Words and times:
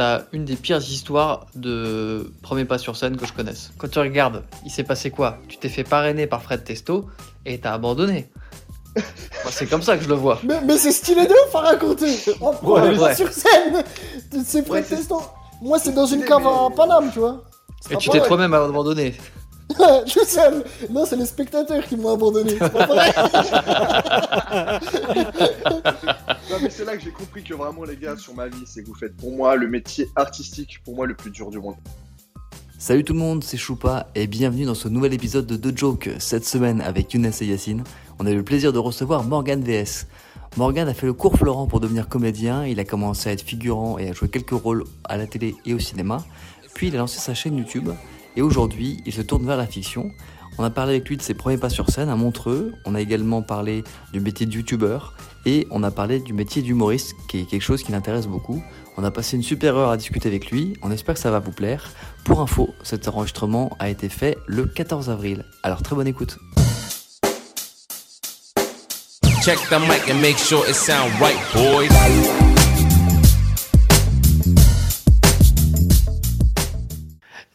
t'as 0.00 0.22
une 0.32 0.46
des 0.46 0.56
pires 0.56 0.78
histoires 0.78 1.44
de 1.54 2.32
premier 2.40 2.64
pas 2.64 2.78
sur 2.78 2.96
scène 2.96 3.18
que 3.18 3.26
je 3.26 3.34
connaisse. 3.34 3.70
Quand 3.76 3.86
tu 3.90 3.98
regardes, 3.98 4.44
il 4.64 4.70
s'est 4.70 4.82
passé 4.82 5.10
quoi? 5.10 5.36
Tu 5.46 5.58
t'es 5.58 5.68
fait 5.68 5.84
parrainer 5.84 6.26
par 6.26 6.42
Fred 6.42 6.64
Testo 6.64 7.04
et 7.44 7.58
t'as 7.60 7.74
abandonné. 7.74 8.30
C'est 9.50 9.66
comme 9.66 9.82
ça 9.82 9.98
que 9.98 10.02
je 10.04 10.08
le 10.08 10.14
vois. 10.14 10.40
Mais, 10.42 10.58
mais 10.64 10.78
c'est 10.78 10.90
stylé 10.92 11.26
de 11.26 11.32
ouf 11.32 11.54
à 11.54 11.60
raconter 11.60 12.16
En 12.40 12.52
Ouais, 12.66 12.96
pas 12.96 13.02
ouais. 13.02 13.14
sur 13.14 13.30
scène 13.30 13.84
C'est 14.32 14.36
Ouais, 14.38 14.42
c'est- 14.44 14.62
protestant 14.62 15.34
Moi, 15.60 15.78
c'est 15.78 15.92
dans 15.92 16.06
une 16.06 16.24
cave 16.24 16.40
mais- 16.44 16.48
à 16.48 16.70
Paname, 16.74 17.10
tu 17.12 17.18
vois. 17.18 17.44
Et 17.90 17.96
tu 17.98 18.08
t'es 18.08 18.20
toi-même 18.22 18.54
abandonné. 18.54 19.14
Tout 20.12 20.24
seul 20.24 20.64
Non, 20.90 21.04
c'est 21.06 21.16
les 21.16 21.26
spectateurs 21.26 21.84
qui 21.86 21.96
m'ont 21.96 22.14
abandonné. 22.14 22.56
C'est 22.58 22.72
pas 22.72 22.86
vrai 22.86 23.12
Non, 26.50 26.56
mais 26.62 26.70
c'est 26.70 26.84
là 26.84 26.96
que 26.96 27.02
j'ai 27.02 27.12
compris 27.12 27.42
que 27.42 27.54
vraiment, 27.54 27.84
les 27.84 27.96
gars, 27.96 28.16
sur 28.16 28.34
ma 28.34 28.48
vie, 28.48 28.64
c'est 28.66 28.82
que 28.82 28.88
vous 28.88 28.94
faites 28.94 29.16
pour 29.16 29.32
moi 29.32 29.56
le 29.56 29.68
métier 29.68 30.08
artistique, 30.16 30.80
pour 30.84 30.96
moi, 30.96 31.06
le 31.06 31.14
plus 31.14 31.30
dur 31.30 31.50
du 31.50 31.58
monde. 31.58 31.76
Salut 32.78 33.04
tout 33.04 33.12
le 33.12 33.18
monde, 33.18 33.44
c'est 33.44 33.58
Choupa 33.58 34.08
et 34.14 34.26
bienvenue 34.26 34.64
dans 34.64 34.74
ce 34.74 34.88
nouvel 34.88 35.12
épisode 35.12 35.46
de 35.46 35.56
The 35.56 35.76
Joke. 35.76 36.08
Cette 36.18 36.46
semaine 36.46 36.80
avec 36.80 37.12
Younes 37.12 37.30
et 37.40 37.44
Yacine, 37.44 37.84
on 38.18 38.26
a 38.26 38.30
eu 38.30 38.36
le 38.36 38.42
plaisir 38.42 38.72
de 38.72 38.78
recevoir 38.78 39.22
Morgan 39.22 39.62
VS. 39.62 40.06
Morgan 40.56 40.88
a 40.88 40.94
fait 40.94 41.04
le 41.06 41.12
cours 41.12 41.36
Florent 41.36 41.66
pour 41.66 41.80
devenir 41.80 42.08
comédien, 42.08 42.64
il 42.64 42.80
a 42.80 42.84
commencé 42.84 43.28
à 43.28 43.32
être 43.32 43.42
figurant 43.42 43.98
et 43.98 44.08
à 44.08 44.12
jouer 44.14 44.30
quelques 44.30 44.50
rôles 44.50 44.84
à 45.04 45.18
la 45.18 45.26
télé 45.26 45.54
et 45.66 45.74
au 45.74 45.78
cinéma, 45.78 46.24
puis 46.74 46.88
il 46.88 46.96
a 46.96 46.98
lancé 46.98 47.20
sa 47.20 47.34
chaîne 47.34 47.58
YouTube 47.58 47.90
et 48.36 48.42
aujourd'hui 48.42 48.98
il 49.06 49.12
se 49.12 49.22
tourne 49.22 49.46
vers 49.46 49.56
la 49.56 49.66
fiction. 49.66 50.10
On 50.58 50.64
a 50.64 50.70
parlé 50.70 50.94
avec 50.96 51.08
lui 51.08 51.16
de 51.16 51.22
ses 51.22 51.34
premiers 51.34 51.56
pas 51.56 51.70
sur 51.70 51.88
scène 51.88 52.08
à 52.08 52.16
Montreux, 52.16 52.72
on 52.84 52.94
a 52.94 53.00
également 53.00 53.42
parlé 53.42 53.84
du 54.12 54.20
métier 54.20 54.46
de 54.46 54.52
youtubeur 54.52 55.14
et 55.46 55.66
on 55.70 55.82
a 55.82 55.90
parlé 55.90 56.20
du 56.20 56.32
métier 56.32 56.60
d'humoriste 56.62 57.14
qui 57.28 57.40
est 57.40 57.44
quelque 57.44 57.62
chose 57.62 57.82
qui 57.82 57.92
l'intéresse 57.92 58.26
beaucoup. 58.26 58.62
On 58.96 59.04
a 59.04 59.10
passé 59.10 59.36
une 59.36 59.42
super 59.42 59.76
heure 59.76 59.90
à 59.90 59.96
discuter 59.96 60.28
avec 60.28 60.50
lui, 60.50 60.74
on 60.82 60.90
espère 60.90 61.14
que 61.14 61.20
ça 61.20 61.30
va 61.30 61.38
vous 61.38 61.52
plaire. 61.52 61.90
Pour 62.24 62.40
info, 62.40 62.74
cet 62.82 63.08
enregistrement 63.08 63.70
a 63.78 63.88
été 63.88 64.08
fait 64.08 64.36
le 64.46 64.66
14 64.66 65.08
avril. 65.08 65.44
Alors 65.62 65.82
très 65.82 65.96
bonne 65.96 66.08
écoute. 66.08 66.38
Check 69.42 69.58
the 69.70 69.80
mic 69.80 70.10
and 70.10 70.20
make 70.20 70.36
sure 70.36 70.62
it 70.68 70.74
sound 70.74 71.10
right, 71.18 71.38
boys. 71.54 72.49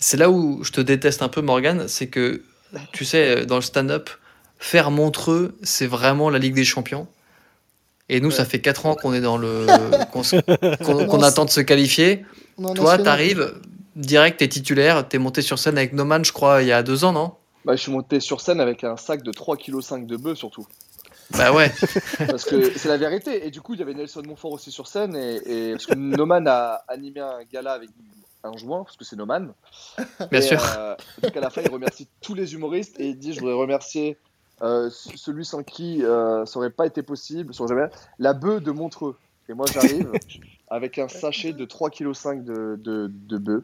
C'est 0.05 0.17
là 0.17 0.29
où 0.29 0.63
je 0.63 0.71
te 0.71 0.81
déteste 0.81 1.23
un 1.23 1.29
peu, 1.29 1.41
Morgan, 1.41 1.87
c'est 1.87 2.05
que, 2.05 2.43
tu 2.93 3.05
sais, 3.05 3.47
dans 3.47 3.55
le 3.55 3.63
stand-up, 3.63 4.11
faire 4.59 4.91
Montreux, 4.91 5.57
c'est 5.63 5.87
vraiment 5.87 6.29
la 6.29 6.37
Ligue 6.37 6.53
des 6.53 6.63
Champions. 6.63 7.07
Et 8.07 8.21
nous, 8.21 8.29
ça 8.29 8.45
fait 8.45 8.61
4 8.61 8.85
ans 8.85 8.93
qu'on 8.93 9.15
est 9.15 9.21
dans 9.21 9.39
le. 9.39 9.65
qu'on 10.83 11.23
attend 11.23 11.45
de 11.45 11.49
se 11.49 11.59
qualifier. 11.59 12.23
Toi, 12.75 12.99
t'arrives, 12.99 13.55
direct, 13.95 14.37
t'es 14.37 14.47
titulaire, 14.47 15.07
t'es 15.07 15.17
monté 15.17 15.41
sur 15.41 15.57
scène 15.57 15.75
avec 15.75 15.93
Noman, 15.93 16.23
je 16.23 16.31
crois, 16.31 16.61
il 16.61 16.67
y 16.67 16.71
a 16.71 16.83
deux 16.83 17.03
ans, 17.03 17.11
non? 17.11 17.33
Bah, 17.65 17.75
je 17.75 17.81
suis 17.81 17.91
monté 17.91 18.19
sur 18.19 18.41
scène 18.41 18.61
avec 18.61 18.83
un 18.83 18.97
sac 18.97 19.23
de 19.23 19.31
3,5 19.31 20.01
kg 20.01 20.05
de 20.05 20.17
bœuf, 20.17 20.37
surtout. 20.37 20.67
Bah 21.31 21.51
ouais. 21.51 21.71
Parce 22.27 22.45
que 22.45 22.77
c'est 22.77 22.89
la 22.89 22.97
vérité. 22.97 23.47
Et 23.47 23.49
du 23.49 23.59
coup, 23.59 23.73
il 23.73 23.79
y 23.79 23.81
avait 23.81 23.95
Nelson 23.95 24.21
Montfort 24.23 24.51
aussi 24.51 24.71
sur 24.71 24.85
scène. 24.85 25.15
Et, 25.15 25.69
et- 25.69 25.71
parce 25.71 25.87
que 25.87 25.95
Noman 25.95 26.47
a 26.47 26.83
animé 26.87 27.21
un 27.21 27.39
gala 27.51 27.71
avec 27.71 27.89
un 28.47 28.57
joint, 28.57 28.83
parce 28.83 28.97
que 28.97 29.03
c'est 29.05 29.15
Noman. 29.15 29.53
Bien 30.31 30.39
Et, 30.39 30.41
sûr. 30.41 30.61
euh, 30.77 30.95
donc 31.21 31.35
à 31.35 31.39
la 31.39 31.49
fin, 31.49 31.61
il 31.61 31.69
remercie 31.71 32.07
tous 32.21 32.33
les 32.33 32.53
humoristes 32.53 32.99
et 32.99 33.09
il 33.09 33.17
dit 33.17 33.33
Je 33.33 33.39
voudrais 33.39 33.55
remercier 33.55 34.17
euh, 34.61 34.89
celui 34.91 35.43
sans 35.45 35.63
qui 35.63 36.03
euh, 36.03 36.45
ça 36.45 36.59
aurait 36.59 36.69
pas 36.69 36.85
été 36.85 37.03
possible, 37.03 37.53
sans 37.53 37.67
jamais, 37.67 37.87
la 38.19 38.33
bœuf 38.33 38.61
de 38.63 38.71
Montreux. 38.71 39.15
Et 39.49 39.53
moi, 39.53 39.65
j'arrive 39.71 40.11
avec 40.69 40.97
un 40.97 41.07
sachet 41.07 41.53
de 41.53 41.65
3,5 41.65 41.91
kg 41.91 42.43
de, 42.43 42.75
de, 42.81 43.11
de 43.11 43.37
bœuf 43.37 43.63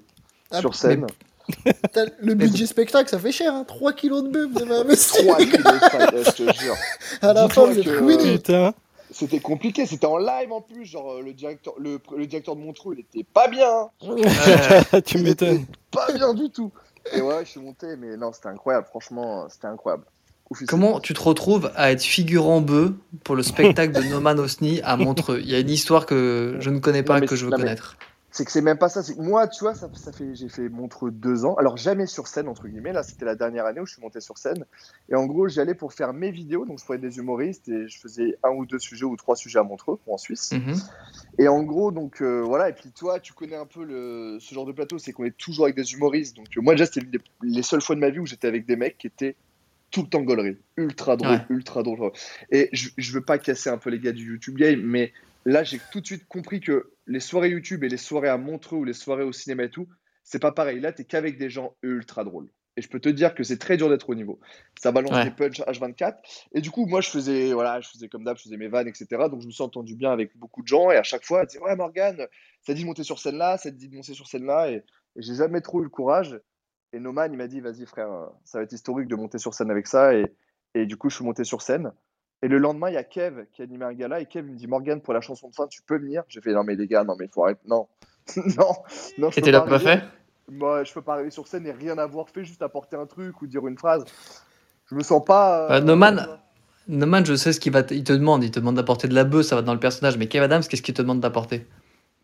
Ah, 0.52 0.60
sur 0.60 0.76
scène. 0.76 1.08
Le 2.20 2.34
budget 2.36 2.66
spectacle, 2.66 3.10
ça 3.10 3.20
fait 3.20 3.32
cher, 3.32 3.54
hein 3.54 3.64
3 3.68 3.94
kilos 3.94 4.24
de 4.24 4.30
bœuf, 4.30 4.50
vous 4.52 4.62
avez 4.62 4.76
investi 4.76 5.24
3,5 5.26 5.50
kg, 5.50 6.24
je 6.26 6.32
te 6.32 6.54
jure. 6.60 6.76
À 7.22 7.34
la 7.34 7.50
fin, 7.50 7.66
vous 7.66 7.80
êtes 7.80 7.88
ruinés 7.88 8.36
Putain. 8.38 8.74
C'était 9.12 9.40
compliqué, 9.40 9.86
c'était 9.86 10.06
en 10.08 10.18
live 10.18 10.52
en 10.52 10.62
plus. 10.62 10.86
Genre, 10.86 11.14
euh, 11.14 11.22
le 11.22 11.34
directeur, 11.34 11.74
le, 11.78 12.00
le 12.16 12.26
directeur 12.28 12.56
de 12.56 12.62
Montreux, 12.62 12.96
il 12.98 13.02
était 13.02 13.26
pas 13.32 13.48
bien. 13.48 13.70
hein. 13.70 13.90
Euh, 14.94 15.02
tu 15.02 15.18
m'étonnes. 15.20 15.66
Pas 15.92 16.12
bien 16.14 16.34
du 16.34 16.50
tout. 16.50 16.72
Et 17.14 17.22
ouais, 17.22 17.44
je 17.44 17.50
suis 17.52 17.60
monté, 17.60 17.96
mais 17.98 18.16
non, 18.18 18.32
c'était 18.32 18.48
incroyable. 18.50 18.88
Franchement, 18.90 19.48
c'était 19.50 19.68
incroyable. 19.68 20.04
Comment 20.68 21.00
tu 21.00 21.14
te 21.14 21.22
retrouves 21.22 21.72
à 21.76 21.92
être 21.92 22.04
figurant 22.04 22.60
bœuf 22.62 22.92
pour 23.24 23.36
le 23.36 23.44
spectacle 23.44 23.94
de 23.94 24.02
Noman 24.10 24.38
Osni 24.40 24.82
à 24.84 24.98
Montreux? 24.98 25.40
Il 25.42 25.50
y 25.50 25.56
a 25.56 25.60
une 25.60 25.70
histoire 25.70 26.06
que 26.06 26.58
je 26.60 26.70
ne 26.70 26.80
connais 26.80 27.04
pas, 27.04 27.16
Non, 27.16 27.20
mais 27.22 27.28
que 27.28 27.36
je 27.38 27.46
veux 27.46 27.52
non, 27.52 27.58
mais- 27.58 27.64
connaître. 27.64 27.98
C'est 28.34 28.46
que 28.46 28.52
c'est 28.52 28.62
même 28.62 28.78
pas 28.78 28.88
ça. 28.88 29.02
Moi, 29.18 29.48
tu 29.50 29.62
vois, 29.64 29.76
ça, 29.76 29.90
ça 29.94 30.14
fait, 30.14 30.34
j'ai 30.36 30.48
fait 30.48 30.70
Montreux 30.70 31.12
deux 31.12 31.44
ans. 31.44 31.56
Alors 31.56 31.76
jamais 31.76 32.06
sur 32.06 32.28
scène 32.28 32.48
entre 32.48 32.70
guillemets. 32.70 32.94
Là, 32.94 33.04
c'était 33.04 33.26
la 33.26 33.36
dernière 33.36 33.66
année 33.66 33.82
où 33.82 33.86
je 33.86 33.92
suis 33.94 34.02
monté 34.02 34.22
sur 34.22 34.38
scène. 34.38 34.66
Et 35.10 35.16
en 35.16 35.26
gros, 35.26 35.50
j'y 35.50 35.60
allais 35.60 35.76
pour 35.76 35.92
faire 35.92 36.14
mes 36.14 36.32
vidéos. 36.32 36.66
Donc, 36.66 36.80
je 36.80 36.86
prenais 36.86 37.02
des 37.02 37.18
humoristes 37.18 37.68
et 37.68 37.90
je 37.90 38.00
faisais 38.00 38.38
un 38.44 38.52
ou 38.52 38.66
deux 38.66 38.80
sujets 38.80 39.04
ou 39.04 39.18
trois 39.18 39.36
sujets 39.36 39.60
à 39.60 39.64
Montreux 39.64 40.00
en 40.08 40.18
Suisse. 40.18 40.54
Mhm. 40.54 40.76
Et 41.40 41.50
en 41.50 41.62
gros, 41.64 41.92
donc 41.92 42.22
euh, 42.22 42.42
voilà. 42.42 42.70
Et 42.70 42.74
puis 42.74 42.90
toi, 42.92 43.20
tu 43.20 43.34
connais 43.34 43.58
un 43.58 43.66
peu 43.66 43.84
le, 43.84 44.38
ce 44.40 44.56
genre 44.56 44.66
de 44.66 44.72
plateau, 44.72 44.98
c'est 44.98 45.12
qu'on 45.12 45.26
est 45.26 45.38
toujours 45.38 45.66
avec 45.66 45.76
des 45.76 45.92
humoristes. 45.94 46.36
Donc 46.38 46.48
euh, 46.58 46.62
moi, 46.62 46.74
déjà, 46.74 46.86
c'était 46.86 47.06
les, 47.12 47.20
les 47.44 47.64
seules 47.64 47.82
fois 47.82 47.96
de 47.96 48.00
ma 48.00 48.12
vie 48.12 48.20
où 48.20 48.26
j'étais 48.26 48.48
avec 48.48 48.66
des 48.66 48.78
mecs 48.78 48.98
qui 48.98 49.08
étaient 49.08 49.36
tout 49.92 50.04
le 50.04 50.08
temps 50.08 50.22
gaulerie, 50.22 50.58
ultra 50.78 51.18
drôle, 51.18 51.32
Ouais. 51.32 51.46
ultra 51.50 51.84
drôle. 51.84 52.12
Et 52.50 52.70
je, 52.72 52.88
je 52.98 53.12
veux 53.12 53.20
pas 53.20 53.38
casser 53.38 53.70
un 53.70 53.78
peu 53.78 53.90
les 53.90 54.00
gars 54.00 54.14
du 54.14 54.26
YouTube 54.32 54.56
game, 54.56 54.80
mais 54.82 55.12
là, 55.46 55.64
j'ai 55.64 55.80
tout 55.92 56.02
de 56.02 56.06
suite 56.06 56.28
compris 56.28 56.60
que 56.60 56.94
les 57.08 57.20
soirées 57.20 57.50
YouTube 57.50 57.84
et 57.84 57.90
les 57.90 57.98
soirées 57.98 58.30
à 58.30 58.38
Montreux 58.38 58.78
ou 58.78 58.84
les 58.84 58.94
soirées 58.94 59.24
au 59.24 59.32
cinéma 59.32 59.64
et 59.64 59.70
tout, 59.70 59.88
c'est 60.24 60.40
pas 60.40 60.52
pareil. 60.52 60.80
Là, 60.80 60.92
t'es 60.94 61.04
qu'avec 61.06 61.38
des 61.38 61.50
gens 61.50 61.76
ultra 61.82 62.24
drôles. 62.24 62.50
Et 62.78 62.82
je 62.82 62.88
peux 62.88 63.02
te 63.02 63.10
dire 63.10 63.36
que 63.36 63.44
c'est 63.44 63.58
très 63.58 63.76
dur 63.76 63.90
d'être 63.90 64.10
au 64.10 64.16
niveau. 64.16 64.40
Ça 64.80 64.94
balance 64.94 65.12
Ouais. 65.12 65.26
des 65.26 65.32
punch 65.32 65.60
H24. 65.60 66.16
Et 66.54 66.62
du 66.62 66.72
coup, 66.72 66.86
moi, 66.86 67.02
je 67.02 67.10
faisais, 67.10 67.52
voilà, 67.52 67.82
je 67.82 67.90
faisais 67.90 68.08
comme 68.08 68.24
d'hab, 68.24 68.38
je 68.38 68.44
faisais 68.44 68.56
mes 68.56 68.70
vannes, 68.70 68.88
etc. 68.88 69.08
Donc, 69.30 69.42
je 69.42 69.48
me 69.48 69.52
suis 69.52 69.64
entendu 69.64 69.96
bien 69.96 70.12
avec 70.12 70.38
beaucoup 70.38 70.62
de 70.62 70.68
gens. 70.68 70.90
Et 70.90 70.96
à 70.96 71.04
chaque 71.04 71.26
fois, 71.26 71.42
elle 71.42 71.48
disait, 71.48 71.60
ouais, 71.60 71.76
Morgane, 71.76 72.28
ça 72.62 72.74
dit 72.74 72.82
de 72.84 72.86
monter 72.88 73.04
sur 73.04 73.20
scène 73.20 73.36
là, 73.36 73.58
ça 73.58 73.72
te 73.72 73.76
dit 73.76 73.90
de 73.90 73.96
monter 73.96 74.14
sur 74.14 74.26
scène 74.28 74.46
là. 74.46 74.72
Et, 74.72 74.76
et 74.76 74.84
j'ai 75.22 75.36
jamais 75.36 75.60
trop 75.60 75.82
eu 75.82 75.84
le 75.84 75.90
courage. 75.90 76.40
Et 76.94 77.00
Noman, 77.00 77.32
il 77.34 77.38
m'a 77.38 77.48
dit, 77.48 77.60
vas-y, 77.60 77.86
frère, 77.86 78.08
ça 78.46 78.60
va 78.60 78.64
être 78.64 78.72
historique 78.74 79.10
de 79.10 79.16
monter 79.16 79.38
sur 79.38 79.54
scène 79.54 79.70
avec 79.70 79.86
ça. 79.88 80.14
Et, 80.14 80.26
et 80.74 80.86
du 80.86 80.96
coup, 80.96 81.10
je 81.10 81.16
suis 81.16 81.26
monté 81.26 81.44
sur 81.44 81.62
scène. 81.62 81.92
Et 82.44 82.48
le 82.48 82.58
lendemain, 82.58 82.90
il 82.90 82.94
y 82.94 82.98
a 82.98 83.04
Kev 83.04 83.46
qui 83.54 83.62
animait 83.62 83.86
un 83.86 83.94
gala. 83.94 84.20
Et 84.20 84.26
Kev 84.26 84.48
me 84.48 84.56
dit, 84.56 84.68
Morgane, 84.68 85.02
pour 85.02 85.14
la 85.14 85.22
chanson 85.22 85.50
de 85.50 85.56
fin, 85.56 85.68
tu 85.68 85.82
peux 85.84 85.98
venir? 85.98 86.24
J'ai 86.28 86.42
fait, 86.42 86.54
non, 86.54 86.64
mais 86.64 86.76
les 86.76 86.88
gars, 86.88 87.04
non, 87.04 87.16
mais 87.20 87.26
il 87.26 87.32
faut 87.32 87.44
arrêter. 87.44 87.62
Non, 87.68 87.88
non, 88.36 88.72
non. 89.18 89.30
je 89.32 89.38
Et 89.40 89.42
t'es 89.42 89.52
là 89.52 89.62
pas 89.62 89.80
fait? 89.80 90.02
Moi, 90.50 90.84
je 90.84 90.92
peux 90.94 91.02
pas 91.02 91.14
arriver 91.14 91.30
sur 91.30 91.48
scène 91.48 91.66
et 91.68 91.72
rien 91.72 91.98
avoir 91.98 92.30
fait, 92.30 92.44
juste 92.44 92.62
apporter 92.62 92.96
un 92.98 93.06
truc 93.06 93.42
ou 93.42 93.48
dire 93.48 93.66
une 93.68 93.78
phrase. 93.78 94.04
Je 94.90 94.96
me 94.96 95.04
sens 95.04 95.24
pas. 95.24 95.66
euh, 95.66 95.68
Bah, 95.70 95.82
Noman- 95.82 96.40
Noman, 96.88 97.26
je 97.26 97.36
sais 97.36 97.54
ce 97.54 97.60
qu'il 97.60 97.72
va 97.72 97.84
te... 97.84 97.94
il 97.94 98.04
te 98.04 98.12
demande. 98.14 98.44
Il 98.44 98.52
te 98.52 98.60
demande 98.60 98.76
d'apporter 98.76 99.08
de 99.08 99.14
la 99.14 99.24
bœuf, 99.24 99.46
ça 99.46 99.56
va 99.56 99.62
dans 99.62 99.74
le 99.74 99.80
personnage. 99.80 100.18
Mais 100.18 100.28
Kev 100.28 100.44
Adams, 100.44 100.64
qu'est-ce 100.64 100.82
qu'il 100.82 100.94
te 100.96 101.02
demande 101.02 101.20
d'apporter? 101.20 101.68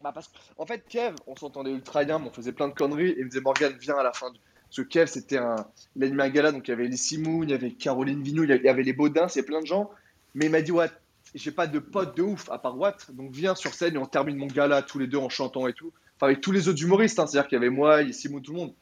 Bah, 0.04 0.12
parce 0.14 0.30
qu'en 0.30 0.66
fait, 0.66 0.84
Kev, 0.90 1.16
on 1.28 1.36
s'entendait 1.36 1.72
ultra 1.72 2.04
bien, 2.04 2.20
mais 2.20 2.28
on 2.28 2.34
faisait 2.34 2.52
plein 2.52 2.68
de 2.68 2.74
conneries. 2.74 3.12
Et 3.12 3.20
il 3.20 3.26
me 3.26 3.30
disait, 3.30 3.42
Morgane, 3.42 3.74
viens 3.80 3.98
à 3.98 4.04
la 4.04 4.14
fin. 4.14 4.32
du- 4.32 4.40
Parce 4.70 4.78
que 4.78 4.82
Kev, 4.82 5.08
c'était 5.08 5.38
un. 5.38 5.56
Il 5.96 6.04
animait 6.04 6.24
un 6.24 6.30
gala, 6.30 6.52
donc 6.52 6.68
il 6.68 6.72
y 6.72 6.74
avait 6.74 6.88
les 6.88 6.98
Simoun, 6.98 7.44
il 7.44 7.52
y 7.52 7.54
avait 7.54 7.72
Caroline 7.72 8.22
Vigneault, 8.22 8.44
il 8.44 8.50
y 8.50 8.68
avait- 8.68 8.84
les 8.84 8.94
Baudins, 8.94 9.28
il 9.34 9.38
y 9.38 9.42
a 9.42 9.44
plein 9.44 9.62
de 9.62 9.66
gens. 9.68 9.90
Mais 10.38 10.46
il 10.46 10.52
m'a 10.52 10.62
dit, 10.62 10.72
ouais, 10.72 10.90
j'ai 11.34 11.50
pas 11.52 11.66
de 11.66 11.80
pote 11.80 12.16
de 12.16 12.22
ouf 12.22 12.48
à 12.52 12.59
part 12.59 12.78
Watt, 12.78 13.08
donc 13.12 13.31
viens 13.31 13.56
sur 13.56 13.74
scène 13.74 13.96
et 13.96 13.98
on 13.98 14.06
termine 14.06 14.38
mon 14.38 14.46
gala 14.46 14.84
tous 14.84 15.00
les 15.00 15.08
deux 15.08 15.18
en 15.18 15.30
chantant 15.30 15.68
et 15.68 15.74
tout. 15.74 15.92
Enfin, 16.16 16.28
avec 16.28 16.42
tous 16.42 16.52
les 16.52 16.68
autres 16.70 16.81
humoristes, 16.81 17.18
hein, 17.20 17.25
c'est-à-dire 17.25 17.50
qu'il 17.50 17.56
y 17.56 17.59
avait 17.62 17.72
moi, 17.72 18.03
il 18.03 18.08
y 18.08 18.12
a 18.12 18.14
Simoun, 18.14 18.42
tout 18.44 18.53
le 18.53 18.59
monde. 18.59 18.74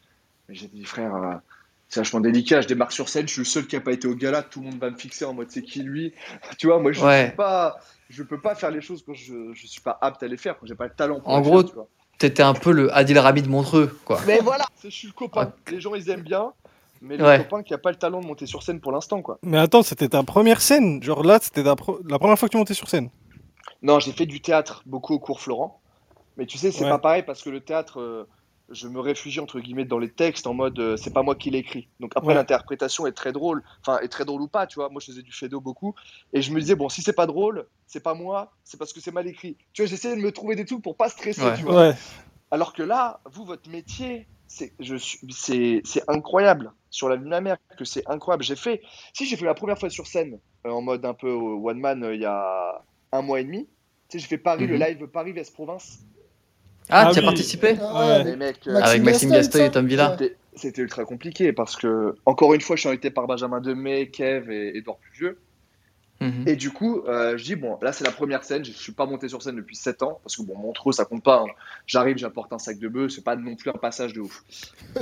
Mais 0.50 0.56
j'ai 0.56 0.68
dit, 0.68 0.84
frère, 0.84 1.16
euh, 1.16 1.34
c'est 1.88 2.02
vachement 2.02 2.20
délicat, 2.20 2.60
je 2.60 2.68
démarre 2.68 2.92
sur 2.92 3.08
scène, 3.08 3.26
je 3.28 3.32
suis 3.34 3.42
le 3.42 3.46
seul 3.46 3.68
qui 3.68 3.78
a 3.78 3.82
pas 3.82 3.94
été 3.94 4.06
au 4.06 4.16
gala, 4.16 4.44
tout 4.44 4.60
le 4.60 4.66
monde 4.70 4.80
va 4.80 4.90
me 4.92 4.98
fixer 4.98 5.24
en 5.24 5.34
mode 5.34 5.50
c'est 5.50 5.62
qui 5.64 5.82
lui? 5.82 6.14
Tu 6.60 6.68
vois, 6.68 6.80
moi 6.80 6.92
je 6.92 7.02
Ouais. 7.04 7.28
suis 7.28 7.36
pas. 7.38 7.78
Je 8.10 8.22
peux 8.22 8.40
pas 8.42 8.54
faire 8.54 8.70
les 8.70 8.82
choses 8.82 9.02
quand 9.06 9.14
je, 9.16 9.54
je 9.54 9.66
suis 9.66 9.82
pas 9.82 9.98
apte 10.02 10.22
à 10.22 10.28
les 10.28 10.38
faire, 10.38 10.60
quand 10.60 10.66
j'ai 10.68 10.76
pas 10.76 10.86
le 10.86 10.94
talent 10.94 11.22
pour 11.22 11.30
En 11.30 11.38
les 11.38 11.44
gros, 11.44 11.64
tu 11.64 11.74
vois. 11.74 11.88
T'étais 12.20 12.44
un 12.44 12.54
peu 12.54 12.72
le 12.72 12.94
Adil 12.96 13.18
Rami 13.18 13.42
de 13.42 13.48
Montreux, 13.50 13.98
quoi. 14.06 14.22
Mais 14.28 14.40
voilà, 14.40 14.66
je 14.84 14.90
suis 14.90 15.08
le 15.08 15.14
copain. 15.14 15.52
Les 15.72 15.82
gens 15.82 15.96
ils 15.96 16.10
aiment 16.10 16.22
bien, 16.22 16.54
mais 17.06 17.18
le 17.18 17.24
Ouais. 17.24 17.38
copain 17.38 17.64
qui 17.64 17.74
a 17.74 17.78
pas 17.78 17.92
le 17.92 17.96
talent 17.98 18.20
de 18.22 18.26
monter 18.26 18.46
sur 18.46 18.64
scène 18.64 18.80
pour 18.82 18.92
l'instant, 18.92 19.22
quoi. 19.22 19.40
Mais 19.44 19.58
attends, 19.58 19.84
c'était 19.84 20.10
ta 20.10 20.24
première 20.24 20.62
scène. 20.62 21.02
Genre 21.02 21.24
là, 21.24 21.40
c'était 21.42 21.64
pro- 21.76 22.00
la 22.08 22.20
première 22.20 22.38
fois 22.38 22.48
que 22.50 22.52
tu 22.52 22.58
montais 22.58 22.74
sur 22.74 22.90
scène. 22.90 23.10
Non, 23.82 24.00
j'ai 24.00 24.12
fait 24.12 24.26
du 24.26 24.42
théâtre 24.42 24.84
beaucoup 24.86 25.14
au 25.14 25.20
cours 25.20 25.40
Florent. 25.40 25.82
Mais 26.38 26.46
tu 26.46 26.58
sais, 26.58 26.72
c'est 26.72 26.84
Ouais. 26.84 26.90
pas 26.90 27.00
pareil 27.00 27.24
parce 27.24 27.42
que 27.42 27.50
le 27.50 27.62
théâtre, 27.62 28.00
euh, 28.02 28.28
je 28.70 28.88
me 28.88 29.00
réfugie 29.00 29.40
entre 29.40 29.60
guillemets 29.60 29.86
dans 29.86 30.00
les 30.00 30.10
textes 30.12 30.48
en 30.48 30.54
mode 30.56 30.78
euh, 30.80 30.98
c'est 30.98 31.14
pas 31.14 31.22
moi 31.22 31.36
qui 31.36 31.52
l'ai 31.52 31.60
écrit. 31.60 31.88
Donc 32.00 32.12
après, 32.16 32.30
Ouais. 32.30 32.34
l'interprétation 32.34 33.06
est 33.06 33.12
très 33.12 33.32
drôle. 33.32 33.64
Enfin, 33.82 34.00
est 34.00 34.08
très 34.08 34.26
drôle 34.26 34.42
ou 34.42 34.48
pas, 34.48 34.66
tu 34.68 34.76
vois. 34.80 34.90
Moi, 34.90 35.00
je 35.00 35.12
faisais 35.12 35.22
du 35.22 35.32
Fedo 35.32 35.62
beaucoup. 35.62 35.94
Et 36.34 36.42
je 36.42 36.52
me 36.52 36.60
disais, 36.60 36.76
bon, 36.76 36.90
si 36.90 37.02
c'est 37.04 37.14
pas 37.14 37.28
drôle, 37.28 37.68
c'est 37.88 38.02
pas 38.04 38.16
moi, 38.16 38.52
c'est 38.64 38.78
parce 38.78 38.92
que 38.92 39.00
c'est 39.00 39.12
mal 39.14 39.28
écrit. 39.28 39.56
Tu 39.72 39.82
vois, 39.84 39.90
j'essayais 39.90 40.16
de 40.16 40.22
me 40.22 40.32
trouver 40.32 40.56
des 40.56 40.66
trucs 40.66 40.82
pour 40.82 40.98
pas 40.98 41.10
stresser, 41.10 41.44
Ouais. 41.44 41.56
tu 41.56 41.64
vois. 41.64 41.90
Ouais. 41.90 41.94
Alors 42.52 42.74
que 42.74 42.84
là, 42.84 43.22
vous, 43.32 43.46
votre 43.46 43.70
métier, 43.70 44.28
c'est 44.48 44.74
je 44.80 44.96
suis- 44.96 45.20
c'est 45.32 45.82
c'est 45.84 46.04
incroyable. 46.08 46.72
Sur 46.90 47.10
la 47.10 47.18
vie 47.18 47.24
de 47.26 47.30
ma 47.30 47.42
mère, 47.42 47.58
que 47.78 47.84
c'est 47.86 48.04
incroyable. 48.08 48.44
J'ai 48.44 48.56
fait, 48.56 48.82
si 49.14 49.26
j'ai 49.26 49.36
fait 49.36 49.46
la 49.46 49.54
première 49.54 49.78
fois 49.78 49.90
sur 49.90 50.08
scène, 50.08 50.40
euh, 50.66 50.70
en 50.72 50.82
mode 50.82 51.04
un 51.06 51.14
peu 51.14 51.30
one 51.32 51.80
man, 51.80 52.04
euh, 52.04 52.16
il 52.16 52.22
y 52.22 52.26
a 52.26 52.82
un 53.12 53.22
mois 53.22 53.40
et 53.42 53.44
demi. 53.44 53.68
Tu 54.10 54.18
sais, 54.18 54.20
j'ai 54.20 54.28
fait 54.28 54.38
Paris, 54.38 54.66
le 54.68 54.76
Mhm. 54.78 54.84
live 54.84 55.08
Paris 55.08 55.34
Vest 55.34 55.54
Province. 55.54 56.00
Ah, 56.90 57.08
Ah 57.08 57.12
tu 57.14 57.20
as 57.20 57.24
participé 57.24 57.76
Ah, 57.82 58.20
Ouais. 58.20 58.24
Les 58.24 58.36
mecs, 58.36 58.66
euh, 58.68 58.74
Maxime 58.74 58.90
Avec 58.92 59.04
Maxime 59.04 59.32
Gaston, 59.32 59.60
et 59.66 59.72
Tom 59.72 59.88
Villa. 59.88 60.16
C'était- 60.56 60.82
ultra 60.82 61.04
compliqué 61.04 61.52
parce 61.52 61.76
que, 61.76 62.16
encore 62.26 62.54
une 62.54 62.62
fois, 62.62 62.76
je 62.78 62.82
suis 62.82 62.90
invité 62.90 63.10
par 63.10 63.28
Benjamin 63.28 63.60
Demey, 63.60 64.10
Kev 64.10 64.50
et 64.54 64.78
Edouard 64.78 64.98
Pluvieux. 65.00 65.38
Mhm. 66.22 66.44
Et 66.48 66.56
du 66.56 66.72
coup, 66.72 67.02
euh, 67.08 67.36
je 67.38 67.44
dis, 67.44 67.56
bon, 67.56 67.78
là, 67.82 67.92
c'est 67.92 68.06
la 68.06 68.12
première 68.12 68.44
scène. 68.46 68.64
Je 68.64 68.72
suis 68.72 68.94
pas 68.94 69.06
monté 69.06 69.28
sur 69.28 69.42
scène 69.42 69.58
depuis 69.58 69.76
7 69.76 70.02
ans 70.02 70.20
parce 70.24 70.38
que, 70.38 70.44
bon, 70.44 70.58
Montreux, 70.58 70.94
ça 70.94 71.04
compte 71.04 71.24
pas. 71.24 71.44
hein. 71.46 71.52
J'arrive, 71.88 72.18
j'apporte 72.18 72.54
un 72.54 72.58
sac 72.60 72.80
de 72.80 72.88
bœuf. 72.88 73.12
C'est 73.12 73.24
pas 73.24 73.36
non 73.36 73.56
plus 73.56 73.70
un 73.70 73.74
passage 73.74 74.14
de 74.14 74.22
ouf. 74.22 74.44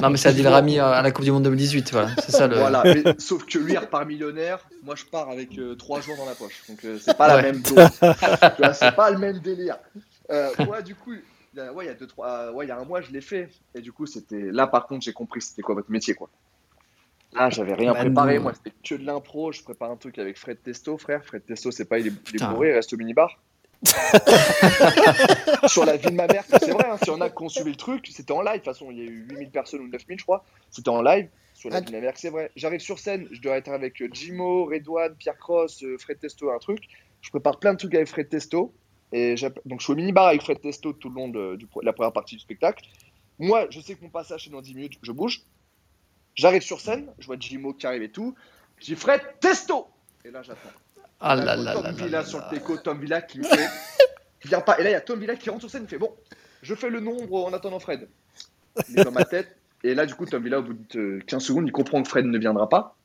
Non, 0.01 0.09
mais 0.09 0.17
c'est 0.17 0.29
Adil 0.29 0.47
Rami 0.47 0.79
euh, 0.79 0.85
à 0.91 1.01
la 1.03 1.11
Coupe 1.11 1.25
du 1.25 1.31
Monde 1.31 1.43
2018, 1.43 1.91
voilà. 1.91 2.09
C'est 2.17 2.31
ça 2.31 2.47
le. 2.47 2.55
Voilà. 2.57 2.81
Mais, 2.85 3.03
sauf 3.19 3.45
que 3.45 3.59
lui, 3.59 3.73
il 3.73 3.77
repart 3.77 4.07
millionnaire. 4.07 4.59
Moi, 4.83 4.95
je 4.95 5.05
pars 5.05 5.29
avec 5.29 5.59
3 5.77 6.01
jours 6.01 6.17
dans 6.17 6.25
la 6.25 6.33
poche. 6.35 6.63
Donc, 6.67 6.83
euh, 6.83 6.97
c'est 6.99 7.15
pas 7.15 7.27
la 7.27 7.41
même 7.43 7.61
dose. 7.61 7.89
C'est 8.73 8.95
pas 8.95 9.11
le 9.11 9.17
même 9.19 9.37
délire. 9.39 9.77
Euh, 10.31 10.49
moi, 10.65 10.81
du 10.81 10.95
coup, 10.95 11.13
il 11.13 11.57
y 11.57 11.59
a- 11.59 11.71
ouais, 11.71 11.85
il 11.85 11.87
y 11.89 11.91
a 11.91 11.93
deux, 11.93 12.07
trois, 12.07 12.29
euh, 12.47 12.51
ouais, 12.53 12.65
il 12.65 12.69
y 12.69 12.71
a 12.71 12.77
un 12.79 12.85
mois, 12.85 13.01
je 13.01 13.11
l'ai 13.11 13.21
fait. 13.21 13.49
Et 13.75 13.81
du 13.81 13.91
coup, 13.91 14.05
c'était 14.07 14.49
là, 14.51 14.65
par 14.65 14.87
contre, 14.87 15.03
j'ai 15.05 15.13
compris 15.13 15.41
c'était 15.41 15.61
quoi 15.61 15.75
votre 15.75 15.91
métier, 15.91 16.15
quoi. 16.15 16.29
Là, 17.35 17.49
j'avais 17.49 17.73
rien 17.73 17.93
Bah, 17.93 17.99
préparé. 18.01 18.39
Moi, 18.39 18.53
c'était 18.53 18.71
que 18.83 18.95
de 18.95 19.05
l'impro. 19.05 19.51
Je 19.51 19.63
prépare 19.63 19.91
un 19.91 19.97
truc 19.97 20.17
avec 20.19 20.37
Fred 20.37 20.61
Testo, 20.61 20.97
frère. 20.97 21.23
Fred 21.25 21.43
Testo, 21.45 21.71
c'est 21.71 21.85
pas, 21.85 21.99
il 21.99 22.07
est, 22.07 22.11
il 22.33 22.41
est 22.41 22.45
bourré, 22.47 22.69
il 22.69 22.73
reste 22.73 22.93
au 22.93 22.97
minibar. 22.97 23.39
sur 25.67 25.85
la 25.85 25.97
vie 25.97 26.07
de 26.09 26.15
ma 26.15 26.27
mère, 26.27 26.43
c'est 26.47 26.71
vrai. 26.71 26.85
Hein, 26.89 26.97
S'il 26.97 27.07
y 27.09 27.11
en 27.11 27.21
a 27.21 27.29
suivi 27.49 27.71
le 27.71 27.75
truc, 27.75 28.07
c'était 28.11 28.31
en 28.31 28.41
live. 28.41 28.53
De 28.53 28.57
toute 28.57 28.65
façon, 28.65 28.91
il 28.91 28.97
y 28.97 29.01
a 29.01 29.05
eu 29.05 29.25
8000 29.29 29.49
personnes 29.49 29.81
ou 29.81 29.87
9000, 29.87 30.19
je 30.19 30.23
crois. 30.23 30.45
C'était 30.71 30.89
en 30.89 31.01
live. 31.01 31.27
Sur 31.53 31.69
la 31.69 31.77
Ah, 31.77 31.79
vie 31.81 31.85
de 31.87 31.91
ma 31.91 31.99
mère, 32.01 32.13
c'est 32.15 32.29
vrai. 32.29 32.51
J'arrive 32.55 32.79
sur 32.79 32.99
scène, 32.99 33.27
je 33.31 33.41
dois 33.41 33.57
être 33.57 33.69
avec 33.69 34.01
euh, 34.01 34.09
Jimo, 34.11 34.65
Redouane, 34.65 35.15
Pierre 35.15 35.37
Cross, 35.37 35.83
euh, 35.83 35.97
Fred 35.97 36.19
Testo, 36.19 36.49
un 36.51 36.59
truc. 36.59 36.83
Je 37.21 37.29
prépare 37.29 37.59
plein 37.59 37.73
de 37.73 37.77
trucs 37.77 37.93
avec 37.95 38.07
Fred 38.07 38.29
Testo. 38.29 38.73
Et 39.11 39.35
donc, 39.65 39.79
je 39.79 39.83
suis 39.83 39.93
au 39.93 39.95
minibar 39.95 40.27
avec 40.27 40.41
Fred 40.41 40.59
Testo 40.59 40.93
tout 40.93 41.09
le 41.09 41.15
long 41.15 41.29
de 41.29 41.55
du- 41.55 41.67
la 41.83 41.93
première 41.93 42.11
partie 42.13 42.35
du 42.35 42.41
spectacle. 42.41 42.83
Moi, 43.37 43.67
je 43.69 43.79
sais 43.79 43.95
que 43.95 44.03
mon 44.03 44.09
passage 44.09 44.47
est 44.47 44.49
dans 44.49 44.61
10 44.61 44.73
minutes, 44.75 44.97
je 45.03 45.11
bouge. 45.11 45.41
J'arrive 46.35 46.61
sur 46.61 46.81
scène, 46.81 47.07
je 47.19 47.27
vois 47.27 47.35
Jimo 47.39 47.73
qui 47.73 47.85
arrive 47.87 48.03
et 48.03 48.09
tout. 48.09 48.35
Je 48.79 48.85
dis 48.85 48.95
Fred 48.95 49.21
Testo 49.39 49.87
Et 50.25 50.31
là, 50.31 50.41
j'attends. 50.41 50.69
Ah 51.19 51.35
Là, 51.35 51.55
là 51.55 51.73
Tom 51.73 51.91
Villa 51.95 52.23
sur 52.25 52.39
le 52.39 52.49
teco, 52.49 52.77
Tom 52.77 52.99
Villa 52.99 53.21
qui 53.21 53.39
me 53.39 53.43
fait. 53.43 53.69
Viens 54.45 54.61
pas. 54.61 54.77
Et 54.79 54.83
là, 54.83 54.89
il 54.89 54.93
y 54.93 54.95
a 54.95 55.01
Tom 55.01 55.19
Villa 55.19 55.35
qui 55.35 55.49
rentre 55.49 55.61
sur 55.61 55.69
scène, 55.69 55.83
il 55.83 55.89
fait 55.89 55.97
Bon, 55.97 56.13
je 56.61 56.75
fais 56.75 56.89
le 56.89 56.99
nombre 56.99 57.45
en 57.45 57.53
attendant 57.53 57.79
Fred. 57.79 58.09
Il 58.89 58.99
est 58.99 59.03
dans 59.03 59.11
ma 59.11 59.23
tête. 59.25 59.55
Et 59.83 59.95
là, 59.95 60.05
du 60.05 60.15
coup, 60.15 60.25
Tom 60.25 60.43
Villa, 60.43 60.59
au 60.59 60.63
bout 60.63 60.73
de 60.93 60.99
euh, 60.99 61.19
15 61.27 61.43
secondes, 61.43 61.67
il 61.67 61.71
comprend 61.71 62.01
que 62.01 62.09
Fred 62.09 62.25
ne 62.25 62.37
viendra 62.37 62.67
pas. 62.67 62.95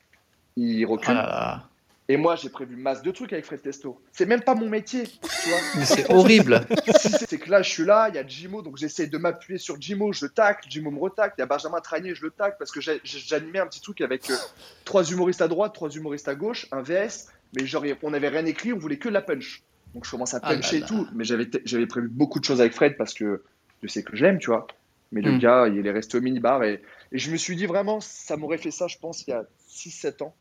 Il 0.56 0.84
Ah 0.84 0.88
recule. 0.88 1.14
là 1.14 1.22
là. 1.22 1.68
Et 2.10 2.16
moi, 2.16 2.36
j'ai 2.36 2.48
prévu 2.48 2.74
masse 2.76 3.02
de 3.02 3.10
trucs 3.10 3.32
avec 3.34 3.44
Fred 3.44 3.60
Testo. 3.60 4.00
C'est 4.12 4.24
même 4.24 4.40
pas 4.42 4.54
mon 4.54 4.68
métier, 4.68 5.04
tu 5.04 5.48
vois. 5.50 5.58
Mais 5.74 5.84
c'est 5.84 6.10
horrible. 6.10 6.66
C'est 6.96 7.38
que 7.38 7.50
là, 7.50 7.60
je 7.60 7.68
suis 7.70 7.84
là, 7.84 8.08
il 8.08 8.14
y 8.14 8.18
a 8.18 8.26
Jimo, 8.26 8.62
donc 8.62 8.78
j'essaie 8.78 9.06
de 9.08 9.18
m'appuyer 9.18 9.58
sur 9.58 9.78
Jimo, 9.80 10.12
je 10.12 10.24
le 10.24 10.30
tacle, 10.30 10.66
Jimo 10.70 10.90
me 10.90 10.98
retacle, 10.98 11.34
il 11.36 11.40
y 11.40 11.44
a 11.44 11.46
Benjamin 11.46 11.80
Tranier, 11.80 12.14
je 12.14 12.24
le 12.24 12.30
tacle, 12.30 12.56
parce 12.58 12.70
que 12.72 12.80
j'animais 13.04 13.58
un 13.58 13.66
petit 13.66 13.82
truc 13.82 14.00
avec 14.00 14.30
euh, 14.30 14.38
trois 14.86 15.04
humoristes 15.04 15.42
à 15.42 15.48
droite, 15.48 15.74
trois 15.74 15.90
humoristes 15.90 16.28
à 16.28 16.34
gauche, 16.34 16.66
un 16.72 16.80
VS, 16.80 17.26
mais 17.52 17.66
genre, 17.66 17.84
on 18.02 18.10
n'avait 18.10 18.28
rien 18.28 18.46
écrit, 18.46 18.72
on 18.72 18.78
voulait 18.78 18.96
que 18.98 19.08
de 19.10 19.14
la 19.14 19.20
punch. 19.22 19.62
Donc 19.94 20.06
je 20.06 20.10
commence 20.10 20.32
à 20.32 20.40
Ah 20.42 20.50
là 20.50 20.56
puncher 20.56 20.78
là. 20.78 20.84
et 20.84 20.88
tout, 20.88 21.06
mais 21.14 21.24
j'avais 21.24 21.48
j'avais 21.66 21.86
prévu 21.86 22.08
beaucoup 22.08 22.40
de 22.40 22.44
choses 22.44 22.60
avec 22.62 22.72
Fred, 22.72 22.96
parce 22.96 23.12
que 23.12 23.42
je 23.82 23.88
sais 23.88 24.02
que 24.02 24.16
je 24.16 24.24
l'aime, 24.24 24.38
tu 24.38 24.46
vois. 24.50 24.66
Mais 25.12 25.20
le 25.20 25.32
Hmm. 25.32 25.38
gars, 25.38 25.68
il 25.68 25.86
est 25.86 25.90
resté 25.90 26.16
au 26.16 26.20
minibar, 26.22 26.64
et, 26.64 26.82
et 27.12 27.18
je 27.18 27.30
me 27.30 27.36
suis 27.36 27.54
dit 27.56 27.66
vraiment, 27.66 28.00
ça 28.00 28.36
m'aurait 28.38 28.58
fait 28.58 28.70
ça, 28.70 28.86
je 28.86 28.96
pense, 28.98 29.26
il 29.26 29.30
y 29.30 29.34
a 29.34 29.44
6-7 29.68 30.22
ans. 30.22 30.34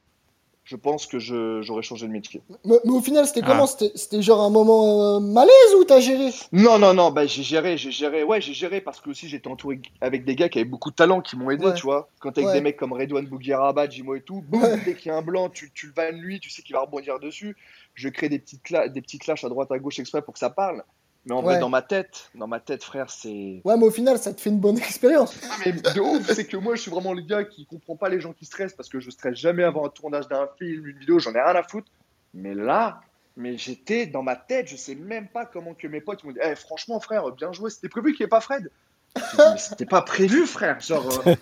Je 0.70 0.76
pense 0.76 1.06
que 1.08 1.18
j'aurais 1.18 1.82
changé 1.82 2.08
de 2.08 2.12
métier. 2.12 2.42
Mais, 2.66 2.76
mais 2.84 2.92
au 2.92 3.00
final, 3.00 3.26
c'était 3.26 3.40
Ah. 3.42 3.48
comment? 3.48 3.68
C'était 3.68 4.22
genre 4.22 4.42
un 4.42 4.50
moment 4.50 5.16
euh, 5.16 5.20
malaise 5.22 5.76
ou 5.80 5.86
t'as 5.86 6.02
géré? 6.02 6.30
Non, 6.52 6.78
non, 6.78 6.94
non, 6.94 7.10
bah, 7.10 7.26
j'ai 7.26 7.42
géré, 7.42 7.78
j'ai 7.78 7.90
géré, 7.92 8.26
ouais, 8.26 8.42
j'ai 8.42 8.54
géré 8.54 8.82
parce 8.82 9.00
que 9.00 9.10
aussi 9.10 9.30
j'étais 9.30 9.48
entouré 9.48 9.80
avec 10.02 10.26
des 10.26 10.36
gars 10.36 10.50
qui 10.50 10.60
avaient 10.60 10.68
beaucoup 10.68 10.90
de 10.92 10.96
talent, 10.96 11.22
qui 11.22 11.38
m'ont 11.38 11.50
aidé, 11.52 11.68
Ouais. 11.68 11.74
tu 11.74 11.84
vois. 11.84 12.10
Quand 12.20 12.34
t'es 12.34 12.42
avec 12.42 12.50
Ouais. 12.50 12.54
des 12.56 12.62
mecs 12.62 12.76
comme 12.76 12.92
Redouane 12.92 13.28
Bougueraba, 13.28 13.88
Jimo 13.88 14.16
et 14.16 14.22
tout, 14.22 14.44
boum, 14.50 14.62
Ouais. 14.62 14.78
dès 14.84 14.96
qu'il 14.96 15.10
y 15.10 15.16
a 15.16 15.18
un 15.18 15.22
blanc, 15.22 15.48
tu, 15.50 15.72
tu 15.74 15.88
le 15.88 15.94
vannes 15.94 16.18
lui, 16.20 16.42
tu 16.42 16.50
sais 16.50 16.62
qu'il 16.64 16.76
va 16.76 16.82
rebondir 16.82 17.18
dessus. 17.20 17.56
Je 17.94 18.10
crée 18.10 18.28
des 18.28 18.40
petites, 18.40 18.62
des 18.94 19.02
petits 19.02 19.20
clashs 19.20 19.46
à 19.46 19.50
droite 19.50 19.72
à 19.72 19.80
gauche 19.80 20.00
exprès 20.00 20.22
pour 20.22 20.34
que 20.34 20.40
ça 20.40 20.50
parle. 20.50 20.84
Mais 21.28 21.34
en 21.36 21.42
vrai, 21.42 21.60
dans 21.60 21.68
ma 21.70 21.82
tête, 21.82 22.30
dans 22.36 22.48
ma 22.48 22.60
tête, 22.62 22.84
frère, 22.84 23.10
c'est. 23.10 23.62
Ouais, 23.66 23.76
mais 23.78 23.86
au 23.86 23.92
final, 23.92 24.18
ça 24.18 24.34
te 24.34 24.40
fait 24.40 24.50
une 24.50 24.60
bonne 24.60 24.78
expérience. 24.78 25.36
Ah, 25.44 25.56
mais 25.66 25.74
de 25.74 26.00
ouf, 26.00 26.32
c'est 26.32 26.46
que 26.46 26.56
moi, 26.56 26.76
je 26.76 26.82
suis 26.82 26.92
vraiment 26.92 27.14
le 27.14 27.22
gars 27.22 27.44
qui 27.44 27.66
comprend 27.66 27.98
pas 27.98 28.08
les 28.08 28.22
gens 28.22 28.32
qui 28.34 28.46
stressent 28.46 28.74
parce 28.74 28.88
que 28.88 29.00
je 29.02 29.10
stresse 29.10 29.36
jamais 29.36 29.64
avant 29.64 29.86
un 29.86 29.90
tournage 29.90 30.28
d'un 30.30 30.48
film, 30.58 30.88
une 30.88 30.98
vidéo, 31.00 31.20
j'en 31.20 31.34
ai 31.34 31.42
rien 31.42 31.56
à 31.56 31.64
foutre. 31.64 31.92
Mais 32.34 32.54
là, 32.54 33.02
mais 33.36 33.58
j'étais 33.58 34.06
dans 34.08 34.24
ma 34.24 34.36
tête, 34.38 34.68
je 34.70 34.78
sais 34.78 34.96
même 34.96 35.28
pas 35.28 35.46
comment 35.46 35.74
que 35.74 35.88
mes 35.88 36.00
potes 36.00 36.24
m'ont 36.24 36.32
dit, 36.32 36.40
Eh, 36.42 36.56
franchement, 36.56 37.00
frère, 37.02 37.30
bien 37.32 37.52
joué, 37.52 37.70
c'était 37.72 37.90
prévu 37.90 38.14
qu'il 38.14 38.24
n'y 38.24 38.28
ait 38.28 38.30
pas 38.30 38.42
Fred? 38.42 38.72
Dit, 39.16 39.22
mais 39.38 39.58
c'était 39.58 39.86
pas 39.86 40.02
prévu, 40.04 40.46
frère. 40.48 40.80
Genre, 40.80 41.28
euh, 41.28 41.36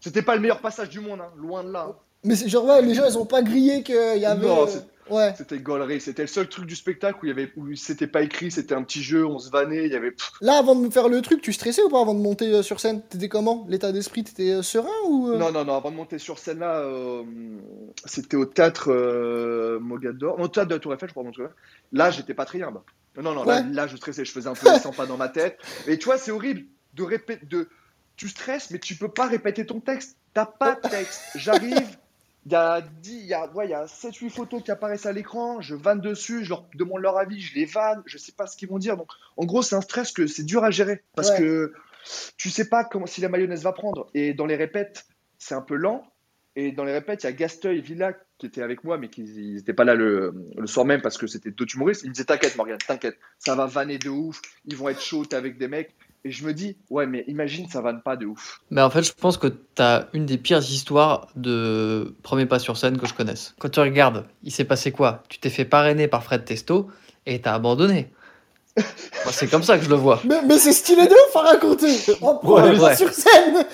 c'était 0.00 0.22
pas 0.22 0.34
le 0.34 0.40
meilleur 0.40 0.60
passage 0.60 0.88
du 0.88 0.98
monde, 1.00 1.20
hein, 1.20 1.30
loin 1.36 1.62
de 1.62 1.70
là. 1.70 1.94
Mais 2.24 2.34
c'est 2.34 2.48
genre, 2.48 2.64
ouais, 2.64 2.82
les 2.82 2.94
gens, 2.94 3.04
ils 3.06 3.16
ont 3.16 3.26
pas 3.26 3.42
grillé 3.42 3.84
qu'il 3.84 3.94
y 4.18 4.24
avait. 4.26 4.46
Non, 4.48 4.66
c'est- 4.66 4.84
Ouais. 5.10 5.34
C'était 5.36 5.58
gaulerie, 5.58 6.00
c'était 6.00 6.22
le 6.22 6.28
seul 6.28 6.48
truc 6.48 6.66
du 6.66 6.76
spectacle 6.76 7.18
où 7.22 7.26
il 7.26 7.28
y 7.28 7.32
avait, 7.32 7.52
où 7.56 7.74
c'était 7.74 8.06
pas 8.06 8.22
écrit, 8.22 8.50
c'était 8.50 8.74
un 8.74 8.82
petit 8.82 9.02
jeu, 9.02 9.26
on 9.26 9.38
se 9.38 9.50
vannait, 9.50 9.86
il 9.86 9.92
y 9.92 9.96
avait. 9.96 10.14
Là, 10.40 10.58
avant 10.58 10.74
de 10.74 10.80
me 10.80 10.90
faire 10.90 11.08
le 11.08 11.20
truc, 11.22 11.40
tu 11.42 11.52
stressais 11.52 11.82
ou 11.82 11.88
pas 11.88 12.00
avant 12.00 12.14
de 12.14 12.20
monter 12.20 12.52
euh, 12.52 12.62
sur 12.62 12.80
scène? 12.80 13.02
T'étais 13.08 13.28
comment? 13.28 13.66
L'état 13.68 13.92
d'esprit, 13.92 14.24
t'étais 14.24 14.50
euh, 14.50 14.62
serein 14.62 14.88
ou 15.06 15.28
euh? 15.30 15.38
Non, 15.38 15.50
non, 15.52 15.64
non, 15.64 15.74
avant 15.76 15.90
de 15.90 15.96
monter 15.96 16.18
sur 16.18 16.38
scène 16.38 16.58
là, 16.60 16.78
euh, 16.80 17.22
c'était 18.04 18.36
au 18.36 18.44
théâtre 18.46 18.90
Mogador, 19.80 20.38
au 20.38 20.48
théâtre 20.48 20.68
de 20.68 20.74
la 20.74 20.80
Tour 20.80 20.94
Eiffel, 20.94 21.08
je 21.08 21.14
crois, 21.14 21.24
mon 21.24 21.32
truc. 21.32 21.48
Là, 21.92 22.10
j'étais 22.10 22.34
pas 22.34 22.44
très 22.44 22.62
humble. 22.62 22.80
Non, 23.16 23.34
non, 23.34 23.44
là, 23.44 23.62
Ouais. 23.62 23.64
là, 23.72 23.86
je 23.86 23.96
stressais, 23.96 24.24
je 24.24 24.30
faisais 24.32 24.48
un 24.48 24.54
peu 24.54 24.72
les 24.72 24.78
100 24.78 24.92
pas 24.92 25.06
dans 25.06 25.16
ma 25.16 25.28
tête. 25.28 25.58
Et 25.86 25.98
tu 25.98 26.04
vois, 26.04 26.18
c'est 26.18 26.30
horrible 26.30 26.64
de 26.94 27.02
répéter, 27.02 27.44
de, 27.46 27.68
tu 28.16 28.28
stresses, 28.28 28.70
mais 28.70 28.78
tu 28.78 28.94
peux 28.94 29.08
pas 29.08 29.26
répéter 29.26 29.66
ton 29.66 29.80
texte. 29.80 30.16
T'as 30.34 30.46
pas 30.46 30.76
de 30.76 30.88
texte. 30.88 31.20
J'arrive, 31.34 31.96
il 32.46 32.52
y 32.52 32.54
a 32.54 32.80
10, 32.80 33.12
il 33.12 33.26
y 33.26 33.34
a, 33.34 33.46
ouais, 33.52 33.68
y 33.68 33.74
a 33.74 33.84
7-8 33.86 34.30
photos 34.30 34.62
qui 34.62 34.70
apparaissent 34.70 35.06
à 35.06 35.12
l'écran, 35.12 35.60
je 35.60 35.74
vanne 35.74 36.00
dessus, 36.00 36.44
je 36.44 36.50
leur 36.50 36.66
demande 36.74 37.00
leur 37.02 37.18
avis, 37.18 37.40
je 37.40 37.54
les 37.54 37.64
vanne, 37.66 38.02
je 38.06 38.16
sais 38.18 38.32
pas 38.32 38.46
ce 38.46 38.56
qu'ils 38.56 38.68
vont 38.68 38.78
dire. 38.78 38.96
Donc, 38.96 39.10
en 39.36 39.44
gros, 39.44 39.62
c'est 39.62 39.74
un 39.76 39.80
stress 39.80 40.12
que 40.12 40.26
c'est 40.26 40.44
dur 40.44 40.64
à 40.64 40.70
gérer 40.70 41.02
parce 41.14 41.30
Ouais. 41.30 41.38
que 41.38 41.72
tu 42.36 42.48
sais 42.48 42.68
pas 42.68 42.84
comment, 42.84 43.06
si 43.06 43.20
la 43.20 43.28
mayonnaise 43.28 43.62
va 43.64 43.72
prendre. 43.72 44.08
Et 44.14 44.32
dans 44.32 44.46
les 44.46 44.56
répètes, 44.56 45.04
c'est 45.36 45.54
un 45.54 45.60
peu 45.60 45.74
lent. 45.74 46.04
Et 46.56 46.72
dans 46.72 46.84
les 46.84 46.92
répètes, 46.92 47.22
il 47.22 47.26
y 47.26 47.28
a 47.28 47.32
Gasteuil 47.32 47.78
et 47.78 47.80
Villa 47.80 48.14
qui 48.38 48.46
étaient 48.46 48.62
avec 48.62 48.82
moi, 48.82 48.98
mais 48.98 49.08
qui 49.10 49.22
n'étaient 49.22 49.74
pas 49.74 49.84
là 49.84 49.94
le, 49.94 50.34
le 50.56 50.66
soir 50.66 50.86
même 50.86 51.02
parce 51.02 51.18
que 51.18 51.26
c'était 51.26 51.50
d'autres 51.50 51.74
humoristes. 51.76 52.02
Ils 52.04 52.08
me 52.08 52.14
disaient 52.14 52.24
T'inquiète, 52.24 52.56
Morgane, 52.56 52.78
t'inquiète, 52.78 53.18
ça 53.38 53.54
va 53.54 53.66
vanner 53.66 53.98
de 53.98 54.08
ouf. 54.08 54.40
Ils 54.64 54.76
vont 54.76 54.88
être 54.88 55.00
chauds, 55.02 55.24
t'es 55.24 55.36
avec 55.36 55.58
des 55.58 55.68
mecs. 55.68 55.94
Et 56.24 56.30
je 56.30 56.44
me 56.44 56.52
dis 56.52 56.76
Ouais, 56.90 57.06
mais 57.06 57.24
imagine, 57.28 57.68
ça 57.68 57.80
vanne 57.80 58.02
pas 58.02 58.16
de 58.16 58.26
ouf. 58.26 58.60
Mais 58.70 58.82
en 58.82 58.90
fait, 58.90 59.02
je 59.02 59.12
pense 59.12 59.36
que 59.36 59.46
tu 59.46 59.82
as 59.82 60.08
une 60.12 60.26
des 60.26 60.36
pires 60.38 60.58
histoires 60.58 61.28
de 61.36 62.14
premier 62.22 62.46
pas 62.46 62.58
sur 62.58 62.76
scène 62.76 62.98
que 62.98 63.06
je 63.06 63.14
connaisse. 63.14 63.54
Quand 63.58 63.68
tu 63.68 63.80
regardes, 63.80 64.24
il 64.42 64.50
s'est 64.52 64.64
passé 64.64 64.90
quoi? 64.92 65.22
Tu 65.28 65.38
t'es 65.38 65.50
fait 65.50 65.64
parrainer 65.64 66.08
par 66.08 66.22
Fred 66.24 66.44
Testo 66.44 66.88
et 67.26 67.40
t'as 67.40 67.54
abandonné. 67.54 68.10
Moi, 68.76 69.32
c'est 69.32 69.48
comme 69.48 69.62
ça 69.62 69.78
que 69.78 69.84
je 69.84 69.90
le 69.90 69.96
vois. 69.96 70.20
Mais, 70.24 70.40
mais 70.46 70.58
c'est 70.58 70.72
stylé 70.72 71.06
de 71.06 71.12
ouf 71.12 71.36
à 71.36 71.40
raconter 71.40 71.96
En 72.20 72.34
premier 72.36 72.70
Ouais, 72.70 72.76
pas 72.76 72.84
ouais. 72.88 72.96
sur 72.96 73.12
scène 73.12 73.64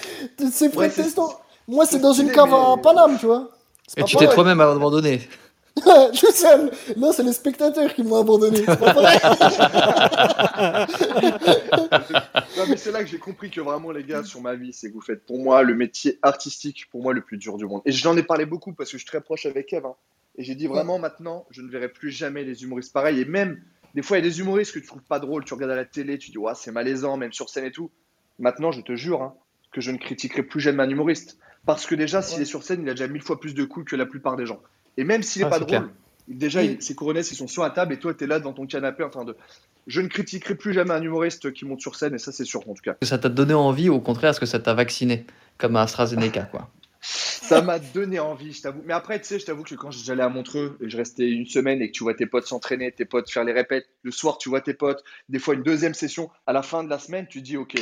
C'est 0.52 0.72
Fred 0.72 0.90
Ouais, 0.90 0.90
Testo 0.90 1.30
Moi, 1.68 1.86
c'est 1.86 1.98
dans 2.00 2.12
une 2.12 2.30
cave 2.30 2.48
mais- 2.50 2.56
à 2.56 2.76
Paname, 2.82 3.18
tu 3.18 3.26
vois. 3.26 3.50
Et 3.96 4.04
tu 4.04 4.16
t'es 4.16 4.28
toi-même 4.28 4.60
abandonné. 4.60 5.20
Tout 5.84 6.32
seul 6.32 6.70
Non, 6.96 7.12
c'est 7.12 7.22
les 7.24 7.32
spectateurs 7.32 7.92
qui 7.94 8.02
m'ont 8.04 8.20
abandonné. 8.20 8.58
C'est 8.58 8.78
pas. 8.78 9.16
Non, 12.56 12.64
mais 12.68 12.76
c'est 12.76 12.92
là 12.92 13.02
que 13.02 13.08
j'ai 13.10 13.18
compris 13.18 13.50
que 13.50 13.60
vraiment, 13.60 13.90
les 13.90 14.04
gars, 14.04 14.22
sur 14.22 14.40
ma 14.40 14.54
vie, 14.54 14.72
c'est 14.72 14.88
que 14.88 14.94
vous 14.94 15.00
faites 15.00 15.24
pour 15.26 15.38
moi 15.38 15.62
le 15.62 15.74
métier 15.74 16.18
artistique, 16.22 16.86
pour 16.90 17.02
moi, 17.02 17.12
le 17.12 17.20
plus 17.20 17.36
dur 17.36 17.56
du 17.56 17.66
monde. 17.66 17.82
Et 17.84 17.92
j'en 17.92 18.16
ai 18.16 18.22
parlé 18.22 18.46
beaucoup 18.46 18.72
parce 18.72 18.90
que 18.90 18.96
je 18.96 19.02
suis 19.02 19.06
très 19.08 19.20
proche 19.20 19.46
avec 19.46 19.66
Kev. 19.66 19.84
hein. 19.86 19.94
Et 20.36 20.44
j'ai 20.44 20.54
dit 20.54 20.66
vraiment, 20.66 20.98
maintenant, 20.98 21.46
je 21.50 21.62
ne 21.62 21.68
verrai 21.70 21.88
plus 21.88 22.10
jamais 22.10 22.44
les 22.44 22.62
humoristes 22.62 22.92
pareils. 22.92 23.20
Et 23.20 23.24
même, 23.24 23.60
des 23.94 24.02
fois, 24.02 24.18
il 24.18 24.24
y 24.24 24.26
a 24.26 24.30
des 24.30 24.40
humoristes 24.40 24.72
que 24.72 24.78
tu 24.78 24.86
trouves 24.86 25.02
pas 25.02 25.18
drôles, 25.20 25.44
tu 25.44 25.54
regardes 25.54 25.72
à 25.72 25.76
la 25.76 25.84
télé, 25.84 26.18
tu 26.18 26.30
dis, 26.30 26.38
ouais, 26.38 26.52
c'est 26.56 26.72
malaisant, 26.72 27.16
même 27.16 27.32
sur 27.32 27.48
scène 27.48 27.64
et 27.64 27.72
tout. 27.72 27.90
Maintenant, 28.38 28.72
je 28.72 28.80
te 28.80 28.94
jure 28.96 29.22
hein, 29.22 29.34
que 29.72 29.80
je 29.80 29.90
ne 29.90 29.98
critiquerai 29.98 30.42
plus 30.42 30.60
jamais 30.60 30.82
un 30.82 30.88
humoriste. 30.90 31.38
Parce 31.66 31.86
que 31.86 31.94
déjà, 31.94 32.20
s'il 32.22 32.36
Ouais. 32.38 32.42
est 32.42 32.46
sur 32.46 32.62
scène, 32.62 32.82
il 32.82 32.88
a 32.88 32.92
déjà 32.92 33.06
mille 33.08 33.22
fois 33.22 33.40
plus 33.40 33.54
de 33.54 33.64
couilles 33.64 33.84
que 33.84 33.96
la 33.96 34.06
plupart 34.06 34.36
des 34.36 34.46
gens. 34.46 34.60
Et 34.96 35.04
même 35.04 35.22
s'il 35.22 35.42
est 35.42 35.46
Ah, 35.46 35.50
pas 35.50 35.60
clair. 35.60 35.80
drôle, 35.82 35.92
déjà, 36.28 36.60
Oui. 36.60 36.76
il- 36.78 36.82
ses 36.82 36.94
coronesses, 36.94 37.30
ils 37.32 37.36
sont 37.36 37.48
sur 37.48 37.62
la 37.62 37.70
table 37.70 37.94
et 37.94 37.98
toi, 37.98 38.14
tu 38.14 38.24
es 38.24 38.26
là 38.26 38.40
dans 38.40 38.52
ton 38.52 38.66
canapé 38.66 39.02
en 39.02 39.10
train 39.10 39.24
de. 39.24 39.36
Je 39.86 40.00
ne 40.00 40.08
critiquerai 40.08 40.54
plus 40.54 40.72
jamais 40.72 40.92
un 40.92 41.02
humoriste 41.02 41.52
qui 41.52 41.64
monte 41.66 41.80
sur 41.80 41.94
scène, 41.96 42.14
et 42.14 42.18
ça, 42.18 42.32
c'est 42.32 42.44
sûr, 42.46 42.60
en 42.68 42.74
tout 42.74 42.82
cas. 42.82 42.94
Que 42.94 43.06
ça 43.06 43.18
t'a 43.18 43.28
donné 43.28 43.52
envie, 43.54 43.88
au 43.90 44.00
contraire, 44.00 44.30
est-ce 44.30 44.40
que 44.40 44.46
ça 44.46 44.58
t'a 44.58 44.72
vacciné 44.74 45.26
Comme 45.58 45.76
à 45.76 45.82
AstraZeneca, 45.82 46.42
quoi? 46.44 46.70
Ça 47.00 47.60
m'a 47.60 47.78
donné 47.78 48.18
envie, 48.18 48.54
je 48.54 48.62
t'avoue. 48.62 48.80
Mais 48.86 48.94
après, 48.94 49.20
tu 49.20 49.26
sais, 49.26 49.38
je 49.38 49.44
t'avoue 49.44 49.62
que 49.64 49.74
quand 49.74 49.90
j'allais 49.90 50.22
à 50.22 50.30
Montreux 50.30 50.78
et 50.80 50.88
je 50.88 50.96
restais 50.96 51.28
une 51.28 51.44
semaine 51.44 51.82
et 51.82 51.88
que 51.88 51.92
tu 51.92 52.02
vois 52.02 52.14
tes 52.14 52.24
potes 52.24 52.46
s'entraîner, 52.46 52.90
tes 52.92 53.04
potes 53.04 53.30
faire 53.30 53.44
les 53.44 53.52
répètes, 53.52 53.86
le 54.02 54.10
soir, 54.10 54.38
tu 54.38 54.48
vois 54.48 54.62
tes 54.62 54.72
potes, 54.72 55.04
des 55.28 55.38
fois 55.38 55.52
une 55.54 55.62
deuxième 55.62 55.92
session, 55.92 56.30
à 56.46 56.54
la 56.54 56.62
fin 56.62 56.82
de 56.82 56.88
la 56.88 56.98
semaine, 56.98 57.26
tu 57.28 57.42
dis, 57.42 57.58
OK, 57.58 57.74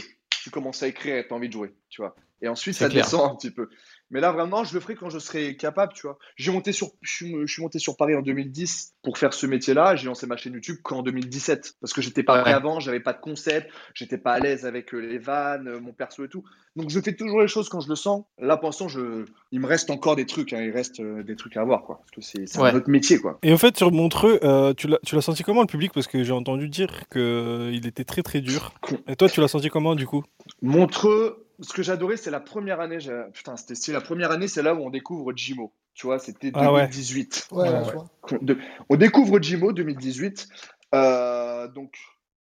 tu 0.42 0.50
commences 0.50 0.82
à 0.82 0.88
écrire 0.88 1.14
et 1.16 1.26
tu 1.28 1.32
as 1.32 1.36
envie 1.36 1.46
de 1.46 1.52
jouer, 1.52 1.72
tu 1.88 2.00
vois. 2.02 2.16
Et 2.40 2.48
ensuite, 2.48 2.74
ça 2.74 2.88
clair. 2.88 3.04
descend 3.04 3.30
un 3.30 3.36
petit 3.36 3.52
peu. 3.52 3.68
Mais 4.12 4.20
là, 4.20 4.30
vraiment, 4.30 4.62
je 4.62 4.74
le 4.74 4.80
ferai 4.80 4.94
quand 4.94 5.10
je 5.10 5.18
serai 5.18 5.56
capable, 5.56 5.92
tu 5.94 6.02
vois. 6.06 6.18
J'ai 6.36 6.52
monté 6.52 6.70
sur, 6.72 6.90
je 7.00 7.12
suis, 7.12 7.34
monté 7.62 7.78
sur 7.80 7.96
Paris 7.96 8.14
en 8.14 8.22
2010 8.22 8.92
pour 9.02 9.18
faire 9.18 9.32
ce 9.32 9.46
métier-là. 9.46 9.96
J'ai 9.96 10.06
lancé 10.06 10.26
ma 10.26 10.36
chaîne 10.36 10.52
YouTube 10.52 10.76
qu'en 10.82 11.02
2017 11.02 11.76
parce 11.80 11.92
que 11.92 12.02
j'étais 12.02 12.22
pas 12.22 12.36
Ouais. 12.36 12.42
prêt 12.42 12.52
avant, 12.52 12.78
j'avais 12.78 13.00
pas 13.00 13.12
de 13.14 13.20
concept, 13.20 13.70
j'étais 13.94 14.18
pas 14.18 14.32
à 14.34 14.38
l'aise 14.38 14.66
avec 14.66 14.94
euh, 14.94 14.98
les 14.98 15.18
vannes, 15.18 15.66
euh, 15.66 15.80
mon 15.80 15.92
perso 15.92 16.24
et 16.24 16.28
tout. 16.28 16.44
Donc, 16.76 16.88
je 16.90 17.00
fais 17.00 17.14
toujours 17.14 17.40
les 17.40 17.48
choses 17.48 17.68
quand 17.68 17.80
je 17.80 17.88
le 17.88 17.96
sens. 17.96 18.24
Là, 18.38 18.56
pour 18.56 18.68
l'instant, 18.68 18.88
je... 18.88 19.24
il 19.50 19.60
me 19.60 19.66
reste 19.66 19.90
encore 19.90 20.14
des 20.16 20.26
trucs, 20.26 20.52
hein. 20.52 20.62
il 20.62 20.70
reste 20.70 21.00
euh, 21.00 21.22
des 21.22 21.34
trucs 21.36 21.56
à 21.56 21.64
voir, 21.64 21.82
quoi. 21.82 22.00
Parce 22.00 22.10
que 22.32 22.46
c'est 22.46 22.58
Ouais. 22.60 22.70
un 22.70 22.76
autre 22.76 22.90
métier, 22.90 23.18
quoi. 23.18 23.38
Et 23.42 23.52
en 23.52 23.58
fait, 23.58 23.76
sur 23.76 23.90
Montreux, 23.92 24.38
euh, 24.44 24.72
tu 24.74 24.88
l'as 24.88 24.98
tu 25.04 25.14
l'as 25.14 25.22
senti 25.22 25.42
comment 25.42 25.62
le 25.62 25.66
public? 25.66 25.92
Parce 25.92 26.06
que 26.06 26.22
j'ai 26.22 26.32
entendu 26.32 26.68
dire 26.68 27.08
qu'il 27.10 27.86
était 27.86 28.04
très 28.04 28.22
très 28.22 28.40
dur. 28.40 28.72
Et 29.08 29.16
toi, 29.16 29.28
tu 29.28 29.40
l'as 29.40 29.48
senti 29.48 29.68
comment 29.70 29.94
du 29.94 30.06
coup? 30.06 30.22
Montreux, 30.60 31.41
ce 31.62 31.72
que 31.72 31.82
j'adorais, 31.82 32.16
c'est 32.16 32.30
la 32.30 32.40
première 32.40 32.80
année. 32.80 32.98
Putain, 33.32 33.56
c'était 33.56 33.74
c'est 33.74 33.92
la 33.92 34.00
première 34.00 34.30
année, 34.30 34.48
c'est 34.48 34.62
là 34.62 34.74
où 34.74 34.78
on 34.84 34.90
découvre 34.90 35.32
Jimo. 35.34 35.72
Tu 35.94 36.06
vois, 36.06 36.18
c'était 36.18 36.50
Ah 36.54 36.72
ouais. 36.72 36.82
2018. 36.82 37.48
Ouais, 37.52 37.62
Ouais, 37.62 37.68
ouais, 37.68 37.78
ouais. 37.78 37.84
je 37.86 37.92
vois. 37.92 38.38
De- 38.42 38.58
On 38.88 38.96
découvre 38.96 39.40
Jimo 39.40 39.72
2018. 39.72 40.48
Euh, 40.94 41.68
donc, 41.68 41.96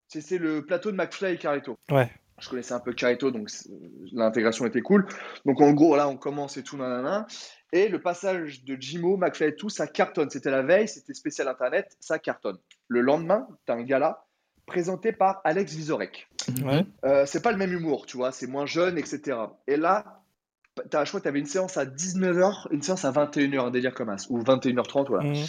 c'est 0.08 0.38
le 0.38 0.64
plateau 0.66 0.90
de 0.90 0.96
McFly 0.96 1.34
et 1.34 1.38
Carito. 1.38 1.78
Ouais. 1.90 2.10
Je 2.40 2.48
connaissais 2.48 2.72
un 2.72 2.80
peu 2.80 2.92
Carito, 2.94 3.30
donc 3.30 3.50
l'intégration 4.12 4.64
était 4.66 4.80
cool. 4.80 5.06
Donc, 5.44 5.60
en 5.60 5.72
gros, 5.72 5.94
là, 5.96 6.08
on 6.08 6.16
commence 6.16 6.56
et 6.56 6.62
tout, 6.62 6.76
nanana. 6.78 7.26
Et 7.72 7.88
le 7.88 8.00
passage 8.00 8.64
de 8.64 8.76
Jimo, 8.80 9.16
McFly 9.18 9.48
et 9.50 9.56
tout, 9.56 9.68
ça 9.68 9.86
cartonne. 9.86 10.30
C'était 10.30 10.50
la 10.50 10.62
veille, 10.62 10.88
c'était 10.88 11.12
spécial 11.14 11.48
Internet, 11.48 11.96
ça 12.00 12.18
cartonne. 12.18 12.56
Le 12.88 13.02
lendemain, 13.02 13.46
t'as 13.66 13.74
un 13.74 13.82
gala 13.82 14.24
présenté 14.70 15.12
par 15.12 15.40
Alex 15.44 15.74
Vizorek. 15.74 16.28
Ouais. 16.64 16.86
Euh, 17.04 17.26
c'est 17.26 17.42
pas 17.42 17.52
le 17.52 17.58
même 17.58 17.72
humour, 17.72 18.06
tu 18.06 18.16
vois, 18.16 18.32
c'est 18.32 18.46
moins 18.46 18.66
jeune, 18.66 18.96
etc. 18.96 19.36
Et 19.66 19.76
là, 19.76 20.22
t'as, 20.88 21.04
je 21.04 21.10
crois 21.10 21.20
que 21.20 21.24
tu 21.24 21.28
avais 21.28 21.40
une 21.40 21.46
séance 21.46 21.76
à 21.76 21.84
19h, 21.84 22.68
une 22.70 22.82
séance 22.82 23.04
à 23.04 23.12
21h, 23.12 23.60
un 23.66 23.70
délire 23.70 23.92
comme 23.94 24.08
as, 24.08 24.26
ou 24.30 24.40
21h30, 24.42 25.08
voilà. 25.08 25.28
Mhm. 25.28 25.44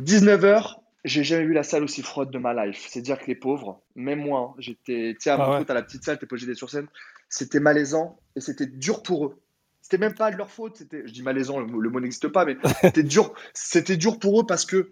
19h, 0.00 0.76
j'ai 1.04 1.24
jamais 1.24 1.44
vu 1.44 1.52
la 1.52 1.62
salle 1.62 1.82
aussi 1.84 2.02
froide 2.02 2.30
de 2.30 2.38
ma 2.38 2.54
life. 2.66 2.86
C'est 2.88 3.02
dire 3.02 3.18
que 3.18 3.26
les 3.26 3.34
pauvres, 3.34 3.80
même 3.96 4.20
moi, 4.20 4.40
hein, 4.50 4.54
j'étais, 4.58 5.14
tu 5.14 5.22
sais, 5.24 5.30
à 5.30 5.36
Ah 5.38 5.58
ouais. 5.58 5.64
t'as 5.64 5.74
la 5.74 5.82
petite 5.82 6.04
salle, 6.04 6.18
t'es 6.18 6.26
posé 6.26 6.54
sur 6.54 6.70
scène, 6.70 6.86
c'était 7.28 7.60
malaisant 7.60 8.18
et 8.36 8.40
c'était 8.40 8.66
dur 8.66 9.02
pour 9.02 9.26
eux. 9.26 9.38
C'était 9.82 9.98
même 9.98 10.14
pas 10.14 10.30
de 10.30 10.36
leur 10.36 10.48
faute, 10.50 10.76
c'était, 10.76 11.02
je 11.06 11.12
dis 11.12 11.22
malaisant, 11.22 11.58
le, 11.58 11.66
mot- 11.66 11.80
le 11.80 11.90
mot 11.90 11.98
n'existe 12.00 12.28
pas, 12.28 12.44
mais 12.44 12.56
c'était 12.82 13.02
dur, 13.02 13.34
c'était 13.52 13.96
dur 13.96 14.18
pour 14.18 14.40
eux 14.40 14.46
parce 14.46 14.64
que 14.64 14.90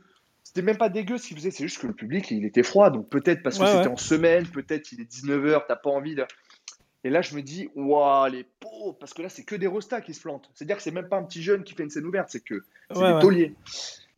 c'était 0.50 0.62
même 0.62 0.78
pas 0.78 0.88
dégueu 0.88 1.16
ce 1.16 1.28
qu'ils 1.28 1.37
faisaient, 1.37 1.52
c'est 1.52 1.62
juste 1.62 1.78
que 1.80 1.87
le 1.87 1.92
public, 1.92 2.28
il 2.33 2.45
était 2.45 2.64
froid, 2.64 2.90
donc 2.90 3.09
peut-être 3.09 3.40
parce 3.45 3.57
que 3.57 3.62
Ouais, 3.62 3.69
c'était 3.69 3.87
ouais. 3.87 3.92
en 3.92 3.97
semaine, 3.97 4.49
peut-être 4.49 4.90
il 4.90 5.00
est 5.00 5.04
19h, 5.04 5.62
t'as 5.69 5.76
pas 5.76 5.90
envie 5.90 6.16
de. 6.16 6.25
Et 7.04 7.11
là, 7.11 7.23
je 7.23 7.37
me 7.37 7.40
dis, 7.40 7.69
waouh, 7.76 8.28
les 8.33 8.42
pauvres, 8.59 8.97
parce 8.99 9.14
que 9.14 9.23
là, 9.23 9.28
c'est 9.28 9.45
que 9.45 9.54
des 9.54 9.69
rostas 9.69 10.00
qui 10.00 10.12
se 10.12 10.21
plantent. 10.21 10.50
C'est-à-dire 10.52 10.76
que 10.76 10.83
c'est 10.83 10.90
même 10.90 11.09
pas 11.09 11.19
un 11.19 11.23
petit 11.23 11.40
jeune 11.40 11.62
qui 11.62 11.75
fait 11.75 11.85
une 11.85 11.90
scène 11.90 12.04
ouverte, 12.04 12.30
c'est 12.33 12.42
que 12.42 12.64
c'est 12.92 12.99
Ouais, 12.99 13.14
des 13.14 13.21
tauliers. 13.21 13.54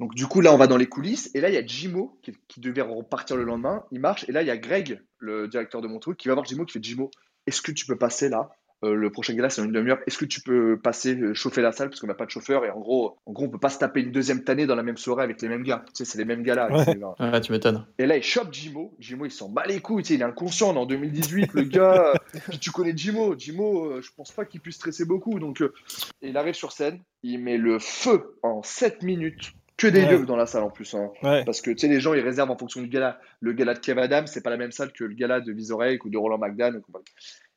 Donc, 0.00 0.14
du 0.14 0.26
coup, 0.26 0.40
là, 0.40 0.54
on 0.54 0.56
va 0.56 0.66
dans 0.68 0.78
les 0.78 0.86
coulisses, 0.86 1.30
et 1.34 1.42
là, 1.42 1.50
il 1.50 1.54
y 1.54 1.58
a 1.58 1.66
Jimo 1.66 2.18
qui, 2.22 2.32
qui 2.48 2.60
devait 2.60 2.80
repartir 2.80 3.36
le 3.36 3.44
lendemain. 3.44 3.84
Il 3.92 4.00
marche, 4.00 4.24
et 4.26 4.32
là, 4.32 4.40
il 4.40 4.48
y 4.48 4.50
a 4.50 4.56
Greg, 4.56 5.02
le 5.18 5.48
directeur 5.48 5.82
de 5.82 5.86
mon 5.86 5.98
truc, 5.98 6.16
qui 6.16 6.28
va 6.28 6.34
voir 6.34 6.46
Jimo, 6.46 6.64
qui 6.64 6.72
fait 6.72 6.82
Jimo, 6.82 7.10
est-ce 7.46 7.60
que 7.60 7.72
tu 7.72 7.84
peux 7.84 7.98
passer 7.98 8.30
là? 8.30 8.48
Euh, 8.84 8.94
Le 8.94 9.10
prochain 9.10 9.34
gala, 9.34 9.48
c'est 9.48 9.60
dans 9.60 9.66
une 9.66 9.72
demi-heure. 9.72 9.98
Est-ce 10.06 10.18
que 10.18 10.24
tu 10.24 10.40
peux 10.40 10.76
passer, 10.76 11.14
euh, 11.16 11.34
chauffer 11.34 11.62
la 11.62 11.70
salle, 11.72 11.88
parce 11.88 12.00
qu'on 12.00 12.06
n'a 12.08 12.14
pas 12.14 12.26
de 12.26 12.30
chauffeur, 12.30 12.64
et 12.64 12.70
en 12.70 12.80
gros, 12.80 13.16
en 13.26 13.32
gros, 13.32 13.44
on 13.44 13.48
peut 13.48 13.58
pas 13.58 13.68
se 13.68 13.78
taper 13.78 14.00
une 14.00 14.10
deuxième 14.12 14.42
tannée 14.44 14.66
dans 14.66 14.74
la 14.74 14.82
même 14.82 14.96
soirée 14.96 15.22
avec 15.22 15.40
les 15.40 15.48
mêmes 15.48 15.62
gars. 15.62 15.84
Tu 15.88 15.92
sais, 15.94 16.04
c'est 16.04 16.18
les 16.18 16.24
mêmes 16.24 16.42
gars 16.42 16.54
là. 16.56 16.68
Ouais. 16.72 16.96
Ouais, 17.20 17.40
tu 17.40 17.52
m'étonnes. 17.52 17.86
et 17.98 18.06
là, 18.06 18.16
il 18.16 18.22
chope 18.22 18.52
Jimo. 18.52 18.94
Jimo, 18.98 19.24
il 19.26 19.30
s'en 19.30 19.48
bat 19.48 19.64
les 19.66 19.80
couilles. 19.80 20.02
tu 20.02 20.08
sais, 20.08 20.14
il 20.14 20.20
est 20.20 20.24
inconscient. 20.24 20.70
On 20.70 20.74
est 20.74 20.78
en 20.78 20.86
2018, 20.86 21.54
le 21.54 21.62
gars. 21.62 22.12
Puis 22.48 22.58
tu 22.58 22.70
connais 22.72 22.92
Jimo. 22.96 23.38
Jimo, 23.38 23.86
euh, 23.86 24.00
je 24.02 24.10
pense 24.16 24.32
pas 24.32 24.44
qu'il 24.44 24.60
puisse 24.60 24.76
stresser 24.76 25.04
beaucoup. 25.04 25.38
Donc, 25.38 25.60
euh, 25.62 25.72
et 26.20 26.28
il 26.30 26.36
arrive 26.36 26.54
sur 26.54 26.72
scène. 26.72 26.98
Il 27.22 27.38
met 27.40 27.58
le 27.58 27.78
feu 27.78 28.36
en 28.42 28.62
7 28.62 29.02
minutes. 29.02 29.52
Que 29.78 29.86
des 29.88 30.04
Ouais. 30.04 30.24
dans 30.26 30.36
la 30.36 30.46
salle 30.46 30.62
en 30.64 30.70
plus. 30.70 30.94
hein. 30.94 31.10
Ouais. 31.22 31.44
Parce 31.44 31.60
que 31.60 31.70
tu 31.70 31.78
sais, 31.78 31.88
les 31.88 31.98
gens, 31.98 32.14
ils 32.14 32.20
réservent 32.20 32.50
en 32.50 32.58
fonction 32.58 32.80
du 32.82 32.88
gala. 32.88 33.18
Le 33.40 33.52
gala 33.52 33.74
de 33.74 33.78
Kev 33.80 33.98
Adams, 34.00 34.26
c'est 34.26 34.42
pas 34.42 34.50
la 34.50 34.56
même 34.56 34.70
salle 34.70 34.92
que 34.92 35.02
le 35.04 35.14
gala 35.14 35.40
de 35.40 35.50
Vizorek 35.52 36.04
ou 36.04 36.10
de 36.10 36.18
Roland 36.18 36.38
McDan. 36.38 36.72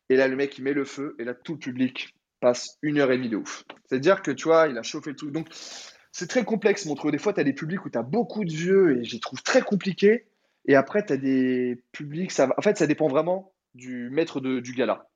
Et 0.10 0.16
là, 0.16 0.28
le 0.28 0.36
mec, 0.36 0.58
il 0.58 0.64
met 0.64 0.74
le 0.74 0.86
feu. 0.86 1.16
Et 1.20 1.24
là, 1.24 1.34
tout 1.34 1.54
le 1.54 1.60
public 1.60 2.14
passe 2.40 2.78
une 2.82 3.00
heure 3.00 3.12
et 3.12 3.18
demie 3.18 3.30
de 3.30 3.38
ouf. 3.38 3.64
C'est-à-dire 3.86 4.22
que, 4.22 4.32
tu 4.32 4.44
vois, 4.46 4.68
il 4.68 4.78
a 4.78 4.84
chauffé 4.84 5.10
le 5.12 5.16
truc. 5.16 5.32
Donc, 5.32 5.48
c'est 6.12 6.28
très 6.28 6.44
complexe, 6.46 6.86
Montreux. 6.86 7.12
Des 7.12 7.18
fois, 7.18 7.34
tu 7.34 7.40
as 7.40 7.44
des 7.44 7.54
publics 7.54 7.84
où 7.86 7.90
tu 7.90 7.98
as 7.98 8.04
beaucoup 8.04 8.46
de 8.46 8.52
vieux 8.52 8.98
et 9.00 9.04
je 9.04 9.14
les 9.14 9.20
trouve 9.20 9.42
très 9.42 9.62
compliqués. 9.62 10.26
Et 10.68 10.76
après, 10.76 11.06
tu 11.06 11.14
as 11.14 11.18
des 11.18 11.84
publics. 11.92 12.32
Ça. 12.32 12.50
En 12.58 12.62
fait, 12.62 12.78
ça 12.78 12.88
dépend 12.88 13.08
vraiment 13.08 13.52
du 13.74 14.10
maître 14.12 14.40
de- 14.40 14.60
du 14.60 14.74
gala. 14.74 15.08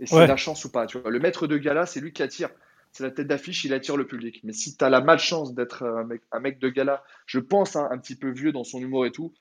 Et 0.00 0.06
c'est 0.06 0.16
Ouais. 0.16 0.26
la 0.26 0.36
chance 0.36 0.64
ou 0.64 0.70
pas. 0.70 0.86
Tu 0.86 0.98
vois. 0.98 1.10
Le 1.10 1.18
maître 1.18 1.46
de 1.46 1.56
gala, 1.56 1.86
c'est 1.86 2.00
lui 2.00 2.12
qui 2.12 2.22
attire. 2.22 2.50
C'est 2.92 3.02
la 3.02 3.10
tête 3.10 3.26
d'affiche, 3.26 3.64
il 3.64 3.74
attire 3.74 3.96
le 3.96 4.06
public. 4.06 4.40
Mais 4.44 4.52
si 4.52 4.76
tu 4.76 4.84
as 4.84 4.88
la 4.88 5.00
malchance 5.00 5.54
d'être 5.54 5.82
un 5.84 6.04
mec, 6.04 6.22
un 6.32 6.40
mec 6.40 6.58
de 6.58 6.68
gala, 6.70 7.02
je 7.26 7.38
pense, 7.40 7.76
hein, 7.76 7.88
un 7.90 7.98
petit 7.98 8.16
peu 8.16 8.30
vieux 8.30 8.52
dans 8.52 8.64
son 8.64 8.78
humour 8.78 9.04
et 9.06 9.10
tout, 9.12 9.34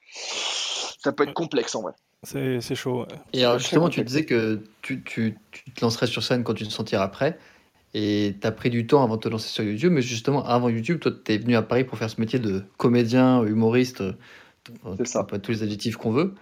ça 0.99 1.11
peut 1.13 1.23
être 1.23 1.33
complexe 1.33 1.73
en 1.75 1.81
vrai. 1.83 1.93
C'est 2.25 2.59
c'est 2.61 2.75
chaud. 2.75 3.01
ouais. 3.01 3.07
Et 3.33 3.43
alors, 3.45 3.59
justement, 3.59 3.89
tu 3.89 4.03
disais 4.03 4.25
que 4.25 4.61
tu, 4.81 5.01
tu, 5.03 5.35
tu 5.51 5.71
te 5.71 5.81
lancerais 5.81 6.07
sur 6.07 6.23
scène 6.23 6.43
quand 6.43 6.53
tu 6.53 6.65
te 6.65 6.71
sentiras 6.71 7.07
prêt. 7.07 7.37
Et 7.93 8.35
tu 8.41 8.45
as 8.45 8.51
pris 8.51 8.69
du 8.69 8.87
temps 8.87 9.03
avant 9.03 9.15
de 9.15 9.21
te 9.21 9.29
lancer 9.29 9.47
sur 9.47 9.63
YouTube. 9.63 9.93
Mais 9.93 10.01
justement, 10.01 10.43
avant 10.45 10.67
YouTube, 10.69 10.99
toi, 10.99 11.11
tu 11.23 11.31
es 11.31 11.37
venu 11.37 11.55
à 11.55 11.61
Paris 11.61 11.85
pour 11.85 11.97
faire 11.97 12.09
ce 12.09 12.19
métier 12.19 12.39
de 12.39 12.63
comédien, 12.77 13.43
humoriste, 13.45 14.03
C'est 14.97 15.07
ça. 15.07 15.23
pas 15.23 15.39
tous 15.39 15.51
les 15.51 15.63
adjectifs 15.63 15.95
qu'on 15.95 16.11
veut. 16.11 16.33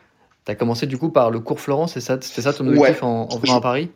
Tu 0.45 0.51
as 0.51 0.55
commencé 0.55 0.87
du 0.87 0.97
coup 0.97 1.09
par 1.09 1.29
le 1.31 1.39
cours 1.39 1.59
Florent, 1.59 1.87
c'est 1.87 2.01
ça, 2.01 2.17
c'était 2.21 2.41
ça 2.41 2.53
ton 2.53 2.67
objectif 2.67 3.03
Ouais. 3.03 3.07
en, 3.07 3.27
en 3.29 3.37
venant 3.37 3.53
Je- 3.53 3.57
à 3.57 3.61
Paris? 3.61 3.91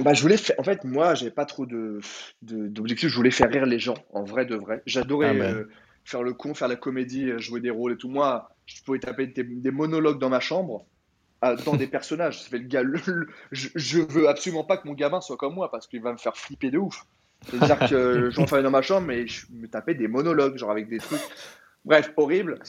Bah, 0.00 0.12
je 0.12 0.20
voulais 0.20 0.36
faire... 0.36 0.56
En 0.58 0.62
fait, 0.62 0.84
moi, 0.84 1.14
j'avais 1.14 1.30
pas 1.30 1.46
trop 1.46 1.64
de 1.64 2.00
de- 2.42 2.66
d'objectifs. 2.68 3.08
Je 3.08 3.16
voulais 3.16 3.30
faire 3.30 3.48
rire 3.50 3.64
les 3.66 3.78
gens, 3.78 3.96
en 4.12 4.24
vrai 4.24 4.44
de 4.44 4.54
vrai. 4.56 4.82
J'adorais 4.84 5.30
Ah 5.40 5.44
euh, 5.44 5.64
faire 6.04 6.22
le 6.22 6.34
con, 6.34 6.54
faire 6.54 6.68
la 6.68 6.76
comédie, 6.76 7.30
euh, 7.30 7.38
jouer 7.38 7.60
des 7.60 7.70
rôles 7.70 7.92
et 7.92 7.96
tout. 7.96 8.08
Moi, 8.10 8.50
je 8.66 8.82
pouvais 8.82 8.98
taper 8.98 9.26
des, 9.28 9.42
des 9.44 9.70
monologues 9.70 10.18
dans 10.18 10.28
ma 10.28 10.40
chambre, 10.40 10.84
dans 11.42 11.76
des 11.76 11.86
personnages. 11.86 12.42
Ça 12.42 12.48
fait 12.48 12.58
le 12.58 12.66
gars. 12.66 12.82
le- 12.82 13.00
le- 13.06 13.28
je, 13.52 13.68
je 13.74 14.00
veux 14.00 14.28
absolument 14.28 14.64
pas 14.64 14.76
que 14.76 14.86
mon 14.88 14.94
gamin 14.94 15.20
soit 15.20 15.36
comme 15.36 15.54
moi 15.54 15.70
parce 15.70 15.86
qu'il 15.86 16.00
va 16.02 16.12
me 16.12 16.18
faire 16.18 16.36
flipper 16.36 16.70
de 16.70 16.78
ouf. 16.78 17.06
C'est-à-dire 17.50 17.88
que 17.88 18.30
j'en 18.32 18.46
fais 18.46 18.62
dans 18.62 18.70
ma 18.70 18.82
chambre, 18.82 19.06
mais 19.06 19.26
je 19.26 19.46
me 19.52 19.68
tapais 19.68 19.94
des 19.94 20.08
monologues, 20.08 20.56
genre 20.56 20.70
avec 20.70 20.88
des 20.88 20.98
trucs. 20.98 21.20
Bref, 21.84 22.12
horrible. 22.16 22.60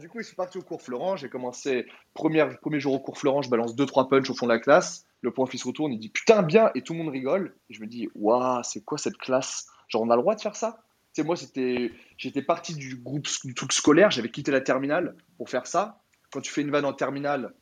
du 0.00 0.08
coup, 0.08 0.20
je 0.20 0.26
suis 0.26 0.36
parti 0.36 0.58
au 0.58 0.62
cours 0.62 0.82
Florent. 0.82 1.16
J'ai 1.16 1.28
commencé, 1.28 1.86
premier, 2.14 2.46
premier 2.60 2.78
jour 2.78 2.94
au 2.94 3.00
cours 3.00 3.18
Florent, 3.18 3.42
je 3.42 3.50
balance 3.50 3.74
2-3 3.74 4.08
punch 4.08 4.30
au 4.30 4.34
fond 4.34 4.46
de 4.46 4.52
la 4.52 4.60
classe. 4.60 5.04
Le 5.22 5.32
prof 5.32 5.52
il 5.52 5.58
se 5.58 5.66
retourne, 5.66 5.92
il 5.92 5.98
dit 5.98 6.10
putain, 6.10 6.42
bien, 6.42 6.70
et 6.74 6.82
tout 6.82 6.92
le 6.92 7.00
monde 7.00 7.08
rigole. 7.08 7.56
Et 7.68 7.74
je 7.74 7.80
me 7.80 7.86
dis, 7.86 8.08
waouh, 8.14 8.62
c'est 8.62 8.84
quoi 8.84 8.98
cette 8.98 9.16
classe? 9.16 9.66
Genre, 9.88 10.02
on 10.02 10.10
a 10.10 10.16
le 10.16 10.22
droit 10.22 10.34
de 10.36 10.40
faire 10.40 10.54
ça? 10.54 10.82
Tu 11.14 11.22
sais, 11.22 11.26
moi, 11.26 11.34
c'était, 11.36 11.90
j'étais 12.18 12.42
parti 12.42 12.74
du 12.74 12.96
groupe, 12.96 13.26
du 13.44 13.54
truc 13.54 13.72
scolaire, 13.72 14.10
j'avais 14.10 14.30
quitté 14.30 14.52
la 14.52 14.60
terminale 14.60 15.16
pour 15.38 15.48
faire 15.48 15.66
ça. 15.66 16.02
Quand 16.32 16.40
tu 16.40 16.52
fais 16.52 16.62
une 16.62 16.70
vanne 16.70 16.84
en 16.84 16.92
terminale, 16.92 17.52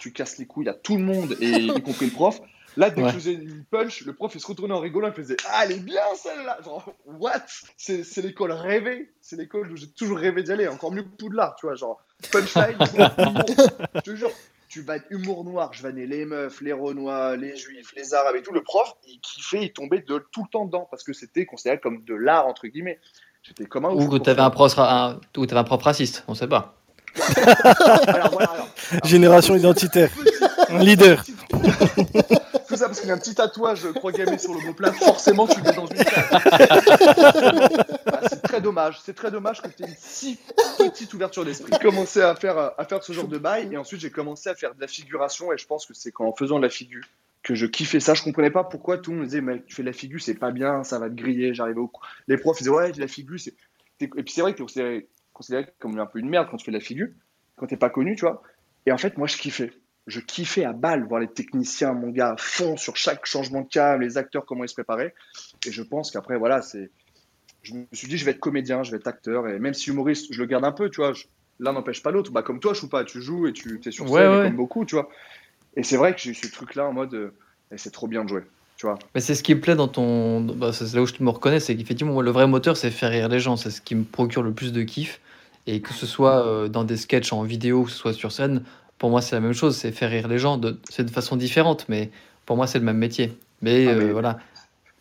tu 0.00 0.12
casses 0.12 0.38
les 0.38 0.46
couilles 0.46 0.68
à 0.68 0.74
tout 0.74 0.96
le 0.96 1.04
monde, 1.04 1.36
et 1.40 1.66
y 1.66 1.82
compris 1.82 2.06
le 2.06 2.12
prof. 2.12 2.40
Là, 2.76 2.90
dès 2.90 3.02
Ouais. 3.02 3.08
que 3.08 3.14
je 3.14 3.18
faisais 3.18 3.32
une 3.32 3.64
punch, 3.64 4.02
le 4.04 4.12
prof 4.12 4.32
il 4.34 4.40
se 4.40 4.46
retournait 4.46 4.74
en 4.74 4.78
rigolant, 4.78 5.08
il 5.08 5.14
faisait 5.14 5.36
Ah, 5.48 5.62
elle 5.64 5.72
est 5.72 5.80
bien 5.80 6.02
celle-là 6.16 6.58
Genre, 6.64 6.92
what? 7.06 7.42
C'est 7.76 8.16
l'école 8.18 8.52
rêvée, 8.52 9.10
c'est 9.20 9.36
l'école 9.36 9.72
où 9.72 9.76
j'ai 9.76 9.90
toujours 9.90 10.18
rêvé 10.18 10.42
d'y 10.44 10.52
aller, 10.52 10.68
encore 10.68 10.92
mieux 10.92 11.02
que 11.02 11.08
Poudlard, 11.08 11.56
tu 11.56 11.66
vois, 11.66 11.74
genre, 11.74 12.00
punchline, 12.30 12.76
humour. 13.18 13.46
je 13.96 14.00
te 14.00 14.14
jure, 14.14 14.30
tu 14.68 14.82
vas 14.82 14.96
être 14.96 15.06
humour 15.10 15.44
noir, 15.44 15.72
je 15.72 15.82
vannais 15.82 16.06
les 16.06 16.24
meufs, 16.24 16.60
les 16.60 16.72
renois, 16.74 17.36
les 17.36 17.56
juifs, 17.56 17.92
les 17.96 18.14
arabes 18.14 18.36
et 18.36 18.42
tout. 18.42 18.52
Le 18.52 18.62
prof, 18.62 18.94
il 19.08 19.18
kiffait, 19.20 19.62
il 19.64 19.72
tombait 19.72 20.02
de, 20.02 20.18
tout 20.30 20.42
le 20.44 20.50
temps 20.50 20.66
dedans 20.66 20.86
parce 20.90 21.02
que 21.02 21.12
c'était 21.14 21.46
considéré 21.46 21.80
comme 21.80 22.04
de 22.04 22.14
l'art, 22.14 22.46
entre 22.46 22.66
guillemets. 22.68 23.00
J'étais 23.42 23.64
comme 23.64 23.86
un. 23.86 23.90
Ou 23.90 24.08
que 24.08 24.18
tu 24.18 24.28
avais 24.30 24.42
un, 24.42 24.50
prof 24.50 24.74
ra- 24.74 25.06
un, 25.12 25.20
ou 25.36 25.46
t'avais 25.46 25.60
un 25.60 25.64
prof 25.64 25.82
raciste, 25.82 26.22
on 26.28 26.34
sait 26.34 26.46
pas. 26.48 26.76
Alors, 28.06 28.30
voilà, 28.32 28.50
alors. 28.50 28.68
Génération 29.04 29.56
identitaire. 29.56 30.10
Leader. 30.80 31.24
Tout 32.68 32.76
ça 32.76 32.86
parce 32.86 33.00
qu'il 33.00 33.08
y 33.08 33.12
a 33.12 33.14
un 33.14 33.18
petit 33.18 33.34
tatouage 33.34 33.90
croix 33.94 34.12
gammée 34.12 34.36
sur 34.38 34.52
l'omoplate, 34.52 34.94
forcément 34.96 35.46
tu 35.46 35.58
le 35.58 35.64
mets 35.64 35.72
dans 35.72 35.86
une. 35.86 35.96
Ah, 38.06 38.20
c'est 38.28 38.42
très 38.42 38.60
dommage, 38.60 39.00
c'est 39.04 39.14
très 39.14 39.30
dommage 39.30 39.62
que 39.62 39.68
tu 39.68 39.84
aies 39.84 39.86
une 39.86 39.94
si 39.98 40.38
petite 40.76 41.12
ouverture 41.14 41.44
d'esprit. 41.44 41.72
J'ai 41.72 41.78
commencé 41.78 42.20
à 42.20 42.34
faire, 42.34 42.72
à 42.76 42.84
faire 42.84 43.02
ce 43.02 43.12
genre 43.12 43.28
de 43.28 43.38
bail 43.38 43.70
et 43.72 43.76
ensuite 43.76 44.00
j'ai 44.00 44.10
commencé 44.10 44.50
à 44.50 44.54
faire 44.54 44.74
de 44.74 44.80
la 44.80 44.86
figuration 44.86 45.52
et 45.52 45.58
je 45.58 45.66
pense 45.66 45.86
que 45.86 45.94
c'est 45.94 46.12
qu'en 46.12 46.32
faisant 46.34 46.58
de 46.58 46.64
la 46.64 46.70
figure 46.70 47.04
que 47.42 47.54
je 47.54 47.66
kiffais 47.66 48.00
ça. 48.00 48.14
Je 48.14 48.22
comprenais 48.22 48.50
pas 48.50 48.64
pourquoi 48.64 48.98
tout 48.98 49.12
le 49.12 49.16
monde 49.16 49.24
me 49.24 49.30
disait 49.30 49.40
mais 49.40 49.62
tu 49.66 49.74
fais 49.74 49.82
de 49.82 49.88
la 49.88 49.94
figure, 49.94 50.20
c'est 50.20 50.34
pas 50.34 50.50
bien, 50.50 50.84
ça 50.84 50.98
va 50.98 51.08
te 51.08 51.14
griller. 51.14 51.54
J'arrivais 51.54 51.80
au 51.80 51.90
Les 52.26 52.36
profs 52.36 52.60
ils 52.60 52.64
disaient 52.64 52.74
ouais, 52.74 52.92
de 52.92 53.00
la 53.00 53.08
figure, 53.08 53.40
c'est. 53.40 53.54
Et 54.00 54.08
puis 54.08 54.32
c'est 54.32 54.42
vrai 54.42 54.54
que 54.54 54.62
considéré, 55.38 55.66
comme 55.78 55.98
un 55.98 56.06
peu 56.06 56.18
une 56.18 56.28
merde 56.28 56.48
quand 56.50 56.56
tu 56.58 56.64
fais 56.66 56.72
de 56.72 56.76
la 56.76 56.84
figure, 56.84 57.08
quand 57.56 57.66
t'es 57.66 57.76
pas 57.76 57.90
connu, 57.90 58.14
tu 58.16 58.22
vois. 58.26 58.42
Et 58.86 58.92
en 58.92 58.98
fait, 58.98 59.16
moi 59.16 59.26
je 59.26 59.36
kiffais 59.38 59.72
je 60.08 60.20
kiffais 60.20 60.64
à 60.64 60.72
balle 60.72 61.04
voir 61.06 61.20
les 61.20 61.28
techniciens, 61.28 61.92
mon 61.92 62.08
gars, 62.08 62.30
à 62.32 62.36
fond 62.38 62.78
sur 62.78 62.96
chaque 62.96 63.26
changement 63.26 63.60
de 63.60 63.68
cam, 63.68 64.00
les 64.00 64.16
acteurs, 64.16 64.46
comment 64.46 64.64
ils 64.64 64.68
se 64.68 64.74
préparaient. 64.74 65.14
Et 65.66 65.70
je 65.70 65.82
pense 65.82 66.10
qu'après, 66.10 66.38
voilà, 66.38 66.62
c'est. 66.62 66.90
Je 67.60 67.74
me 67.74 67.84
suis 67.92 68.08
dit, 68.08 68.16
je 68.16 68.24
vais 68.24 68.30
être 68.30 68.40
comédien, 68.40 68.82
je 68.82 68.90
vais 68.90 68.96
être 68.96 69.06
acteur. 69.06 69.46
Et 69.48 69.58
même 69.58 69.74
si 69.74 69.90
humoriste, 69.90 70.32
je 70.32 70.40
le 70.40 70.46
garde 70.46 70.64
un 70.64 70.72
peu, 70.72 70.88
tu 70.88 71.02
vois. 71.02 71.12
je- 71.12 71.26
L'un 71.60 71.72
n'empêche 71.74 72.02
pas 72.02 72.10
l'autre. 72.10 72.32
Bah, 72.32 72.42
comme 72.42 72.58
toi, 72.58 72.72
je 72.72 72.86
pas, 72.86 73.04
tu 73.04 73.20
joues 73.20 73.48
et 73.48 73.52
tu 73.52 73.80
es 73.84 73.90
sur 73.90 74.08
scène, 74.08 74.16
Ouais, 74.16 74.36
ouais. 74.36 74.42
comme 74.44 74.56
beaucoup, 74.56 74.86
tu 74.86 74.94
vois. 74.94 75.10
Et 75.76 75.82
c'est 75.82 75.98
vrai 75.98 76.14
que 76.14 76.20
j'ai 76.22 76.30
eu 76.30 76.34
ce 76.34 76.50
truc-là 76.50 76.86
en 76.86 76.92
mode, 76.94 77.12
euh, 77.14 77.36
c'est 77.76 77.92
trop 77.92 78.08
bien 78.08 78.24
de 78.24 78.28
jouer. 78.30 78.44
Tu 78.78 78.86
vois. 78.86 78.98
Mais 79.14 79.20
c'est 79.20 79.34
ce 79.34 79.42
qui 79.42 79.54
me 79.56 79.60
plaît 79.60 79.74
dans 79.74 79.88
ton. 79.88 80.40
bah, 80.40 80.72
c'est 80.72 80.94
là 80.94 81.02
où 81.02 81.06
je 81.06 81.12
me 81.20 81.30
reconnais, 81.30 81.58
c'est 81.58 81.76
qu'effectivement, 81.76 82.12
moi, 82.12 82.22
le 82.22 82.30
vrai 82.30 82.46
moteur, 82.46 82.76
c'est 82.76 82.90
faire 82.92 83.10
rire 83.10 83.28
les 83.28 83.40
gens. 83.40 83.56
C'est 83.56 83.70
ce 83.70 83.80
qui 83.82 83.96
me 83.96 84.04
procure 84.04 84.42
le 84.42 84.52
plus 84.52 84.72
de 84.72 84.82
kiff. 84.82 85.20
Et 85.66 85.80
que 85.82 85.92
ce 85.92 86.06
soit 86.06 86.46
euh, 86.46 86.68
dans 86.68 86.84
des 86.84 86.96
sketchs 86.96 87.32
en 87.32 87.42
vidéo, 87.42 87.82
que 87.82 87.90
ce 87.90 87.96
soit 87.98 88.14
sur 88.14 88.32
scène, 88.32 88.62
pour 88.96 89.10
moi, 89.10 89.20
c'est 89.20 89.34
la 89.34 89.40
même 89.40 89.52
chose. 89.52 89.76
C'est 89.76 89.90
faire 89.90 90.10
rire 90.10 90.28
les 90.28 90.38
gens. 90.38 90.56
De... 90.56 90.78
C'est 90.88 91.04
de 91.04 91.10
façon 91.10 91.36
différente, 91.36 91.86
mais 91.88 92.10
pour 92.46 92.56
moi, 92.56 92.66
c'est 92.68 92.78
le 92.78 92.84
même 92.84 92.96
métier. 92.96 93.36
Mais, 93.60 93.86
Ah, 93.88 93.90
euh, 93.90 94.12
voilà. 94.12 94.38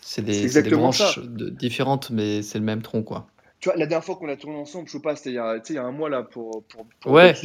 C'est 0.01 0.23
des, 0.23 0.47
branches 0.71 1.19
de- 1.19 1.49
différentes, 1.49 2.09
mais 2.09 2.41
c'est 2.41 2.57
le 2.59 2.65
même 2.65 2.81
tronc, 2.81 3.03
quoi. 3.03 3.27
Tu 3.59 3.69
vois, 3.69 3.77
la 3.77 3.85
dernière 3.85 4.03
fois 4.05 4.15
qu'on 4.15 4.29
a 4.29 4.35
tourné 4.37 4.57
ensemble, 4.57 4.87
je 4.87 4.93
sais 4.93 5.01
pas, 5.01 5.15
c'était 5.15 5.31
il, 5.31 5.35
y 5.35 5.39
a- 5.39 5.59
tu 5.59 5.67
sais, 5.67 5.73
il 5.73 5.75
y 5.75 5.79
a 5.79 5.83
un 5.83 5.91
mois 5.91 6.09
là 6.09 6.23
pour, 6.23 6.63
pour, 6.69 6.87
pour 6.99 7.11
Ouais. 7.11 7.35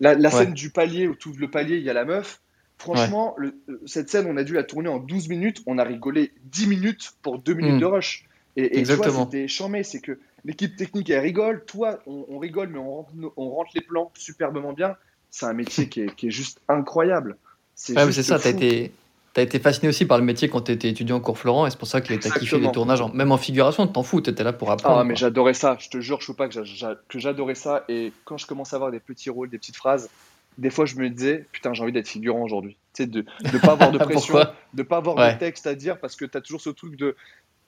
La, 0.00 0.14
Ouais. 0.14 0.30
scène 0.30 0.54
du 0.54 0.70
palier 0.70 1.08
où 1.08 1.14
tu 1.14 1.28
ouvres 1.28 1.40
le 1.40 1.50
palier, 1.50 1.76
il 1.76 1.82
y 1.82 1.90
a 1.90 1.92
la 1.92 2.04
meuf. 2.04 2.40
Franchement, 2.78 3.34
le- 3.38 3.54
euh, 3.68 3.80
cette 3.86 4.10
scène, 4.10 4.26
on 4.28 4.36
a 4.36 4.44
dû 4.44 4.52
la 4.54 4.64
tourner 4.64 4.88
en 4.88 4.98
12 4.98 5.28
minutes. 5.28 5.62
On 5.66 5.78
a 5.78 5.84
rigolé 5.84 6.32
10 6.44 6.66
minutes 6.66 7.12
pour 7.22 7.38
2 7.38 7.54
minutes 7.54 7.76
Mm. 7.76 7.80
de 7.80 7.84
rush. 7.86 8.24
Et, 8.56 8.78
et 8.78 8.82
tu 8.82 8.92
vois, 8.94 9.10
c'était 9.10 9.48
chambé. 9.48 9.82
C'est 9.82 10.00
que 10.00 10.18
l'équipe 10.44 10.76
technique, 10.76 11.10
elle 11.10 11.20
rigole. 11.20 11.64
Toi, 11.66 11.98
on, 12.06 12.26
on 12.28 12.38
rigole, 12.38 12.68
mais 12.68 12.78
on 12.78 12.90
rentre, 12.96 13.10
nos- 13.14 13.32
on 13.36 13.48
rentre 13.50 13.70
les 13.74 13.80
plans 13.80 14.12
superbement 14.16 14.72
bien. 14.72 14.96
C'est 15.30 15.46
un 15.46 15.52
métier 15.54 15.88
qui 15.88 16.02
est, 16.02 16.14
qui 16.14 16.28
est 16.28 16.30
juste 16.30 16.60
incroyable. 16.68 17.36
C'est 17.74 17.96
Ouais, 17.96 18.12
ça, 18.12 18.38
t'as 18.38 18.50
été, 18.50 18.92
t'as 19.32 19.42
été 19.42 19.58
fasciné 19.58 19.88
aussi 19.88 20.04
par 20.06 20.18
le 20.18 20.24
métier 20.24 20.48
quand 20.48 20.60
t'étais 20.60 20.90
étudiant 20.90 21.16
au 21.16 21.20
cours 21.20 21.38
Florent, 21.38 21.66
et 21.66 21.70
c'est 21.70 21.78
pour 21.78 21.88
ça 21.88 22.00
que 22.00 22.14
t'as 22.14 22.30
kiffé 22.38 22.60
les 22.60 22.70
tournages, 22.70 23.00
en- 23.00 23.12
même 23.12 23.32
en 23.32 23.36
figuration, 23.36 23.88
t'en 23.88 24.04
fous, 24.04 24.20
t'étais 24.20 24.44
là 24.44 24.52
pour 24.52 24.70
apprendre. 24.70 25.00
Ah, 25.00 25.04
mais 25.04 25.16
j'adorais 25.16 25.54
ça, 25.54 25.76
je 25.80 25.88
te 25.88 26.00
jure, 26.00 26.20
je 26.20 26.26
sais 26.26 26.34
pas 26.34 26.48
que 26.48 27.18
j'adorais 27.18 27.56
ça. 27.56 27.84
Et 27.88 28.12
quand 28.24 28.36
je 28.36 28.46
commence 28.46 28.72
à 28.72 28.76
avoir 28.76 28.92
des 28.92 29.00
petits 29.00 29.30
rôles, 29.30 29.50
des 29.50 29.58
petites 29.58 29.74
phrases, 29.76 30.08
des 30.58 30.70
fois 30.70 30.86
je 30.86 30.96
me 30.96 31.08
disais, 31.10 31.46
putain, 31.52 31.74
j'ai 31.74 31.82
envie 31.82 31.92
d'être 31.92 32.08
figurant 32.08 32.42
aujourd'hui. 32.42 32.76
Tu 32.94 33.02
sais, 33.02 33.06
de 33.08 33.24
ne 33.52 33.58
pas 33.58 33.72
avoir 33.72 33.90
de 33.90 33.98
pression, 34.04 34.34
de 34.72 34.82
pas 34.82 34.98
avoir 34.98 35.16
Ouais. 35.16 35.34
de 35.34 35.38
texte 35.38 35.66
à 35.66 35.74
dire 35.74 35.98
parce 35.98 36.16
que 36.16 36.24
tu 36.24 36.36
as 36.36 36.40
toujours 36.40 36.60
ce 36.60 36.70
truc 36.70 36.96
de. 36.96 37.16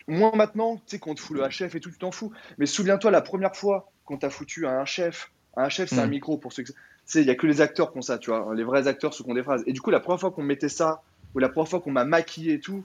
Moi 0.08 0.30
maintenant, 0.36 0.76
tu 0.76 0.82
sais, 0.86 0.98
qu'on 1.00 1.14
te 1.14 1.20
fout 1.20 1.36
le 1.36 1.42
HF 1.48 1.74
et 1.74 1.80
tout, 1.80 1.90
tu 1.90 1.98
t'en 1.98 2.12
fous. 2.12 2.32
Mais 2.58 2.66
souviens-toi, 2.66 3.10
la 3.10 3.20
première 3.22 3.56
fois 3.56 3.90
qu'on 4.04 4.16
t'a 4.18 4.30
foutu 4.30 4.66
à 4.66 4.70
un 4.78 4.84
chef, 4.84 5.32
un 5.56 5.68
chef, 5.68 5.88
c'est 5.88 5.98
un 5.98 6.06
Mm. 6.06 6.10
micro 6.10 6.36
pour 6.38 6.52
ceux 6.52 6.62
que. 6.62 6.68
Tu 6.68 6.76
sais, 7.06 7.20
il 7.22 7.26
y 7.26 7.30
a 7.30 7.34
que 7.34 7.46
les 7.46 7.60
acteurs 7.60 7.92
qui 7.92 7.98
ont 7.98 8.02
ça, 8.02 8.18
tu 8.18 8.30
vois. 8.30 8.52
Les 8.54 8.62
vrais 8.64 8.86
acteurs, 8.88 9.14
ceux 9.14 9.24
qui 9.24 9.30
ont 9.30 9.34
des 9.34 9.42
phrases. 9.42 9.62
Et 9.66 9.72
du 9.72 9.80
coup, 9.80 9.90
la 9.90 10.00
première 10.00 10.20
fois 10.20 10.30
qu'on 10.30 10.42
mettait 10.42 10.68
ça, 10.68 11.02
ou 11.34 11.38
la 11.40 11.48
première 11.48 11.68
fois 11.68 11.80
qu'on 11.80 11.90
m'a 11.92 12.04
maquillé 12.04 12.54
et 12.54 12.60
tout, 12.60 12.84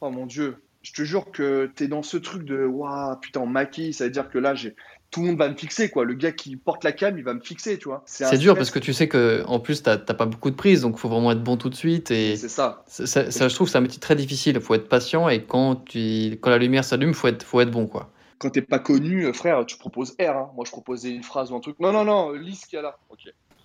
oh 0.00 0.10
mon 0.10 0.26
dieu, 0.26 0.56
je 0.82 0.92
te 0.92 1.02
jure 1.02 1.30
que 1.32 1.70
t'es 1.74 1.88
dans 1.88 2.02
ce 2.02 2.16
truc 2.16 2.44
de 2.44 2.64
waouh, 2.64 3.16
putain, 3.20 3.40
on 3.40 3.46
maquille, 3.46 3.92
ça 3.92 4.04
veut 4.04 4.10
dire 4.10 4.28
que 4.30 4.38
là, 4.38 4.54
j'ai 4.54 4.74
tout 5.10 5.22
le 5.22 5.26
monde 5.26 5.38
va 5.38 5.48
me 5.48 5.56
fixer, 5.56 5.90
quoi. 5.90 6.04
Le 6.04 6.14
gars 6.14 6.30
qui 6.30 6.54
porte 6.56 6.84
la 6.84 6.92
cam, 6.92 7.18
il 7.18 7.24
va 7.24 7.34
me 7.34 7.40
fixer, 7.40 7.78
tu 7.78 7.88
vois. 7.88 8.04
C'est 8.06 8.38
dur 8.38 8.54
parce 8.54 8.70
que 8.70 8.78
tu 8.78 8.92
sais 8.92 9.08
que 9.08 9.42
en 9.46 9.58
plus 9.58 9.82
t'as 9.82 9.96
pas 9.98 10.24
beaucoup 10.26 10.50
de 10.50 10.54
prises, 10.54 10.82
donc 10.82 10.98
faut 10.98 11.08
vraiment 11.08 11.32
être 11.32 11.42
bon 11.42 11.56
tout 11.56 11.68
de 11.68 11.74
suite. 11.74 12.12
Et 12.12 12.36
C'est 12.36 12.48
ça. 12.48 12.84
ça, 12.86 13.06
ça- 13.06 13.30
ça, 13.32 13.48
je 13.48 13.54
trouve 13.56 13.66
que 13.66 13.72
c'est 13.72 13.78
un 13.78 13.82
métier 13.82 13.98
très 13.98 14.14
difficile. 14.14 14.54
Il 14.54 14.62
faut 14.62 14.74
être 14.74 14.88
patient 14.88 15.28
et 15.28 15.42
quand, 15.44 15.74
tu, 15.84 16.38
quand 16.40 16.50
la 16.50 16.58
lumière 16.58 16.84
s'allume, 16.84 17.12
faut 17.12 17.26
être, 17.26 17.42
faut 17.42 17.60
être 17.60 17.72
bon 17.72 17.88
quoi. 17.88 18.10
Quand 18.38 18.50
t'es 18.50 18.62
pas 18.62 18.78
connu, 18.78 19.24
euh, 19.26 19.32
frère, 19.32 19.66
tu 19.66 19.76
proposes 19.76 20.12
R. 20.20 20.30
hein. 20.30 20.50
Moi, 20.54 20.64
je 20.64 20.70
proposais 20.70 21.10
une 21.10 21.24
phrase 21.24 21.50
ou 21.50 21.56
un 21.56 21.60
truc. 21.60 21.78
Non, 21.80 21.92
non, 21.92 22.04
non, 22.04 22.30
lis 22.32 22.54
ce 22.54 22.66
qu'il 22.66 22.76
y 22.76 22.78
a 22.78 22.82
là. 22.82 22.96
Ok. 23.10 23.18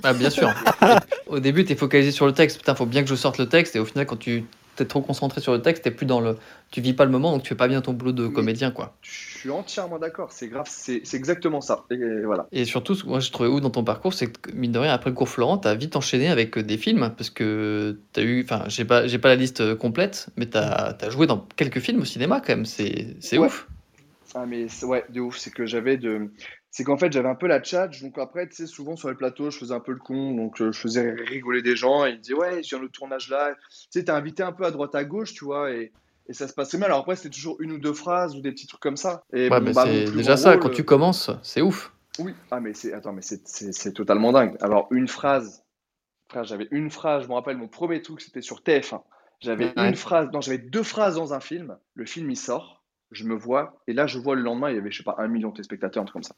Ah 0.03 0.13
bien 0.13 0.31
sûr. 0.31 0.51
Au 1.27 1.39
début 1.39 1.63
t'es 1.63 1.75
focalisé 1.75 2.11
sur 2.11 2.25
le 2.25 2.33
texte. 2.33 2.57
Putain, 2.57 2.73
faut 2.75 2.85
bien 2.87 3.03
que 3.03 3.07
je 3.09 3.15
sorte 3.15 3.37
le 3.37 3.47
texte. 3.47 3.75
Et 3.75 3.79
au 3.79 3.85
final, 3.85 4.05
quand 4.07 4.17
tu 4.17 4.43
t'es 4.75 4.85
trop 4.85 5.01
concentré 5.01 5.41
sur 5.41 5.53
le 5.53 5.61
texte, 5.61 5.83
t'es 5.83 5.91
plus 5.91 6.05
dans 6.05 6.19
le, 6.19 6.37
tu 6.71 6.81
vis 6.81 6.93
pas 6.93 7.05
le 7.05 7.11
moment, 7.11 7.31
donc 7.31 7.43
tu 7.43 7.49
fais 7.49 7.55
pas 7.55 7.67
bien 7.67 7.81
ton 7.81 7.93
boulot 7.93 8.11
de 8.11 8.27
comédien 8.27 8.71
quoi. 8.71 8.95
Je 9.01 9.37
suis 9.39 9.49
entièrement 9.49 9.99
d'accord. 9.99 10.31
C'est 10.31 10.47
grave. 10.47 10.65
C'est 10.69 11.01
exactement 11.13 11.61
ça. 11.61 11.85
Et 11.91 12.23
voilà. 12.25 12.47
Et 12.51 12.65
surtout, 12.65 12.95
moi 13.05 13.19
je 13.19 13.31
trouvais 13.31 13.49
ouf 13.49 13.61
dans 13.61 13.69
ton 13.69 13.83
parcours, 13.83 14.13
c'est 14.13 14.27
que 14.31 14.51
mine 14.51 14.71
de 14.71 14.79
rien, 14.79 14.93
après 14.93 15.09
le 15.09 15.15
cours 15.15 15.29
Florent, 15.29 15.57
t'as 15.57 15.75
vite 15.75 15.95
enchaîné 15.95 16.27
avec 16.29 16.57
euh, 16.57 16.63
des 16.63 16.77
films 16.77 17.13
parce 17.17 17.29
que 17.29 17.97
t'as 18.13 18.21
eu, 18.21 18.43
enfin, 18.43 18.63
j'ai 18.67 18.85
pas, 18.85 19.07
j'ai 19.07 19.17
pas 19.19 19.29
la 19.29 19.35
liste 19.35 19.61
euh, 19.61 19.75
complète, 19.75 20.27
mais 20.37 20.47
t'as 20.47 20.95
as 20.99 21.09
joué 21.09 21.27
dans 21.27 21.45
quelques 21.55 21.79
films 21.79 22.01
au 22.01 22.05
cinéma 22.05 22.41
quand 22.41 22.55
même. 22.55 22.65
C'est, 22.65 23.15
Ouais. 23.33 23.45
ouf. 23.47 23.67
Ah, 24.33 24.45
mais 24.45 24.67
ouais, 24.83 25.05
de 25.09 25.21
ouf. 25.21 25.37
C'est 25.37 25.51
que 25.51 25.65
j'avais 25.65 25.95
de. 25.97 26.29
C'est 26.75 26.83
qu'en 26.83 26.97
fait, 26.97 27.09
j'avais 27.13 27.29
un 27.29 27.35
peu 27.35 27.47
la 27.47 27.61
tchatch. 27.61 28.01
Donc 28.01 28.17
après, 28.17 28.49
tu 28.49 28.55
sais, 28.57 28.67
souvent 28.67 28.97
sur 28.97 29.07
les 29.07 29.15
plateaux, 29.15 29.49
je 29.49 29.57
faisais 29.57 29.73
un 29.73 29.79
peu 29.79 29.93
le 29.93 29.97
con. 29.97 30.35
Donc 30.35 30.59
euh, 30.59 30.73
je 30.73 30.77
faisais 30.77 31.09
rigoler 31.11 31.61
des 31.61 31.77
gens. 31.77 32.05
Et 32.05 32.09
ils 32.09 32.15
me 32.17 32.21
disaient, 32.21 32.33
ouais, 32.33 32.63
je 32.63 32.69
viens 32.75 32.79
le 32.79 32.89
tournage 32.89 33.29
là. 33.29 33.55
Tu 33.69 33.87
sais, 33.91 34.03
t'es 34.03 34.11
invité 34.11 34.43
un 34.43 34.51
peu 34.51 34.65
à 34.65 34.71
droite 34.71 34.93
à 34.93 35.05
gauche, 35.05 35.33
tu 35.33 35.45
vois. 35.45 35.71
Et, 35.71 35.93
et 36.27 36.33
ça 36.33 36.49
se 36.49 36.53
passait 36.53 36.77
bien. 36.77 36.87
Alors 36.87 36.99
après, 36.99 37.15
c'était 37.15 37.29
toujours 37.29 37.61
une 37.61 37.71
ou 37.71 37.77
deux 37.77 37.93
phrases 37.93 38.35
ou 38.35 38.41
des 38.41 38.51
petits 38.51 38.67
trucs 38.67 38.81
comme 38.81 38.97
ça. 38.97 39.23
Et 39.31 39.47
Ouais, 39.47 39.61
bon, 39.61 39.71
bah, 39.71 39.85
c'est 39.85 40.11
déjà 40.11 40.35
ça. 40.35 40.51
rôle, 40.51 40.59
Quand 40.59 40.69
tu 40.69 40.83
commences, 40.83 41.31
c'est 41.43 41.61
ouf. 41.61 41.93
Oui, 42.19 42.33
ah 42.51 42.59
mais 42.59 42.73
c'est 42.73 42.91
attends 42.91 43.13
mais 43.13 43.21
c'est 43.21 43.93
totalement 43.93 44.33
dingue. 44.33 44.57
Alors 44.59 44.87
une 44.91 45.07
phrase, 45.07 45.63
frère, 46.29 46.43
j'avais 46.43 46.67
une 46.71 46.89
phrase, 46.89 47.23
je 47.23 47.29
me 47.29 47.33
rappelle 47.33 47.55
mon 47.57 47.67
premier 47.69 48.01
truc 48.01 48.19
c'était 48.19 48.41
sur 48.41 48.61
TF1. 48.61 49.01
J'avais 49.39 49.73
Ouais. 49.77 49.89
une 49.89 49.95
phrase, 49.95 50.29
non, 50.33 50.41
j'avais 50.41 50.57
deux 50.57 50.83
phrases 50.83 51.15
dans 51.15 51.33
un 51.33 51.39
film. 51.39 51.77
Le 51.93 52.05
film 52.05 52.29
il 52.31 52.37
sort, 52.37 52.83
je 53.11 53.25
me 53.25 53.35
vois 53.35 53.81
et 53.87 53.93
là 53.93 54.07
je 54.07 54.17
vois 54.17 54.35
le 54.35 54.41
lendemain 54.41 54.69
il 54.69 54.75
y 54.75 54.79
avait 54.79 54.91
je 54.91 54.97
sais 54.97 55.03
pas 55.03 55.15
un 55.19 55.27
million 55.27 55.49
de 55.49 55.55
téléspectateurs 55.55 56.03
un 56.03 56.05
truc 56.05 56.13
comme 56.13 56.23
ça. 56.23 56.35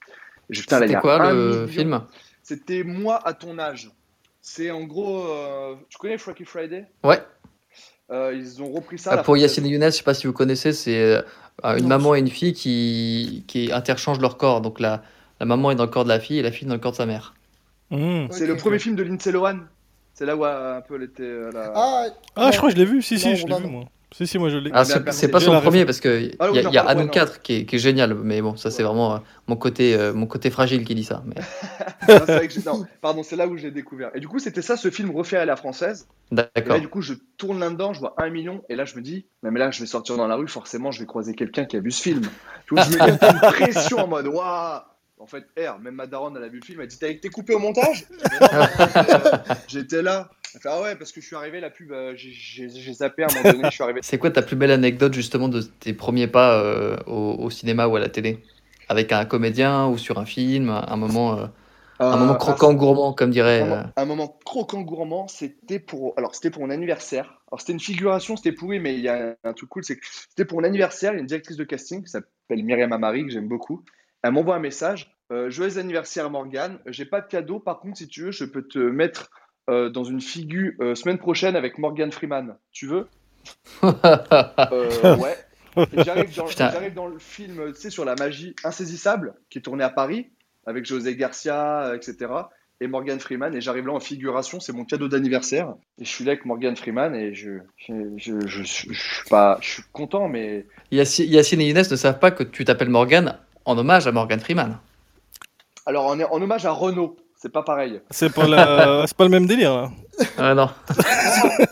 C'était 0.49 0.95
a 0.95 0.99
quoi 1.01 1.31
le 1.31 1.51
million. 1.65 1.67
film 1.67 2.01
C'était 2.43 2.83
moi 2.83 3.19
à 3.27 3.33
ton 3.33 3.57
âge. 3.59 3.91
C'est 4.41 4.71
en 4.71 4.83
gros, 4.85 5.25
euh, 5.27 5.75
tu 5.89 5.97
connais 5.97 6.17
Freaky 6.17 6.45
Friday? 6.45 6.85
Ouais. 7.03 7.19
Euh, 8.09 8.33
ils 8.33 8.61
ont 8.61 8.71
repris 8.71 8.97
ça. 8.97 9.11
Ah, 9.11 9.15
la 9.17 9.23
pour. 9.23 9.35
Yacine 9.35 9.65
et 9.65 9.69
Younes, 9.69 9.83
je 9.85 9.89
sais 9.97 10.03
pas 10.03 10.13
si 10.13 10.27
vous 10.27 10.31
connaissez, 10.33 10.71
c'est 10.71 11.01
euh, 11.01 11.21
une 11.63 11.81
Non, 11.83 11.87
maman 11.89 12.15
et 12.15 12.19
une 12.19 12.29
fille 12.29 12.53
qui, 12.53 13.43
qui 13.47 13.71
interchangent 13.73 14.21
leur 14.21 14.37
corps. 14.37 14.61
Donc 14.61 14.79
la, 14.79 15.03
la 15.41 15.45
maman 15.45 15.71
est 15.71 15.75
dans 15.75 15.83
le 15.83 15.89
corps 15.89 16.05
de 16.05 16.09
la 16.09 16.19
fille 16.21 16.37
et 16.39 16.41
la 16.41 16.51
fille 16.53 16.67
dans 16.67 16.73
le 16.75 16.79
corps 16.79 16.93
de 16.93 16.97
sa 16.97 17.05
mère. 17.05 17.33
Mmh. 17.89 18.27
C'est 18.31 18.47
le 18.47 18.55
premier 18.55 18.79
film 18.79 18.95
de 18.95 19.03
Lindsay 19.03 19.31
Lohan. 19.33 19.59
C'est 20.13 20.25
là 20.25 20.37
où 20.37 20.45
un 20.45 20.79
peu 20.81 20.95
elle 20.95 21.03
était. 21.03 21.51
la- 21.53 21.73
Ah, 21.75 22.05
Ah, 22.37 22.51
je 22.51 22.57
crois 22.57 22.69
que 22.69 22.75
je 22.75 22.79
l'ai 22.81 22.85
vu. 22.89 23.01
Si, 23.01 23.15
Non, 23.15 23.19
si, 23.19 23.35
je 23.35 23.45
l'ai 23.47 23.55
vu, 23.55 23.67
moi. 23.67 23.83
Si, 24.15 24.25
si, 24.25 24.37
moi 24.39 24.49
je 24.49 24.57
l'ai. 24.57 24.71
Ah, 24.73 24.85
c'est 24.85 25.27
pas 25.29 25.39
son 25.41 25.59
premier 25.59 25.83
parce 25.85 25.99
qu'il 25.99 26.33
Ah 26.39 26.49
y 26.51 26.59
a, 26.59 26.69
y 26.69 26.77
a 26.77 26.83
Anou 26.87 27.01
non. 27.03 27.07
4 27.09 27.41
qui 27.41 27.55
est, 27.55 27.65
qui 27.65 27.75
est 27.75 27.79
génial, 27.79 28.15
mais 28.15 28.41
bon, 28.41 28.55
ça 28.55 28.71
c'est 28.71 28.77
Ouais. 28.83 28.87
vraiment 28.87 29.15
euh, 29.15 29.19
mon, 29.47 29.57
côté, 29.57 29.95
euh, 29.95 30.13
mon 30.13 30.27
côté 30.27 30.49
fragile 30.49 30.85
qui 30.85 30.95
dit 30.95 31.03
ça. 31.03 31.23
Mais... 31.25 31.35
Non, 32.07 32.23
vrai 32.25 32.47
que 32.47 32.53
j'ai- 32.53 32.63
non, 32.65 32.85
pardon, 33.01 33.21
c'est 33.21 33.35
là 33.35 33.47
où 33.47 33.57
j'ai 33.57 33.69
découvert. 33.69 34.11
Et 34.15 34.21
du 34.21 34.27
coup, 34.29 34.39
c'était 34.39 34.61
ça, 34.61 34.77
ce 34.77 34.89
film 34.89 35.11
refait 35.11 35.35
à 35.35 35.43
la 35.45 35.57
française. 35.57 36.07
Et 36.31 36.35
là, 36.35 36.49
D'accord. 36.55 36.79
du 36.79 36.87
coup, 36.87 37.01
je 37.01 37.15
tourne 37.37 37.59
là-dedans, 37.59 37.91
je 37.91 37.99
vois 37.99 38.15
un 38.17 38.29
million, 38.29 38.63
et 38.69 38.75
là, 38.77 38.85
je 38.85 38.95
me 38.95 39.01
dis, 39.01 39.25
non, 39.43 39.51
mais 39.51 39.59
là, 39.59 39.71
je 39.71 39.81
vais 39.81 39.85
sortir 39.87 40.15
dans 40.15 40.27
la 40.27 40.35
rue, 40.35 40.47
forcément, 40.47 40.91
je 40.91 41.01
vais 41.01 41.05
croiser 41.05 41.33
quelqu'un 41.35 41.65
qui 41.65 41.75
a 41.75 41.81
vu 41.81 41.91
ce 41.91 42.01
film. 42.01 42.21
Tu 42.65 42.75
vois, 42.75 42.83
je 42.85 42.91
me 42.91 42.97
mets 43.05 43.11
une 43.11 43.39
pression 43.51 43.97
en 43.97 44.07
mode, 44.07 44.27
waouh! 44.27 44.79
En 45.19 45.25
fait, 45.25 45.45
R, 45.57 45.79
même 45.79 45.95
ma 45.95 46.05
daronne, 46.05 46.35
elle 46.37 46.43
a 46.43 46.47
vu 46.47 46.59
le 46.59 46.65
film, 46.65 46.79
elle 46.79 46.87
dit, 46.87 46.99
t'as 46.99 47.07
été 47.09 47.29
coupé 47.29 47.55
au 47.55 47.59
montage? 47.59 48.05
Euh, 48.41 49.37
J'étais 49.67 50.01
là. 50.03 50.29
Fait, 50.61 50.69
ah 50.69 50.81
ouais, 50.81 50.95
parce 50.95 51.11
que 51.11 51.21
je 51.21 51.25
suis 51.27 51.35
arrivé, 51.35 51.59
la 51.59 51.69
pub, 51.69 51.91
euh, 51.91 52.13
j'ai- 52.15 52.93
zappé 52.93 53.23
à 53.23 53.27
un 53.27 53.31
moment 53.31 53.45
donné, 53.49 53.65
je 53.69 53.75
suis 53.75 53.83
arrivé. 53.83 54.01
C'est 54.01 54.17
quoi 54.17 54.31
ta 54.31 54.41
plus 54.41 54.55
belle 54.55 54.71
anecdote 54.71 55.13
justement 55.13 55.49
de 55.49 55.61
tes 55.61 55.93
premiers 55.93 56.27
pas 56.27 56.61
euh, 56.61 56.97
au, 57.07 57.35
au 57.39 57.49
cinéma 57.49 57.87
ou 57.87 57.95
à 57.95 57.99
la 57.99 58.09
télé? 58.09 58.39
Avec 58.89 59.11
un 59.11 59.25
comédien 59.25 59.87
ou 59.87 59.97
sur 59.97 60.17
un 60.17 60.25
film, 60.25 60.69
un 60.69 60.95
moment, 60.95 61.37
euh, 61.37 61.47
un 61.99 62.13
Euh, 62.13 62.17
moment 62.17 62.35
croquant 62.35 62.73
gourmand, 62.73 63.13
comme 63.13 63.31
dirait. 63.31 63.61
Un, 63.61 63.65
mo- 63.65 63.77
un 63.95 64.05
moment 64.05 64.39
croquant 64.45 64.81
gourmand, 64.81 65.27
c'était 65.27 65.79
pour, 65.79 66.13
alors 66.17 66.35
c'était 66.35 66.51
pour 66.51 66.61
mon 66.61 66.69
anniversaire. 66.69 67.41
Alors 67.51 67.59
c'était 67.61 67.73
une 67.73 67.79
figuration, 67.79 68.35
c'était 68.37 68.51
pourri, 68.51 68.79
mais 68.79 68.93
il 68.95 69.01
y 69.01 69.09
a 69.09 69.35
un 69.43 69.53
truc 69.53 69.69
cool, 69.69 69.83
c'est 69.83 69.97
que 69.97 70.05
c'était 70.29 70.45
pour 70.45 70.59
mon 70.59 70.63
anniversaire. 70.67 71.13
Il 71.13 71.15
y 71.15 71.17
a 71.17 71.21
une 71.21 71.27
directrice 71.27 71.57
de 71.57 71.63
casting 71.63 72.03
qui 72.03 72.09
s'appelle 72.11 72.63
Myriam 72.63 72.93
Amari 72.93 73.23
que 73.25 73.31
j'aime 73.31 73.47
beaucoup. 73.47 73.83
Elle 74.21 74.31
m'envoie 74.31 74.55
un 74.55 74.59
message. 74.59 75.11
Joyeux 75.47 75.77
anniversaire 75.79 76.29
Morgane. 76.29 76.79
J'ai 76.85 77.05
pas 77.05 77.19
de 77.21 77.27
cadeau. 77.27 77.59
Par 77.59 77.79
contre, 77.79 77.97
si 77.97 78.07
tu 78.07 78.23
veux, 78.23 78.31
je 78.31 78.45
peux 78.45 78.67
te 78.67 78.79
mettre 78.79 79.29
euh, 79.69 79.89
dans 79.89 80.03
une 80.03 80.21
figure 80.21 80.71
euh, 80.81 80.95
semaine 80.95 81.17
prochaine 81.17 81.55
avec 81.55 81.77
Morgan 81.77 82.11
Freeman. 82.11 82.55
Tu 82.71 82.87
veux 82.87 83.07
Euh, 83.83 85.15
Ouais. 85.17 85.35
J'arrive 85.95 86.93
dans, 86.95 87.05
le 87.07 87.19
film, 87.19 87.71
tu 87.73 87.79
sais, 87.81 87.89
sur 87.91 88.03
la 88.03 88.15
magie 88.15 88.55
insaisissable, 88.63 89.35
qui 89.51 89.59
est 89.59 89.61
tourné 89.61 89.83
à 89.83 89.89
Paris, 89.89 90.31
avec 90.65 90.85
José 90.85 91.15
Garcia, 91.15 91.93
etc. 91.95 92.31
Et 92.81 92.87
Morgan 92.87 93.19
Freeman. 93.19 93.53
Et 93.55 93.61
j'arrive 93.61 93.85
là 93.85 93.93
en 93.93 93.99
figuration, 93.99 94.59
c'est 94.59 94.73
mon 94.73 94.85
cadeau 94.85 95.07
d'anniversaire. 95.07 95.75
Et 95.99 96.05
je 96.05 96.09
suis 96.09 96.23
là 96.25 96.31
avec 96.31 96.45
Morgan 96.45 96.75
Freeman 96.75 97.13
et 97.15 97.33
je, 97.35 97.59
je, 97.77 97.93
je, 98.17 98.47
je, 98.47 98.63
suis- 98.63 98.91
je 98.93 98.99
suis 98.99 99.29
pas, 99.29 99.59
je 99.61 99.69
suis 99.69 99.83
content, 99.93 100.27
mais 100.27 100.65
Yacine 100.91 101.61
et 101.61 101.67
Younes 101.67 101.77
ne 101.77 101.95
savent 101.95 102.19
pas 102.19 102.31
que 102.31 102.43
tu 102.43 102.65
t'appelles 102.65 102.89
Morgan 102.89 103.37
en 103.65 103.77
hommage 103.77 104.07
à 104.07 104.11
Morgan 104.11 104.39
Freeman. 104.39 104.79
alors 105.85 106.15
est 106.19 106.23
en 106.23 106.41
hommage 106.41 106.65
à 106.65 106.71
Renault. 106.71 107.17
C'est 107.39 107.51
pas 107.51 107.61
pareil. 107.63 108.01
C'est 108.09 108.33
pas, 108.33 108.47
la... 108.47 109.03
c'est 109.07 109.15
pas 109.15 109.23
le 109.23 109.29
même 109.29 109.45
délire. 109.45 109.73
Là. 109.75 109.91
Ah 110.37 110.55
non. 110.55 110.69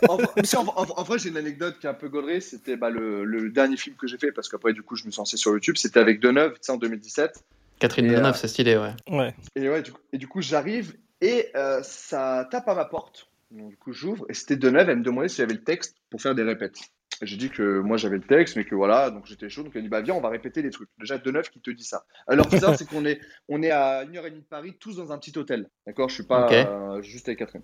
En, 0.07 0.17
mais 0.37 0.43
si, 0.43 0.55
en- 0.55 0.61
en- 0.63 0.85
en 0.95 1.03
vrai, 1.03 1.17
j'ai 1.17 1.29
une 1.29 1.37
anecdote 1.37 1.77
qui 1.79 1.87
est 1.87 1.89
un 1.89 1.93
peu 1.95 2.07
gaulerie. 2.07 2.41
C'était 2.41 2.77
bah, 2.77 2.89
le, 2.91 3.23
le 3.25 3.49
dernier 3.49 3.75
film 3.75 3.95
que 3.95 4.05
j'ai 4.07 4.17
fait, 4.19 4.31
parce 4.31 4.47
qu'après, 4.47 4.73
du 4.73 4.83
coup, 4.83 4.95
je 4.95 5.05
me 5.05 5.11
suis 5.11 5.19
lancé 5.19 5.37
sur 5.37 5.51
YouTube. 5.53 5.75
C'était 5.77 5.99
avec 5.99 6.19
Deneuve, 6.19 6.53
tu 6.53 6.59
sais, 6.61 6.71
en 6.71 6.77
2017. 6.77 7.43
Catherine 7.79 8.05
Et, 8.05 8.09
Deneuve, 8.09 8.25
euh, 8.35 8.37
c'est 8.37 8.47
stylé, 8.47 8.77
ouais. 8.77 8.93
Ouais. 9.09 9.33
Et, 9.55 9.67
ouais, 9.67 9.81
du 9.81 9.91
coup, 9.91 9.99
et 10.13 10.17
du 10.19 10.27
coup, 10.27 10.41
j'arrive 10.41 10.95
et 11.21 11.49
euh, 11.55 11.79
ça 11.83 12.47
tape 12.51 12.67
à 12.69 12.75
ma 12.75 12.85
porte. 12.85 13.27
Donc, 13.51 13.69
du 13.69 13.77
coup, 13.77 13.91
j'ouvre 13.91 14.25
et 14.29 14.33
c'était 14.33 14.55
Deneuve. 14.57 14.89
Elle 14.89 14.99
me 14.99 15.03
demandait 15.03 15.29
si 15.29 15.37
j'avais 15.37 15.53
le 15.53 15.63
texte 15.63 15.95
pour 16.11 16.21
faire 16.21 16.35
des 16.35 16.43
répètes. 16.43 16.77
J'ai 17.21 17.37
dit 17.37 17.49
que 17.49 17.79
moi 17.79 17.95
j'avais 17.97 18.17
le 18.17 18.23
texte, 18.23 18.57
mais 18.57 18.65
que 18.65 18.75
voilà, 18.75 19.09
donc 19.09 19.25
j'étais 19.25 19.49
chaud. 19.49 19.63
Donc 19.63 19.73
elle 19.75 19.83
dit 19.83 19.87
bah 19.89 20.01
viens, 20.01 20.15
on 20.15 20.21
va 20.21 20.29
répéter 20.29 20.61
les 20.61 20.69
trucs. 20.69 20.89
Déjà 20.99 21.17
Deneuve 21.17 21.49
qui 21.49 21.61
te 21.61 21.71
dit 21.71 21.83
ça. 21.85 22.05
Alors 22.27 22.49
ce 22.51 22.57
c'est 22.77 22.87
qu'on 22.89 23.05
est, 23.05 23.21
on 23.47 23.63
est 23.63 23.71
à 23.71 24.03
une 24.03 24.17
heure 24.17 24.25
et 24.25 24.31
demie 24.31 24.41
de 24.41 24.47
Paris, 24.47 24.75
tous 24.79 24.97
dans 24.97 25.11
un 25.13 25.17
petit 25.17 25.37
hôtel. 25.37 25.69
D'accord, 25.87 26.09
je 26.09 26.15
suis 26.15 26.23
pas 26.23 26.51
euh, 26.51 27.01
juste 27.01 27.27
avec 27.29 27.39
Catherine. 27.39 27.63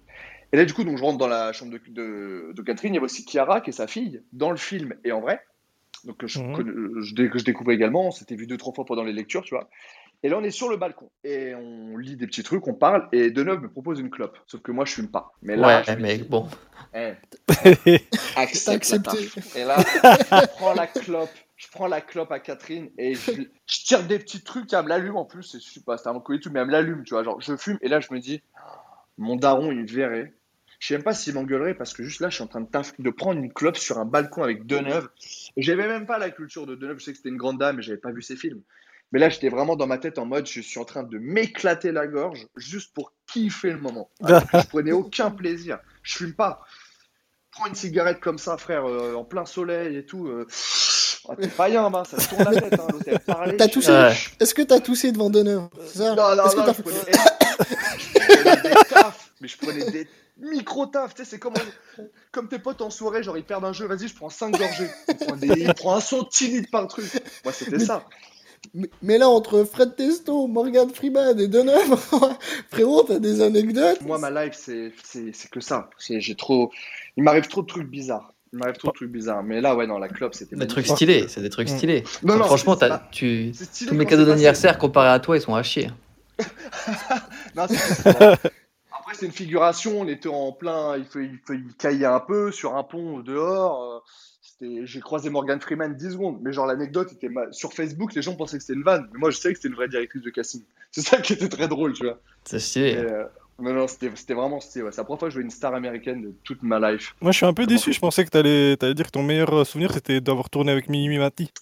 Et 0.54 0.58
là 0.58 0.64
du 0.66 0.74
coup, 0.74 0.84
donc 0.86 0.98
je 0.98 1.04
rentre 1.04 1.18
dans 1.18 1.28
la 1.28 1.52
chambre 1.54 1.74
de, 1.74 1.82
de, 1.90 2.54
de 2.54 2.62
Catherine. 2.62 2.94
Il 2.94 2.96
y 2.96 2.98
avait 3.00 3.06
aussi 3.06 3.26
Chiara 3.28 3.60
qui 3.62 3.72
est 3.72 3.74
sa 3.74 3.88
fille 3.88 4.24
dans 4.32 4.52
le 4.52 4.58
film 4.58 4.96
et 5.04 5.12
en 5.12 5.20
vrai. 5.22 5.42
Donc 6.06 6.18
que 6.18 6.28
je, 6.28 6.40
Mhm. 6.40 6.56
connais- 6.56 6.72
je, 7.02 7.28
que 7.28 7.38
je 7.38 7.44
découvrais 7.44 7.76
également. 7.76 8.08
On 8.08 8.12
s'était 8.12 8.36
vu 8.36 8.48
deux 8.48 8.58
trois 8.58 8.74
fois 8.74 8.86
pendant 8.86 9.04
les 9.04 9.14
lectures, 9.14 9.44
tu 9.44 9.54
vois. 9.54 9.70
Et 10.24 10.30
là, 10.30 10.38
on 10.38 10.44
est 10.44 10.52
sur 10.52 10.70
le 10.70 10.78
balcon 10.78 11.10
et 11.24 11.56
on 11.56 11.98
lit 11.98 12.16
des 12.16 12.28
petits 12.28 12.44
trucs, 12.44 12.68
on 12.68 12.76
parle. 12.76 13.10
Et 13.12 13.32
Deneuve 13.32 13.62
me 13.64 13.70
propose 13.72 14.00
une 14.00 14.12
clope. 14.12 14.38
Sauf 14.46 14.62
que 14.62 14.72
moi, 14.72 14.86
je 14.86 14.94
fume 14.94 15.10
pas. 15.10 15.34
Mais 15.42 15.56
là, 15.56 15.80
Ouais, 15.80 15.84
je 15.84 15.92
mais 16.00 16.18
dis, 16.20 16.24
bon. 16.24 16.48
Eh, 16.94 17.14
T'as 17.48 17.54
accepte. 18.36 19.10
Et 19.56 19.64
là, 19.64 19.78
je 19.80 20.48
prends 20.58 20.74
la 20.76 20.86
clope, 20.88 21.30
je 21.58 21.68
prends 21.72 21.88
la 21.88 22.02
clope 22.02 22.32
à 22.32 22.40
Catherine 22.40 22.90
et 23.00 23.16
je, 23.16 23.32
je 23.32 23.84
tire 23.86 24.04
des 24.04 24.20
petits 24.20 24.44
trucs, 24.44 24.72
elle 24.74 24.84
me 24.84 24.90
l'allume 24.90 25.16
en 25.16 25.26
plus, 25.26 25.44
c'est- 25.44 25.60
je 25.60 25.70
sais 25.74 25.82
pas, 25.82 25.98
c'était 25.98 26.10
un 26.10 26.22
et 26.34 26.40
tout, 26.40 26.52
mais 26.52 26.60
elle 26.60 26.68
me 26.68 26.72
l'allume, 26.72 27.04
tu 27.04 27.14
vois, 27.14 27.24
genre 27.24 27.40
je 27.42 27.56
fume 27.56 27.78
et 27.82 27.88
là 27.88 28.00
je 28.00 28.14
me 28.14 28.20
dis, 28.20 28.42
mon 29.18 29.36
daron 29.36 29.72
il 29.72 29.82
me 29.82 29.88
verrait. 29.88 30.34
Je 30.80 30.88
sais 30.88 30.94
même 30.96 31.04
pas 31.04 31.14
s'il 31.14 31.36
m'engueulerait 31.36 31.76
parce 31.76 31.94
que 31.94 32.02
juste 32.04 32.22
là 32.22 32.30
je 32.30 32.36
suis 32.36 32.44
en 32.44 32.48
train 32.48 32.62
de, 32.62 32.68
taf- 32.70 32.94
de 33.00 33.10
prendre 33.12 33.40
une 33.40 33.54
clope 33.54 33.78
sur 33.78 34.00
un 34.00 34.06
balcon 34.06 34.42
avec 34.44 34.66
Deneuve. 34.66 35.10
J'avais 35.56 35.88
même 35.88 36.08
pas 36.08 36.18
la 36.18 36.32
culture 36.32 36.66
de 36.66 36.76
Deneuve, 36.76 36.98
je 37.00 37.06
sais 37.06 37.12
que 37.12 37.18
c'était 37.18 37.30
une 37.30 37.38
grande 37.38 37.60
dame 37.60 37.80
et 37.80 37.82
j'avais 37.84 38.00
pas 38.00 38.12
vu 38.12 38.22
ses 38.24 38.36
films. 38.36 38.62
Mais 39.12 39.20
là 39.20 39.30
j'étais 39.30 39.50
vraiment 39.50 39.76
dans 39.76 39.88
ma 39.88 39.98
tête 39.98 40.18
en 40.20 40.26
mode 40.26 40.48
je 40.48 40.62
suis 40.62 40.80
en 40.80 40.86
train 40.86 41.04
de 41.04 41.18
m'éclater 41.18 41.92
la 41.92 42.08
gorge 42.08 42.48
juste 42.56 42.94
pour 42.94 43.14
kiffer 43.28 43.72
le 43.72 43.80
moment. 43.80 44.10
Alors 44.24 44.44
je 44.54 44.68
prenais 44.68 44.92
aucun 44.92 45.32
plaisir. 45.32 45.80
Je 46.04 46.16
fume 46.18 46.34
pas 46.34 46.62
prends 47.52 47.68
une 47.68 47.76
cigarette 47.76 48.20
comme 48.20 48.38
ça, 48.38 48.58
frère, 48.58 48.86
euh, 48.86 49.14
en 49.16 49.24
plein 49.24 49.46
soleil 49.46 49.98
et 49.98 50.06
tout. 50.06 50.28
euh, 50.28 50.48
ah, 51.30 51.36
T'es 51.40 51.48
païen, 51.48 51.92
hein, 51.94 52.04
ça 52.06 52.18
te 52.18 52.30
tourne 52.30 52.44
la 52.44 52.62
tête, 52.62 52.80
hein, 52.80 52.88
l'hôtel. 52.92 53.20
T'as 53.58 53.68
toussé 53.68 53.92
Ouais. 53.92 54.16
Est-ce 54.40 54.54
que 54.54 54.62
t'as 54.62 54.80
toussé 54.80 55.12
devant 55.12 55.32
ça 55.32 56.16
Non, 56.16 56.36
non, 56.36 56.46
Est-ce 56.46 56.56
que 56.56 56.62
non, 56.62 56.74
je 56.74 56.82
prenais, 56.82 57.00
je 57.98 58.20
prenais 58.44 58.62
des 58.64 58.90
tafs, 58.90 59.32
mais 59.42 59.48
je 59.48 59.58
prenais 59.58 59.92
des 59.92 60.08
micro-tafs, 60.38 61.14
tu 61.14 61.24
sais, 61.24 61.30
c'est 61.30 61.40
comme, 61.40 61.54
comme 62.32 62.48
tes 62.48 62.58
potes 62.58 62.82
en 62.82 62.90
soirée, 62.90 63.22
genre 63.22 63.38
ils 63.38 63.44
perdent 63.44 63.66
un 63.66 63.74
jeu, 63.74 63.86
vas-y, 63.86 64.08
je 64.08 64.16
prends 64.16 64.30
5 64.30 64.58
gorgées. 64.58 64.90
Il 65.10 65.16
prend, 65.18 65.36
des, 65.36 65.48
il 65.48 65.74
prend 65.74 65.96
un 65.96 66.00
centilitre 66.00 66.72
par 66.72 66.88
truc. 66.88 67.06
Moi, 67.44 67.54
c'était 67.54 67.80
ça. 67.80 68.06
Mais, 68.74 68.90
mais 69.02 69.18
là, 69.18 69.28
entre 69.28 69.64
Fred 69.64 69.96
Testo, 69.96 70.48
Morgan 70.48 70.90
Freeman 70.90 71.40
et 71.40 71.48
Deneuve, 71.48 71.96
frérot, 72.72 73.04
t'as 73.04 73.20
des 73.20 73.42
anecdotes 73.42 74.02
Moi, 74.02 74.18
ma 74.20 74.30
life, 74.46 74.54
c'est 74.56 74.94
c'est- 75.04 75.32
c'est 75.34 75.50
que 75.50 75.60
ça. 75.60 75.90
J'ai 76.00 76.36
trop. 76.36 76.72
Il 77.18 77.24
m'arrive 77.24 77.48
trop 77.48 77.62
de 77.64 77.68
trucs 77.68 77.90
bizarres. 77.90 78.34
Il 78.54 78.60
m'arrive 78.60 78.76
trop 78.78 78.90
de 78.90 78.94
trucs 78.94 79.12
bizarres. 79.12 79.44
Mais 79.44 79.62
là, 79.62 79.76
ouais, 79.76 79.88
non, 79.88 79.98
la 79.98 80.08
clope, 80.10 80.36
c'était. 80.36 80.56
Des 80.56 80.68
trucs 80.68 80.88
stylés, 80.88 81.28
c'est 81.28 81.42
des 81.42 81.50
trucs 81.50 81.70
Mm. 81.70 81.78
stylés. 81.78 82.04
Non, 82.24 82.38
non, 82.38 82.46
Franchement, 82.46 82.78
c'est 82.80 82.90
tu... 83.12 83.52
Tous 83.88 83.96
mes 83.96 84.06
cadeaux 84.06 84.26
d'anniversaire 84.26 84.78
comparés 84.78 85.10
à 85.10 85.20
toi, 85.20 85.38
ils 85.38 85.42
sont 85.42 85.56
à 85.56 85.64
chier. 85.64 85.90
Non. 87.56 87.64
Après, 87.64 89.14
c'est 89.16 89.26
une 89.26 89.32
figuration. 89.32 90.02
On 90.02 90.08
était 90.08 90.30
en 90.30 90.52
plein. 90.52 90.98
Il, 90.98 91.06
fait, 91.06 91.24
il, 91.26 91.40
fait, 91.46 91.56
il 91.56 91.74
caillait 91.78 92.06
un 92.06 92.20
peu 92.20 92.52
sur 92.52 92.76
un 92.76 92.84
pont 92.84 93.20
dehors. 93.20 94.04
J'ai 94.84 95.00
croisé 95.00 95.30
Morgan 95.30 95.60
Freeman 95.60 95.96
10 95.96 96.12
secondes. 96.12 96.40
Mais 96.42 96.54
genre, 96.54 96.66
l'anecdote 96.68 97.12
était. 97.14 97.30
ma- 97.30 97.52
Sur 97.52 97.74
Facebook, 97.74 98.14
les 98.14 98.22
gens 98.22 98.36
pensaient 98.36 98.58
que 98.58 98.64
c'était 98.64 98.78
une 98.78 98.84
vanne. 98.84 99.08
Mais 99.14 99.20
moi, 99.20 99.30
je 99.32 99.38
savais 99.38 99.54
que 99.54 99.60
c'était 99.60 99.70
une 99.70 99.76
vraie 99.76 99.88
directrice 99.90 100.22
de 100.22 100.30
casting. 100.30 100.62
C'est 100.92 101.02
ça 101.02 101.18
qui 101.22 101.34
était 101.34 101.50
très 101.50 101.68
drôle, 101.68 101.94
tu 101.94 102.04
vois. 102.04 102.20
C'est 102.44 102.60
stylé. 102.60 102.96
euh, 102.98 103.24
non, 103.60 103.74
non, 103.74 103.88
c'était 103.88 104.10
c'était 104.16 104.34
vraiment 104.34 104.60
stylé. 104.60 104.84
ouais. 104.86 104.92
C'est 104.92 104.98
la 105.02 105.04
première 105.06 105.20
fois 105.20 105.28
que 105.30 105.32
je 105.34 105.38
voyais 105.38 105.46
une 105.46 105.52
star 105.52 105.74
américaine 105.74 106.22
de 106.24 106.34
toute 106.44 106.64
ma 106.64 106.80
life. 106.92 107.14
Moi, 107.22 107.32
je 107.32 107.38
suis 107.38 107.46
un 107.46 107.54
peu 107.54 107.66
déçu. 107.66 107.94
Je 107.94 108.00
pensais 108.00 108.24
que 108.26 108.30
t'allais 108.30 108.76
allais 108.82 108.94
dire 108.94 109.06
que 109.06 109.12
ton 109.12 109.24
meilleur 109.24 109.54
euh, 109.54 109.64
souvenir, 109.64 109.92
c'était 109.94 110.20
d'avoir 110.22 110.50
tourné 110.50 110.72
avec 110.72 110.90
Mimi 110.90 111.18
Mati. 111.18 111.52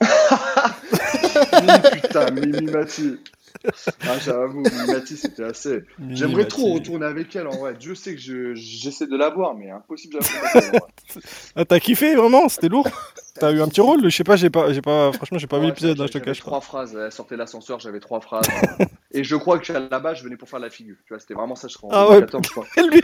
Putain, 2.01 2.31
Mimi 2.31 2.71
Mati. 2.71 3.17
Ah, 4.01 4.17
j'avoue, 4.23 4.63
Mati, 4.87 5.17
c'était 5.17 5.43
assez. 5.43 5.83
J'aimerais 6.09 6.45
trop 6.47 6.73
retourner 6.73 7.05
avec 7.05 7.35
elle 7.35 7.47
en 7.47 7.57
vrai. 7.57 7.73
Dieu 7.79 7.95
sait 7.95 8.15
que 8.15 8.21
je- 8.21 8.53
j'essaie 8.55 9.07
de 9.07 9.17
la 9.17 9.29
voir, 9.29 9.53
mais 9.55 9.69
impossible 9.69 10.15
de. 10.15 10.19
Ah, 11.55 11.65
t'as 11.65 11.79
kiffé 11.79 12.15
vraiment 12.15 12.47
C'était 12.49 12.69
lourd 12.69 12.87
T'as 13.39 13.51
eu 13.51 13.61
un 13.61 13.67
petit 13.67 13.81
rôle 13.81 14.03
Je 14.03 14.09
sais 14.15 14.23
pas, 14.23 14.35
j'ai 14.35 14.49
pas, 14.51 14.71
j'ai 14.73 14.81
pas, 14.81 15.11
franchement, 15.11 15.37
j'ai 15.39 15.47
pas 15.47 15.57
vu 15.57 15.63
Ouais, 15.63 15.69
l'épisode, 15.69 15.97
j'avais- 15.97 16.03
hein, 16.03 16.11
je 16.13 16.19
te 16.19 16.23
cache 16.23 16.39
pas. 16.39 16.45
trois 16.45 16.61
phrases. 16.61 16.95
Elle 16.95 17.11
sortait 17.11 17.35
l'ascenseur, 17.37 17.79
j'avais 17.79 17.99
trois 17.99 18.21
phrases. 18.21 18.45
Et 19.11 19.23
je 19.23 19.35
crois 19.35 19.57
que 19.59 19.71
là-bas, 19.73 20.13
je 20.13 20.23
venais 20.23 20.35
pour 20.37 20.47
faire 20.49 20.59
la 20.59 20.69
figure. 20.69 20.95
Tu 21.05 21.13
vois, 21.13 21.19
c'était 21.19 21.33
vraiment 21.33 21.55
ça. 21.55 21.67
Je 21.67 21.77
en 21.81 21.89
Ah 21.91 22.07
ouais. 22.09 22.21
2014, 22.21 22.45
je 22.45 22.51
crois. 22.51 22.65
Lui, 22.91 23.01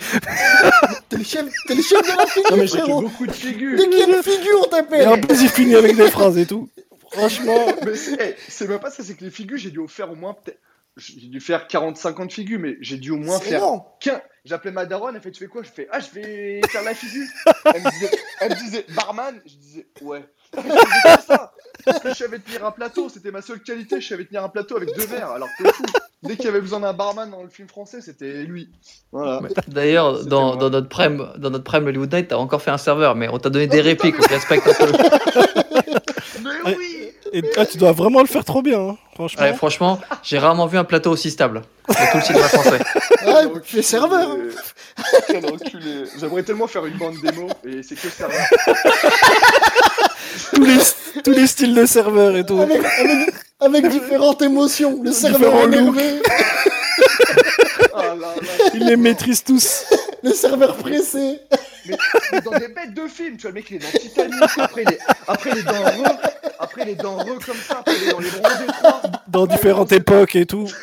T'es 1.10 1.18
le 1.18 1.24
chef, 1.24 1.46
t'es 1.68 1.76
le 1.76 1.82
chef 1.82 2.02
de 2.02 2.18
la 2.18 2.26
figure, 2.28 2.52
Non, 2.52 2.58
mais 2.58 2.68
j'ai 2.68 2.82
beaucoup 2.82 3.26
de 3.28 3.32
figures. 3.32 3.78
Dès 3.78 3.90
qu'il 3.90 4.00
y 4.00 4.04
a 4.04 4.08
une 4.18 4.24
figure, 4.24 4.60
on 4.62 4.66
et 4.66 4.70
t'appelle 4.70 5.08
en 5.08 5.18
plus, 5.22 5.42
il 5.42 5.50
finit 5.50 5.76
avec 5.76 5.96
des 5.96 6.10
phrases 6.12 6.38
et 6.38 6.46
tout. 6.46 6.70
Franchement, 7.12 7.68
Mais 7.86 7.96
c'est 7.96 8.22
hey, 8.22 8.68
même 8.68 8.80
pas 8.80 8.92
ça, 8.92 9.04
c'est 9.04 9.16
que 9.16 9.24
les 9.24 9.32
figures, 9.32 9.58
j'ai 9.58 9.72
dû 9.72 9.80
en 9.80 9.88
faire 9.88 10.12
au 10.12 10.16
moins 10.16 10.34
peut-être. 10.34 10.60
J'ai 10.98 11.28
dû 11.28 11.42
faire 11.42 11.68
40-50 11.68 12.30
figures, 12.30 12.60
mais 12.60 12.78
j'ai 12.80 12.98
dû 12.98 13.12
au 13.12 13.18
moins 13.18 13.40
faire 13.40 13.58
énorme. 13.58 13.84
15. 14.00 14.22
J'appelais 14.46 14.72
ma 14.72 14.86
daronne, 14.86 15.16
elle 15.16 15.22
fait 15.22 15.32
Tu 15.32 15.44
fais 15.44 15.50
quoi? 15.50 15.62
Je 15.64 15.70
fais 15.70 15.90
Ah, 15.92 16.00
je 16.00 16.10
vais 16.12 16.62
faire 16.70 16.84
la 16.84 16.94
figure. 16.94 17.28
Elle 17.66 17.82
me 17.82 17.92
disait, 17.92 18.12
elle 18.40 18.50
me 18.52 18.56
disait 18.56 18.86
Barman 18.96 19.42
Je 19.46 19.56
disais 19.56 19.88
Ouais. 20.02 20.24
Je 20.56 21.22
ça. 21.22 21.52
Parce 21.84 22.00
que 22.00 22.10
je 22.10 22.14
savais 22.14 22.40
tenir 22.40 22.66
un 22.66 22.72
plateau, 22.72 23.10
c'était 23.10 23.32
ma 23.32 23.42
seule 23.42 23.60
qualité, 23.60 24.00
je 24.00 24.08
savais 24.08 24.24
tenir 24.26 24.44
un 24.44 24.50
plateau 24.50 24.78
avec 24.78 24.96
deux 24.96 25.06
verres. 25.06 25.32
Alors 25.32 25.50
que 25.58 25.70
fou. 25.70 25.84
Dès 26.24 26.36
qu'il 26.38 26.46
y 26.46 26.48
avait 26.48 26.62
besoin 26.62 26.80
d'un 26.80 26.94
barman 26.94 27.30
dans 27.30 27.44
le 27.44 27.50
film 27.50 27.68
français, 27.68 28.02
c'était 28.02 28.44
lui. 28.44 28.70
Voilà. 29.12 29.42
D'ailleurs, 29.68 30.26
dans, 30.26 30.56
notre 30.56 30.90
prime, 30.90 31.28
dans 31.38 31.50
notre 31.50 31.64
prime 31.64 31.86
Hollywood 31.86 32.12
Night, 32.14 32.30
t'as 32.30 32.38
encore 32.38 32.62
fait 32.62 32.72
un 32.72 32.78
serveur, 32.78 33.16
mais 33.16 33.28
on 33.28 33.38
t'a 33.38 33.50
donné 33.50 33.68
des 33.68 33.78
putain, 33.78 33.90
répliques, 33.90 34.16
on 34.20 34.24
te 34.24 34.30
respecte 34.30 34.68
un 34.68 34.74
peu. 34.74 35.62
Mais 36.42 36.50
Ouais. 36.66 36.76
oui 36.78 37.12
et, 37.34 37.42
ah, 37.58 37.66
tu 37.66 37.78
dois 37.78 37.92
vraiment 37.92 38.22
le 38.22 38.28
faire 38.28 38.44
trop 38.46 38.62
bien, 38.62 38.80
hein, 38.80 38.98
franchement. 39.16 39.42
Ouais, 39.44 39.54
franchement, 39.54 40.00
j'ai 40.24 40.38
rarement 40.38 40.68
vu 40.68 40.78
un 40.78 40.84
plateau 40.84 41.12
aussi 41.12 41.32
stable 41.32 41.62
tout 41.88 41.94
le 42.16 42.22
cinéma 42.22 42.48
français. 42.48 42.80
Ouais, 43.26 43.44
Quel 43.54 43.62
tu 43.64 43.80
es 43.80 43.82
serveur 43.82 44.30
hein. 44.32 44.38
J'aimerais 46.20 46.44
tellement 46.44 46.68
faire 46.68 46.86
une 46.86 46.98
bande 46.98 47.16
démo 47.24 47.48
et 47.66 47.82
c'est 47.84 47.96
que 47.96 48.08
serveur. 48.10 48.40
tous, 50.54 50.64
les, 50.64 50.78
tous 51.24 51.32
les 51.32 51.48
styles 51.48 51.74
de 51.74 51.86
serveur 51.86 52.36
et 52.38 52.46
tout. 52.46 52.60
avec, 52.62 52.78
avec, 53.00 53.34
avec 53.60 53.88
différentes 53.90 54.42
émotions. 54.42 55.02
Le 55.04 55.12
serveur 55.12 55.64
énervé, 55.64 56.22
Ah 57.94 58.02
là 58.04 58.16
là. 58.16 58.34
Il 58.74 58.86
les 58.86 58.96
maîtrise 58.98 59.44
tous. 59.44 59.86
le 60.24 60.32
serveur 60.34 60.76
pressé. 60.78 61.40
Mais, 61.88 61.98
mais 62.32 62.42
dans 62.42 62.52
des 62.52 62.68
bêtes 62.68 62.94
de 62.94 63.08
films, 63.08 63.38
tu 63.38 63.44
vois, 63.44 63.52
le 63.52 63.56
mec 63.56 63.70
il 63.70 63.78
est 63.78 63.80
dans 63.80 64.00
Titanic, 64.00 64.44
après 64.58 64.84
il 64.84 64.92
est, 64.92 65.00
après 65.28 65.50
il 65.52 65.58
est 65.58 65.64
dans 65.64 65.84
Re, 65.84 66.18
après 66.60 66.82
il 66.84 66.90
est 66.90 66.96
dans 66.96 67.18
Re 67.18 67.46
comme 67.46 67.58
ça, 67.58 67.80
après 67.80 67.96
il 68.02 68.08
est 68.08 68.12
dans 68.12 68.20
les 68.20 68.30
bronzés 68.30 68.66
des 68.66 68.74
trois. 68.74 69.02
Dans 69.28 69.48
différentes 69.48 69.92
époques 69.92 70.36
et 70.36 70.46
tout. 70.46 70.68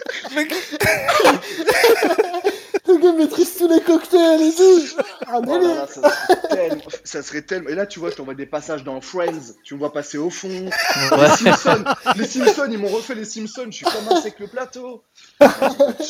Le 2.88 2.98
gars 2.98 3.12
maîtrise 3.12 3.56
tous 3.56 3.68
les 3.68 3.80
cocktails 3.80 4.42
et 4.42 4.54
tout. 4.54 5.02
Oh 5.28 5.32
là 5.32 5.40
délire. 5.40 5.74
là, 5.76 5.86
ça 5.86 6.02
serait 6.02 6.48
tellement, 6.48 6.82
ça 7.04 7.22
serait 7.22 7.42
tellement. 7.42 7.68
Et 7.68 7.74
là, 7.74 7.86
tu 7.86 8.00
vois, 8.00 8.10
je 8.10 8.16
t'envoie 8.16 8.34
des 8.34 8.46
passages 8.46 8.82
dans 8.82 9.00
Friends, 9.00 9.54
tu 9.62 9.74
me 9.74 9.78
vois 9.78 9.92
passer 9.92 10.18
au 10.18 10.30
fond. 10.30 10.48
Les. 10.48 11.28
Simpsons, 11.28 11.84
les 12.16 12.26
Simpsons, 12.26 12.68
ils 12.70 12.78
m'ont 12.78 12.88
refait 12.88 13.14
les 13.14 13.24
Simpsons, 13.24 13.66
je 13.66 13.76
suis 13.76 13.86
comme 13.86 14.08
un 14.10 14.16
avec 14.16 14.38
le 14.40 14.48
plateau. 14.48 15.04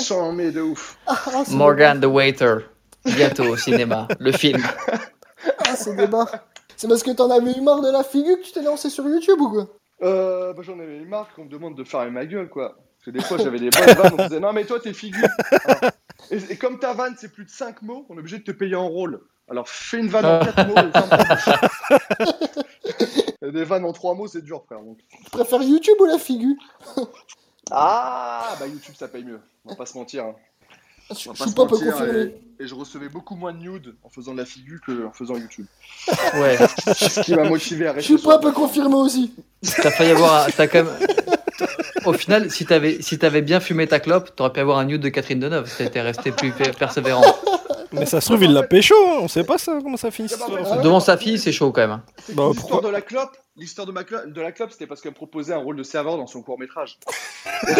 Chambé 0.03 0.51
de 0.51 0.63
ouf. 0.63 0.97
Ah, 1.07 1.17
c'est 1.45 1.53
Morgan 1.53 2.01
the 2.01 2.07
Waiter, 2.07 2.59
bientôt 3.05 3.45
au 3.45 3.57
cinéma, 3.57 4.09
le 4.19 4.33
film. 4.33 4.63
Ah, 5.67 5.77
c'est 5.77 5.95
débat. 5.97 6.27
C'est 6.77 6.89
parce 6.89 7.03
que 7.03 7.11
t'en 7.11 7.31
avais 7.31 7.53
eu 7.57 7.61
marre 7.61 7.81
de 7.83 7.91
la 7.91 8.03
figure 8.05 8.39
que 8.39 8.45
tu 8.45 8.53
t'es 8.53 8.63
lancé 8.63 8.91
sur 8.91 9.07
YouTube 9.09 9.41
ou 9.41 9.51
quoi? 9.51 9.67
Euh, 10.03 10.53
bah, 10.53 10.63
j'en 10.65 10.79
avais 10.81 10.97
eu 10.99 11.07
marre 11.07 11.33
qu'on 11.35 11.45
me 11.45 11.49
demande 11.51 11.77
de 11.77 11.85
faire 11.85 12.11
ma 12.11 12.27
gueule, 12.27 12.49
quoi. 12.49 12.71
Parce 12.99 13.05
que 13.07 13.11
des 13.11 13.21
fois, 13.21 13.37
j'avais 13.39 13.59
des 13.59 13.71
bonnes 13.71 13.95
vannes, 13.95 14.13
on 14.19 14.23
me 14.23 14.29
disait 14.29 14.41
non, 14.41 14.53
mais 14.53 14.65
toi, 14.65 14.79
t'es 14.81 14.93
figure. 14.93 15.29
Alors, 15.67 15.91
Et, 16.31 16.37
et 16.53 16.57
comme 16.57 16.79
ta 16.79 16.93
vanne, 16.95 17.15
c'est 17.19 17.33
plus 17.33 17.45
de 17.45 17.51
5 17.51 17.83
mots, 17.83 18.07
on 18.09 18.17
est 18.17 18.21
obligé 18.21 18.39
de 18.39 18.45
te 18.45 18.53
payer 18.53 18.77
en 18.77 18.89
rôle. 18.89 19.21
Alors, 19.51 19.69
fais 19.69 19.99
une 19.99 20.09
vanne 20.09 20.25
en 20.25 20.41
4 20.41 20.67
mots 20.69 20.75
et 23.43 23.51
Des 23.53 23.65
vannes 23.65 23.85
en 23.85 23.93
3 23.93 24.15
mots, 24.15 24.29
c'est 24.29 24.43
dur, 24.43 24.63
frère. 24.65 24.81
donc. 24.81 24.99
Tu 25.25 25.31
préfères 25.31 25.63
YouTube 25.63 25.97
ou 26.01 26.05
la 26.05 26.19
figure? 26.19 26.55
Ah, 27.71 28.55
bah 28.59 28.67
YouTube, 28.67 28.95
ça 28.99 29.09
paye 29.09 29.25
mieux. 29.25 29.41
On 29.65 29.71
va 29.71 29.77
pas 29.77 29.87
se 29.87 29.97
mentir. 29.97 30.25
hein. 30.25 30.35
Je 31.19 31.31
je 31.35 31.43
suis 31.43 31.53
pas 31.55 31.67
peu 31.67 31.77
confirmé. 31.79 32.33
Et, 32.61 32.65
et 32.65 32.67
je 32.67 32.75
recevais 32.75 33.09
beaucoup 33.09 33.35
moins 33.37 33.53
de 33.53 33.59
nudes 33.59 33.95
en 34.03 34.09
faisant 34.09 34.33
de 34.33 34.39
la 34.39 34.45
figure 34.45 34.79
que 34.87 35.07
en 35.07 35.13
faisant 35.13 35.37
YouTube. 35.37 35.67
Ouais, 36.35 36.57
Ce 36.95 37.21
qui 37.21 37.35
m'a 37.35 37.45
motivé 37.45 37.87
à 37.87 37.91
Je 37.93 37.97
rester. 37.97 38.17
suis 38.19 38.27
pas 38.27 38.39
peu 38.39 38.53
confirmé 38.53 38.95
aussi. 38.95 39.33
t'as 39.83 39.91
failli 39.91 40.11
avoir. 40.13 40.47
un- 40.47 40.51
T'as 40.51 40.67
quand 40.67 40.85
même. 40.85 40.93
Au 42.05 42.13
final, 42.13 42.51
si 42.51 42.67
t'avais 42.67 43.01
si 43.01 43.19
t'avais 43.19 43.43
bien 43.43 43.61
fumé 43.61 43.87
ta 43.87 44.01
clope, 44.01 44.35
t'aurais 44.35 44.53
pu 44.53 44.59
avoir 44.61 44.79
un 44.79 44.85
nude 44.85 45.01
de 45.03 45.09
Catherine 45.09 45.39
Deneuve 45.39 45.69
si 45.71 45.77
t'étais 45.77 46.01
resté 46.01 46.33
plus 46.33 46.51
per- 46.51 46.73
persévérant. 46.77 47.23
Mais 47.93 48.07
ça 48.07 48.21
se 48.21 48.27
trouve, 48.27 48.43
il 48.45 48.53
l'a 48.53 48.63
pécho, 48.63 48.95
hein. 49.09 49.19
on 49.23 49.29
sait 49.29 49.45
pas 49.45 49.59
ça, 49.59 49.79
comment 49.83 49.97
ça 49.97 50.11
finit. 50.11 50.29
bah. 50.39 50.79
Devant 50.83 51.01
sa 51.01 51.17
fille, 51.17 51.39
c'est 51.39 51.53
chaud 51.53 51.73
quand 51.73 51.87
même. 51.87 52.01
C'est 52.25 52.35
Bah, 52.35 52.45
l'histoire 52.49 52.55
pourquoi 52.81 52.89
de 52.91 52.93
la 52.93 53.01
clope. 53.03 53.37
L'histoire 53.57 53.87
de, 53.87 53.93
ma 53.93 54.03
clo- 54.03 54.33
de 54.33 54.41
la 54.41 54.51
clope, 54.51 54.71
c'était 54.73 54.87
parce 54.87 55.03
qu'elle 55.03 55.11
me 55.13 55.17
proposait 55.17 55.53
un 55.53 55.59
rôle 55.59 55.77
de 55.77 55.83
serveur 55.83 56.17
dans 56.17 56.27
son 56.27 56.41
court 56.43 56.59
métrage. 56.59 56.99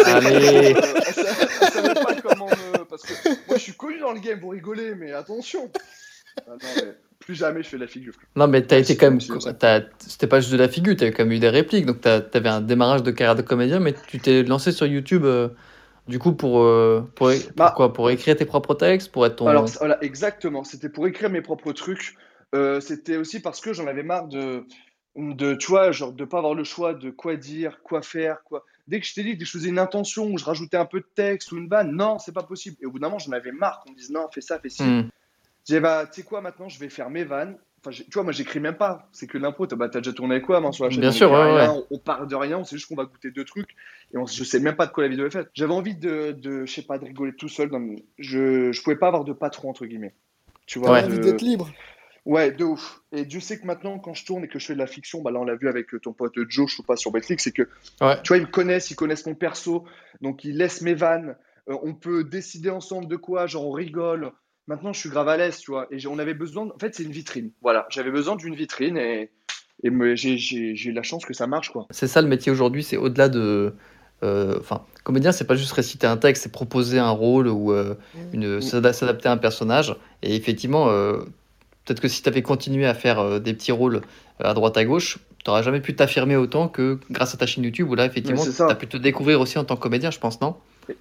Allez. 0.05 0.75
elle, 0.75 1.13
sa- 1.13 1.21
elle 1.61 1.71
savait 1.71 1.93
pas 1.95 2.13
comment 2.21 2.47
me. 2.47 2.83
Parce 2.85 3.01
que 3.03 3.13
moi, 3.47 3.57
je 3.57 3.61
suis 3.61 3.73
connu 3.73 3.99
dans 3.99 4.11
le 4.11 4.19
game, 4.19 4.39
vous 4.39 4.49
rigolez, 4.49 4.93
mais 4.95 5.11
attention. 5.13 5.69
Ah 6.37 6.51
non, 6.51 6.57
mais 6.77 6.93
plus 7.19 7.35
jamais 7.35 7.63
je 7.63 7.69
fais 7.69 7.77
de 7.77 7.81
la 7.81 7.87
figure. 7.87 8.13
Non, 8.35 8.47
mais 8.47 8.61
t'as 8.63 8.77
été 8.77 8.95
quand 8.97 9.09
même. 9.09 9.19
t'as- 9.57 9.81
C'était 10.07 10.27
pas 10.27 10.39
juste 10.39 10.51
de 10.51 10.57
la 10.57 10.67
figure, 10.69 10.95
t'avais 10.95 11.11
quand 11.11 11.23
même 11.23 11.31
eu 11.33 11.39
des 11.39 11.49
répliques. 11.49 11.85
Donc 11.87 12.01
t'as- 12.01 12.21
t'avais 12.21 12.49
un 12.49 12.61
démarrage 12.61 13.01
de 13.03 13.11
carrière 13.11 13.35
de 13.35 13.41
comédien, 13.41 13.79
mais 13.79 13.95
tu 14.07 14.19
t'es 14.19 14.43
lancé 14.43 14.71
sur 14.71 14.85
YouTube, 14.85 15.25
euh, 15.25 15.49
du 16.07 16.19
coup, 16.19 16.33
pour, 16.33 16.61
euh, 16.61 17.01
pour, 17.15 17.29
pour 17.29 17.37
Bah, 17.55 17.73
quoi? 17.75 17.93
Pour 17.93 18.09
écrire 18.09 18.35
tes 18.35 18.45
propres 18.45 18.75
textes? 18.75 19.11
Pour 19.11 19.25
être 19.25 19.37
ton. 19.37 19.47
Alors 19.47 19.65
voilà, 19.79 20.03
exactement. 20.03 20.63
C'était 20.63 20.89
pour 20.89 21.07
écrire 21.07 21.29
mes 21.29 21.41
propres 21.41 21.71
trucs. 21.71 22.15
Euh, 22.55 22.79
c'était 22.81 23.17
aussi 23.17 23.41
parce 23.41 23.61
que 23.61 23.73
j'en 23.73 23.87
avais 23.87 24.03
marre 24.03 24.27
de, 24.27 24.65
de, 25.15 25.55
tu 25.55 25.67
vois, 25.67 25.91
genre 25.91 26.11
de 26.11 26.25
pas 26.25 26.37
avoir 26.37 26.53
le 26.53 26.63
choix 26.63 26.93
de 26.93 27.09
quoi 27.09 27.35
dire, 27.35 27.79
quoi 27.83 28.01
faire, 28.01 28.43
quoi. 28.43 28.63
Dès 28.87 28.99
que 28.99 29.07
je 29.07 29.13
t'ai 29.13 29.23
dit 29.23 29.37
que 29.37 29.45
je 29.45 29.49
faisais 29.49 29.69
une 29.69 29.79
intention 29.79 30.27
où 30.27 30.37
je 30.37 30.43
rajoutais 30.43 30.75
un 30.75 30.85
peu 30.85 30.99
de 30.99 31.07
texte 31.15 31.53
ou 31.53 31.57
une 31.57 31.69
vanne, 31.69 31.91
non, 31.95 32.19
c'est 32.19 32.33
pas 32.33 32.43
possible. 32.43 32.75
Et 32.81 32.85
au 32.85 32.91
bout 32.91 32.99
d'un 32.99 33.07
moment, 33.07 33.19
j'en 33.19 33.31
avais 33.31 33.53
marre 33.53 33.79
qu'on 33.79 33.91
me 33.91 33.95
dise 33.95 34.11
non, 34.11 34.27
fais 34.31 34.41
ça, 34.41 34.59
fais 34.59 34.69
ci. 34.69 34.83
Hmm. 34.83 35.09
J'ai 35.65 35.75
dit, 35.75 35.79
bah, 35.79 36.05
tu 36.05 36.21
sais 36.21 36.27
quoi, 36.27 36.41
maintenant, 36.41 36.67
je 36.67 36.77
vais 36.79 36.89
faire 36.89 37.09
mes 37.09 37.23
vannes. 37.23 37.57
Enfin, 37.85 37.91
tu 37.91 38.11
vois, 38.13 38.23
moi, 38.23 38.31
j'écris 38.31 38.59
même 38.59 38.77
pas. 38.77 39.09
C'est 39.11 39.27
que 39.27 39.37
l'impro. 39.37 39.67
T'as 39.67 39.75
bah, 39.75 39.89
t'as 39.89 39.99
déjà 39.99 40.13
tourné 40.13 40.35
avec 40.35 40.45
quoi, 40.45 40.61
main 40.61 40.71
sur 40.71 40.85
la 40.85 40.89
chaîne 40.89 41.01
Bien 41.01 41.09
on 41.09 41.13
sûr, 41.13 41.27
écrit 41.27 41.37
ouais, 41.39 41.61
rien, 41.61 41.73
ouais. 41.73 41.83
On, 41.91 41.95
on 41.95 41.99
part 41.99 42.25
de 42.27 42.35
rien. 42.35 42.57
On 42.59 42.63
sait 42.63 42.77
juste 42.77 42.87
qu'on 42.87 42.95
va 42.95 43.05
goûter 43.05 43.31
deux 43.31 43.43
trucs. 43.43 43.71
Et 44.13 44.17
on, 44.17 44.25
je 44.25 44.43
sais 44.43 44.59
même 44.59 44.75
pas 44.75 44.85
de 44.85 44.91
quoi 44.91 45.03
la 45.03 45.09
vidéo 45.09 45.25
est 45.25 45.31
faite. 45.31 45.49
J'avais 45.53 45.73
envie 45.73 45.95
de, 45.95 46.31
de, 46.31 46.65
je 46.65 46.73
sais 46.73 46.81
pas, 46.83 46.97
de 46.97 47.05
rigoler 47.05 47.33
tout 47.35 47.49
seul. 47.49 47.69
Dans 47.69 47.79
le- 47.79 47.95
je, 48.19 48.71
je 48.71 48.81
pouvais 48.83 48.95
pas 48.95 49.07
avoir 49.07 49.25
de 49.25 49.33
patron, 49.33 49.69
entre 49.69 49.85
guillemets. 49.85 50.15
Tu 50.65 50.79
vois, 50.79 50.91
Ouais. 50.91 51.03
Envie 51.03 51.17
de- 51.17 51.23
d'être 51.23 51.41
libre. 51.41 51.69
Ouais, 52.25 52.51
de 52.51 52.63
ouf. 52.63 53.01
Et 53.11 53.25
Dieu 53.25 53.41
sait 53.41 53.59
que 53.59 53.65
maintenant, 53.67 53.99
quand 53.99 54.13
je 54.13 54.23
tourne 54.25 54.45
et 54.45 54.47
que 54.47 54.57
je 54.57 54.65
fais 54.65 54.73
de 54.75 54.79
la 54.79 54.87
fiction, 54.87 55.21
bah 55.21 55.31
là, 55.31 55.39
on 55.41 55.43
l'a 55.43 55.55
vu 55.55 55.67
avec 55.67 55.93
euh, 55.93 55.99
ton 55.99 56.13
pote 56.13 56.33
Joe, 56.47 56.71
je 56.71 56.77
sais 56.77 56.83
pas, 56.83 56.95
sur 56.95 57.11
Betclic, 57.11 57.41
c'est 57.41 57.51
que, 57.51 57.63
Ouais. 57.99 58.15
tu 58.23 58.29
vois, 58.29 58.37
ils 58.37 58.43
me 58.43 58.51
connaissent, 58.51 58.89
ils 58.91 58.95
connaissent 58.95 59.25
mon 59.25 59.35
perso, 59.35 59.83
donc 60.21 60.45
ils 60.45 60.55
laissent 60.55 60.79
mes 60.81 60.93
vannes. 60.93 61.35
Euh, 61.69 61.75
on 61.83 61.93
peut 61.93 62.23
décider 62.23 62.69
ensemble 62.69 63.07
de 63.09 63.17
quoi, 63.17 63.45
genre 63.45 63.67
on 63.67 63.71
rigole. 63.71 64.31
Maintenant, 64.67 64.93
je 64.93 64.99
suis 64.99 65.09
grave 65.09 65.27
à 65.27 65.37
l'aise, 65.37 65.57
tu 65.59 65.71
vois. 65.71 65.87
Et 65.91 65.97
on 66.07 66.19
avait 66.19 66.33
besoin, 66.33 66.67
en 66.73 66.79
fait, 66.79 66.95
c'est 66.95 67.03
une 67.03 67.11
vitrine. 67.11 67.51
Voilà, 67.61 67.85
j'avais 67.89 68.11
besoin 68.11 68.35
d'une 68.35 68.55
vitrine 68.55 68.97
et, 68.97 69.29
et 69.83 70.15
j'ai 70.15 70.91
la 70.93 71.03
chance 71.03 71.25
que 71.25 71.33
ça 71.33 71.47
marche, 71.47 71.69
quoi. 71.71 71.85
C'est 71.89 72.07
ça 72.07 72.21
le 72.21 72.27
métier 72.27 72.51
aujourd'hui, 72.51 72.83
c'est 72.83 72.97
au-delà 72.97 73.27
de. 73.29 73.73
euh, 74.23 74.57
Enfin, 74.59 74.83
comédien, 75.03 75.31
c'est 75.33 75.45
pas 75.47 75.55
juste 75.55 75.73
réciter 75.73 76.07
un 76.07 76.15
texte, 76.17 76.43
c'est 76.43 76.51
proposer 76.51 76.97
un 76.99 77.09
rôle 77.09 77.47
ou 77.49 77.73
euh, 77.73 77.95
une, 78.33 78.61
s'ada- 78.61 78.93
s'adapter 78.93 79.27
à 79.27 79.33
un 79.33 79.37
personnage. 79.37 79.95
Et 80.21 80.35
effectivement, 80.35 80.87
euh, 80.89 81.17
peut-être 81.83 81.99
que 81.99 82.07
si 82.07 82.23
tu 82.23 82.29
avais 82.29 82.41
continué 82.41 82.85
à 82.85 82.93
faire 82.93 83.19
euh, 83.19 83.39
des 83.39 83.53
petits 83.53 83.73
rôles 83.73 83.97
euh, 83.97 83.99
à 84.49 84.53
droite 84.53 84.77
à 84.77 84.85
gauche, 84.85 85.17
tu 85.43 85.49
n'aurais 85.49 85.63
jamais 85.63 85.81
pu 85.81 85.93
t'affirmer 85.93 86.37
autant 86.37 86.69
que 86.69 86.99
grâce 87.11 87.33
à 87.33 87.37
ta 87.37 87.45
chaîne 87.45 87.65
YouTube 87.65 87.89
où 87.89 87.95
là, 87.95 88.05
effectivement, 88.05 88.41
tu 88.67 88.71
as 88.71 88.75
pu 88.75 88.87
te 88.87 88.95
découvrir 88.95 89.41
aussi 89.41 89.57
en 89.57 89.65
tant 89.65 89.75
que 89.75 89.81
comédien, 89.81 90.09
je 90.09 90.19
pense, 90.19 90.39
non? 90.39 90.55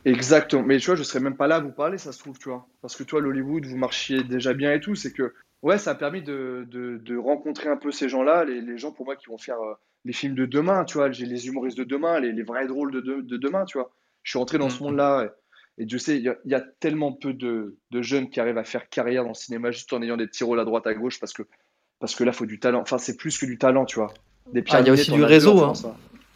Exactement. 0.04 0.62
Mais 0.62 0.78
tu 0.78 0.86
vois, 0.86 0.94
je 0.96 1.02
serais 1.02 1.20
même 1.20 1.36
pas 1.36 1.46
là 1.46 1.56
à 1.56 1.60
vous 1.60 1.72
parler, 1.72 1.98
ça 1.98 2.12
se 2.12 2.18
trouve, 2.18 2.38
tu 2.38 2.48
vois. 2.48 2.66
Parce 2.80 2.96
que 2.96 3.02
toi, 3.02 3.20
l'Hollywood, 3.20 3.66
vous 3.66 3.76
marchiez 3.76 4.22
déjà 4.22 4.54
bien 4.54 4.72
et 4.72 4.80
tout. 4.80 4.94
C'est 4.94 5.12
que, 5.12 5.32
ouais, 5.62 5.78
ça 5.78 5.92
a 5.92 5.94
permis 5.94 6.22
de, 6.22 6.66
de, 6.70 6.98
de 6.98 7.16
rencontrer 7.16 7.68
un 7.68 7.76
peu 7.76 7.90
ces 7.90 8.08
gens-là, 8.08 8.44
les, 8.44 8.60
les 8.60 8.78
gens 8.78 8.92
pour 8.92 9.04
moi 9.06 9.16
qui 9.16 9.26
vont 9.26 9.38
faire 9.38 9.60
euh, 9.60 9.74
les 10.04 10.12
films 10.12 10.34
de 10.34 10.46
demain, 10.46 10.84
tu 10.84 10.98
vois. 10.98 11.10
J'ai 11.10 11.26
les 11.26 11.46
humoristes 11.48 11.78
de 11.78 11.84
demain, 11.84 12.20
les, 12.20 12.32
les 12.32 12.42
vrais 12.42 12.66
drôles 12.66 12.92
de, 12.92 13.00
de, 13.00 13.20
de 13.22 13.36
demain, 13.36 13.64
tu 13.64 13.78
vois. 13.78 13.90
Je 14.22 14.30
suis 14.30 14.38
rentré 14.38 14.58
dans 14.58 14.70
ce 14.70 14.78
Mhm. 14.82 14.90
monde-là. 14.90 15.24
Et, 15.78 15.82
et 15.82 15.86
Dieu 15.86 15.98
sait, 15.98 16.16
il 16.16 16.22
y, 16.22 16.28
a- 16.28 16.36
il 16.44 16.50
y 16.50 16.54
a 16.54 16.60
tellement 16.60 17.12
peu 17.12 17.32
de, 17.32 17.76
de 17.90 18.02
jeunes 18.02 18.30
qui 18.30 18.40
arrivent 18.40 18.58
à 18.58 18.64
faire 18.64 18.88
carrière 18.88 19.22
dans 19.22 19.30
le 19.30 19.34
cinéma 19.34 19.70
juste 19.70 19.92
en 19.92 20.02
ayant 20.02 20.16
des 20.16 20.26
petits 20.26 20.44
rôles 20.44 20.60
à 20.60 20.64
droite, 20.64 20.86
à 20.86 20.94
gauche, 20.94 21.18
parce 21.18 21.32
que, 21.32 21.42
parce 21.98 22.14
que 22.14 22.24
là, 22.24 22.30
il 22.32 22.36
faut 22.36 22.46
du 22.46 22.60
talent. 22.60 22.80
Enfin, 22.80 22.98
c'est 22.98 23.16
plus 23.16 23.36
que 23.38 23.46
du 23.46 23.58
talent, 23.58 23.84
tu 23.84 23.96
vois. 23.96 24.12
Des 24.52 24.62
Ah, 24.70 24.80
il 24.80 24.86
y 24.86 24.90
a 24.90 24.92
aussi 24.92 25.10
du 25.10 25.18
deux 25.18 25.24
réseau, 25.24 25.58
hein. 25.60 25.72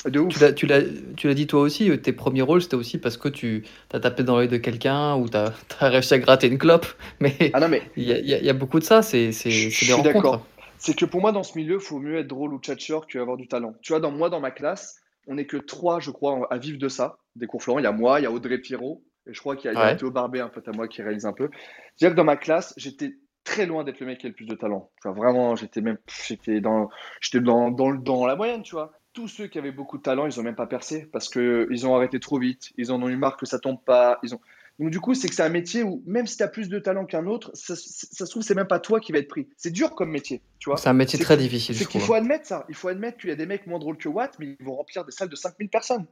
Hein. 0.06 0.10
De 0.10 0.20
ouf. 0.20 0.54
Tu 0.54 0.66
l'as, 0.66 1.34
dit 1.34 1.46
toi 1.46 1.60
aussi, 1.60 1.90
euh, 1.90 1.96
tes 1.96 2.12
premiers 2.12 2.42
rôles, 2.42 2.62
c'était 2.62 2.76
aussi 2.76 2.98
parce 2.98 3.16
que 3.16 3.28
tu 3.28 3.64
as 3.92 4.00
tapé 4.00 4.22
dans 4.22 4.36
l'œil 4.36 4.48
de 4.48 4.56
quelqu'un 4.56 5.16
ou 5.16 5.28
tu 5.28 5.36
as, 5.36 5.52
réussi 5.80 6.14
à 6.14 6.18
gratter 6.18 6.46
une 6.48 6.58
clope. 6.58 6.86
Mais 7.20 7.34
Ah 7.52 7.60
non, 7.60 7.68
mais 7.68 7.82
il 7.96 8.04
y 8.04 8.12
a, 8.12 8.18
il 8.18 8.26
y 8.26 8.34
a- 8.34 8.38
il 8.38 8.44
y 8.44 8.50
a 8.50 8.54
beaucoup 8.54 8.78
de 8.78 8.84
ça, 8.84 9.02
c'est, 9.02 9.26
des 9.28 9.32
suis 9.32 9.92
rencontres. 9.92 10.14
d'accord. 10.14 10.46
C'est 10.78 10.94
que 10.94 11.04
pour 11.06 11.20
moi, 11.20 11.32
dans 11.32 11.42
ce 11.42 11.56
milieu, 11.58 11.76
il 11.76 11.80
faut 11.80 11.98
mieux 11.98 12.18
être 12.18 12.26
drôle 12.28 12.52
ou 12.54 12.58
tchatcheur 12.58 13.06
qu'avoir 13.06 13.36
du 13.36 13.48
talent. 13.48 13.74
Tu 13.82 13.92
vois, 13.92 14.00
dans 14.00 14.10
moi, 14.10 14.28
dans 14.30 14.40
ma 14.40 14.50
classe, 14.50 14.96
on 15.26 15.34
n'est 15.34 15.46
que 15.46 15.56
trois, 15.56 16.00
je 16.00 16.10
crois, 16.10 16.46
à 16.50 16.58
vivre 16.58 16.78
de 16.78 16.88
ça. 16.88 17.18
Des 17.34 17.46
cours 17.46 17.62
Florent, 17.62 17.78
il 17.78 17.84
y 17.84 17.86
a 17.86 17.92
moi, 17.92 18.20
il 18.20 18.24
y 18.24 18.26
a 18.26 18.30
Audrey 18.30 18.58
Pierrot, 18.58 19.02
et 19.26 19.34
je 19.34 19.40
crois 19.40 19.56
qu'il 19.56 19.72
y 19.72 19.74
a, 19.74 19.80
il 19.80 19.84
Ouais. 19.84 19.96
Théo 19.96 20.10
Barbet, 20.10 20.40
un 20.40 20.48
pote 20.48 20.68
à 20.68 20.72
moi 20.72 20.86
qui 20.86 21.02
réalise 21.02 21.24
un 21.26 21.32
peu. 21.32 21.48
C'est-à-dire 21.96 22.14
que 22.14 22.16
dans 22.18 22.24
ma 22.24 22.36
classe, 22.36 22.74
j'étais 22.76 23.14
très 23.42 23.64
loin 23.66 23.84
d'être 23.84 24.00
le 24.00 24.06
mec 24.06 24.18
qui 24.18 24.26
a 24.26 24.28
le 24.28 24.34
plus 24.34 24.44
de 24.46 24.54
talent. 24.54 24.90
Tu 25.02 25.08
vois, 25.08 25.16
vraiment, 25.16 25.56
j'étais 25.56 25.80
même, 25.80 25.98
j'étais 26.28 26.60
dans, 26.60 26.88
j'étais 27.20 27.40
dans, 27.40 27.70
dans, 27.70 27.92
dans 27.94 28.26
la 28.26 28.36
moyenne, 28.36 28.62
tu 28.62 28.74
vois. 28.74 28.92
Tous 29.16 29.28
ceux 29.28 29.46
qui 29.46 29.58
avaient 29.58 29.72
beaucoup 29.72 29.96
de 29.96 30.02
talent, 30.02 30.26
ils 30.26 30.38
ont 30.38 30.42
même 30.42 30.54
pas 30.54 30.66
percé 30.66 31.08
parce 31.10 31.30
que 31.30 31.66
ils 31.70 31.86
ont 31.86 31.96
arrêté 31.96 32.20
trop 32.20 32.38
vite. 32.38 32.74
Ils 32.76 32.92
en 32.92 33.02
ont 33.02 33.08
eu 33.08 33.16
marre 33.16 33.38
que 33.38 33.46
ça 33.46 33.58
tombe 33.58 33.82
pas. 33.82 34.18
Ils 34.22 34.34
ont... 34.34 34.40
Donc 34.78 34.90
du 34.90 35.00
coup, 35.00 35.14
c'est 35.14 35.26
que 35.26 35.34
c'est 35.34 35.42
un 35.42 35.48
métier 35.48 35.82
où 35.82 36.02
même 36.04 36.26
si 36.26 36.36
tu 36.36 36.42
as 36.42 36.48
plus 36.48 36.68
de 36.68 36.78
talent 36.78 37.06
qu'un 37.06 37.26
autre, 37.26 37.50
ça, 37.54 37.74
se 37.76 38.24
trouve, 38.24 38.42
c'est 38.42 38.54
même 38.54 38.66
pas 38.66 38.78
toi 38.78 39.00
qui 39.00 39.12
va 39.12 39.18
être 39.18 39.28
pris. 39.28 39.48
C'est 39.56 39.70
dur 39.70 39.94
comme 39.94 40.10
métier, 40.10 40.42
tu 40.58 40.68
vois. 40.68 40.76
C'est 40.76 40.90
un 40.90 40.92
métier 40.92 41.18
très 41.18 41.38
difficile, 41.38 41.74
C'est 41.74 41.86
qu'il 41.86 42.02
faut 42.02 42.12
admettre 42.12 42.44
ça. 42.44 42.66
Il 42.68 42.74
faut 42.74 42.88
admettre 42.88 43.16
qu'il 43.16 43.30
y 43.30 43.32
a 43.32 43.36
des 43.36 43.46
mecs 43.46 43.66
moins 43.66 43.78
drôles 43.78 43.96
que 43.96 44.10
Watt, 44.10 44.36
mais 44.38 44.54
ils 44.60 44.66
vont 44.66 44.74
remplir 44.74 45.06
des 45.06 45.12
salles 45.12 45.30
de 45.30 45.36
5000 45.36 45.70
personnes. 45.70 46.04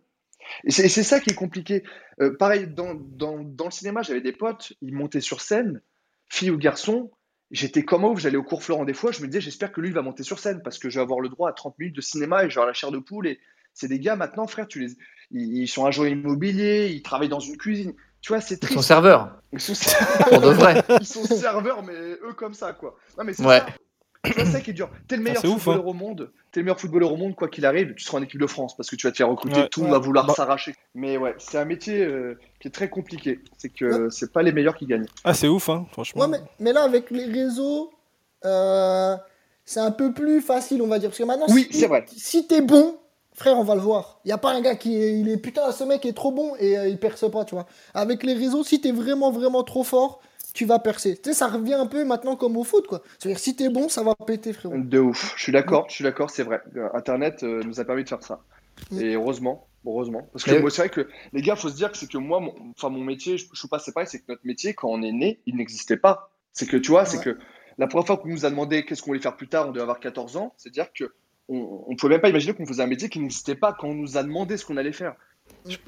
Et 0.65 0.71
c'est 0.71 0.87
et 0.87 0.89
c'est 0.89 1.03
ça 1.03 1.21
qui 1.21 1.29
est 1.29 1.35
compliqué. 1.35 1.83
Euh, 2.23 2.35
pareil, 2.35 2.67
dans, 2.67 2.95
dans, 2.95 3.39
dans 3.39 3.67
le 3.67 3.71
cinéma, 3.71 4.01
j'avais 4.01 4.23
des 4.23 4.33
potes, 4.33 4.73
ils 4.81 4.95
montaient 4.95 5.21
sur 5.21 5.43
scène, 5.43 5.83
filles 6.31 6.51
ou 6.51 6.57
garçons. 6.57 7.11
J'étais 7.55 7.85
comme 7.85 8.05
ouf, 8.05 8.19
j'allais 8.19 8.37
au 8.37 8.43
cours 8.43 8.65
Florent 8.65 8.85
des 8.85 8.95
fois, 8.95 9.13
je 9.13 9.23
me 9.23 9.29
disais, 9.29 9.41
j'espère 9.41 9.71
que 9.71 9.81
lui, 9.81 9.89
il 9.89 9.95
va 9.95 10.03
monter 10.03 10.25
sur 10.25 10.39
scène 10.41 10.61
parce 10.65 10.79
que 10.79 10.91
je 10.91 10.99
vais 10.99 11.03
avoir 11.03 11.21
le 11.21 11.29
droit 11.29 11.49
à 11.49 11.53
30 11.53 11.79
minutes 11.79 11.95
de 11.95 12.01
cinéma 12.01 12.45
et 12.45 12.51
je 12.51 12.55
vais 12.57 12.59
avoir 12.59 12.67
la 12.67 12.73
chair 12.75 12.91
de 12.91 12.99
poule. 12.99 13.29
Et 13.29 13.39
c'est 13.73 13.87
des 13.87 14.01
gars 14.01 14.17
maintenant, 14.17 14.47
frère, 14.49 14.67
tu 14.67 14.81
les... 14.81 14.89
ils, 15.31 15.59
ils 15.63 15.69
sont 15.69 15.87
agents 15.87 16.05
immobiliers, 16.05 16.89
ils 16.93 17.03
travaillent 17.03 17.29
dans 17.29 17.39
une 17.41 17.57
cuisine. 17.57 17.95
Tu 18.21 18.33
vois, 18.33 18.41
c'est 18.41 18.57
Ils 18.57 18.67
sont 18.67 18.75
triste. 18.75 18.89
serveurs, 18.89 19.39
Ils 19.53 19.61
sont, 19.61 19.75
pour 20.29 20.41
de 20.41 20.49
vrai. 20.49 20.83
ils 21.01 21.07
sont 21.07 21.25
serveurs, 21.25 21.83
mais 21.85 21.93
eux 21.95 22.33
comme 22.37 22.55
ça, 22.55 22.73
quoi. 22.73 22.97
Non, 23.17 23.25
mais 23.25 23.35
c'est 23.35 23.45
Ouais. 23.47 23.61
ça. 23.61 23.67
C'est 24.25 24.45
ça 24.47 24.61
qui 24.61 24.71
est 24.71 24.75
dur. 24.75 24.91
T'es 25.09 25.17
le 25.17 25.23
meilleur 25.23 25.45
ouf, 25.45 25.63
footballeur 25.63 25.87
au 25.87 25.93
monde. 25.93 26.31
T'es 26.53 26.61
le 26.61 26.65
meilleur 26.65 26.81
footballeur 26.81 27.13
au 27.13 27.17
monde, 27.17 27.35
quoi 27.35 27.49
qu'il 27.49 27.67
arrive. 27.67 27.95
Tu 27.95 28.05
seras 28.05 28.19
en 28.19 28.23
équipe 28.23 28.41
de 28.41 28.47
France 28.47 28.77
parce 28.77 28.89
que 28.89 28.97
tu 28.97 29.07
vas 29.07 29.11
te 29.13 29.17
faire 29.19 29.29
recruter. 29.29 29.61
Ouais. 29.61 29.69
tout 29.69 29.81
le 29.81 29.87
monde 29.87 29.95
va 29.95 29.99
vouloir 30.01 30.27
Bah- 30.27 30.35
s'arracher. 30.35 30.75
Mais 30.95 31.17
ouais, 31.17 31.35
c'est 31.39 31.59
un 31.59 31.65
métier 31.65 32.03
euh, 32.05 32.39
qui 32.61 32.69
est 32.69 32.71
très 32.71 32.89
compliqué. 32.89 33.41
C'est 33.59 33.69
que 33.69 34.09
c'est 34.11 34.33
pas 34.33 34.43
les 34.43 34.53
meilleurs 34.53 34.77
qui 34.77 34.87
gagnent. 34.87 35.07
Ah, 35.25 35.35
c'est 35.35 35.49
ouf, 35.49 35.69
hein, 35.69 35.87
franchement. 35.93 36.23
Ouais, 36.23 36.29
mais, 36.29 36.39
mais 36.61 36.73
là, 36.73 36.83
avec 36.85 37.11
les 37.11 37.25
réseaux, 37.27 37.91
euh, 38.45 39.17
c'est 39.65 39.81
un 39.81 39.91
peu 39.91 40.13
plus 40.13 40.41
facile, 40.41 40.83
on 40.83 40.87
va 40.87 40.99
dire. 40.99 41.11
Parce 41.11 41.19
que 41.19 41.25
maintenant, 41.25 41.47
Oui, 41.51 41.69
si, 41.71 41.81
c'est 41.81 41.87
vrai. 41.87 42.05
si 42.09 42.47
t'es 42.47 42.61
bon, 42.61 42.97
frère, 43.33 43.59
on 43.59 43.65
va 43.65 43.75
le 43.75 43.81
voir. 43.81 44.21
Il 44.25 44.29
n'y 44.29 44.33
a 44.33 44.39
pas 44.39 44.53
un 44.53 44.61
gars 44.61 44.75
qui 44.77 44.97
est, 45.01 45.19
il 45.19 45.29
est 45.29 45.37
putain, 45.39 45.71
ce 45.73 45.85
mec 45.85 46.05
est 46.07 46.13
trop 46.13 46.33
bon 46.33 46.55
et 46.59 46.79
euh, 46.79 46.89
il 46.89 46.99
perce 46.99 47.31
pas, 47.31 47.45
tu 47.45 47.55
vois. 47.55 47.67
Avec 47.95 48.23
les 48.23 48.35
réseaux, 48.35 48.63
si 48.65 48.81
t'es 48.81 48.93
vraiment, 48.93 49.31
vraiment 49.31 49.63
trop 49.65 49.85
fort, 49.85 50.21
tu 50.55 50.65
vas 50.65 50.79
percer. 50.79 51.17
Tu 51.17 51.31
sais, 51.31 51.35
ça 51.35 51.49
revient 51.49 51.75
un 51.75 51.87
peu 51.87 52.05
maintenant 52.05 52.37
comme 52.37 52.57
au 52.57 52.65
foot, 52.65 52.87
quoi. 52.87 53.03
C'est-à-dire, 53.19 53.39
si 53.39 53.57
t'es 53.57 53.69
bon, 53.69 53.89
ça 53.89 54.03
va 54.03 54.15
péter, 54.15 54.53
frérot. 54.53 54.79
De 54.79 55.01
ouf. 55.01 55.35
Je 55.37 55.43
suis 55.43 55.53
d'accord, 55.53 55.87
je 55.89 55.97
suis 55.97 56.05
d'accord, 56.05 56.31
c'est 56.31 56.45
vrai. 56.45 56.63
Euh, 56.77 56.89
Internet 56.95 57.43
euh, 57.43 57.61
nous 57.65 57.81
a 57.81 57.85
permis 57.85 58.05
de 58.05 58.09
faire 58.09 58.23
ça. 58.23 58.41
Mm. 58.93 59.01
Et 59.01 59.15
heureusement, 59.15 59.67
heureusement. 59.85 60.29
Parce 60.33 60.45
que 60.45 60.59
moi, 60.59 60.71
c'est 60.71 60.83
vrai 60.83 60.89
que 60.89 61.09
les 61.33 61.43
gars, 61.43 61.57
faut 61.57 61.69
se 61.69 61.75
dire 61.75 61.91
que 61.91 61.99
c'est 61.99 62.09
que 62.09 62.19
moi, 62.19 62.39
mon, 62.39 62.55
enfin, 62.77 62.89
mon 62.89 63.03
métier, 63.03 63.37
je, 63.37 63.47
je 63.53 63.59
suis 63.59 63.69
pas, 63.69 63.81
c'est 63.81 63.93
pareil, 63.93 64.09
c'est 64.09 64.21
que 64.21 64.27
notre 64.29 64.47
métier, 64.47 64.75
quand 64.75 64.89
on 64.89 65.03
est 65.03 65.13
né, 65.13 65.41
il 65.47 65.57
n'existait 65.57 65.97
pas. 65.97 66.31
C'est 66.53 66.67
que, 66.67 66.77
tu 66.77 66.93
vois, 66.93 67.05
c'est 67.05 67.21
que 67.21 67.37
la 67.77 67.89
première 67.89 68.07
fois 68.07 68.17
qu'on 68.17 68.29
nous 68.29 68.47
a 68.47 68.51
demandé 68.51 68.85
qu'est-ce 68.85 69.03
qu'on 69.03 69.11
voulait 69.11 69.21
faire 69.21 69.37
plus 69.37 69.49
tard, 69.49 69.69
on 69.69 69.73
devait 69.73 69.83
avoir 69.83 69.99
14 69.99 70.37
ans, 70.37 70.55
c'est-à-dire 70.57 70.93
que 70.93 71.13
on, 71.49 71.85
on 71.89 71.97
pouvait 71.97 72.15
même 72.15 72.21
pas 72.21 72.29
imaginer 72.29 72.55
qu'on 72.55 72.65
faisait 72.65 72.83
un 72.83 72.87
métier 72.87 73.09
qui 73.09 73.19
n'existait 73.19 73.57
pas 73.57 73.73
quand 73.73 73.89
on 73.89 73.95
nous 73.95 74.17
a 74.17 74.23
demandé 74.23 74.57
ce 74.57 74.65
qu'on 74.65 74.77
allait 74.77 74.93
faire. 74.93 75.17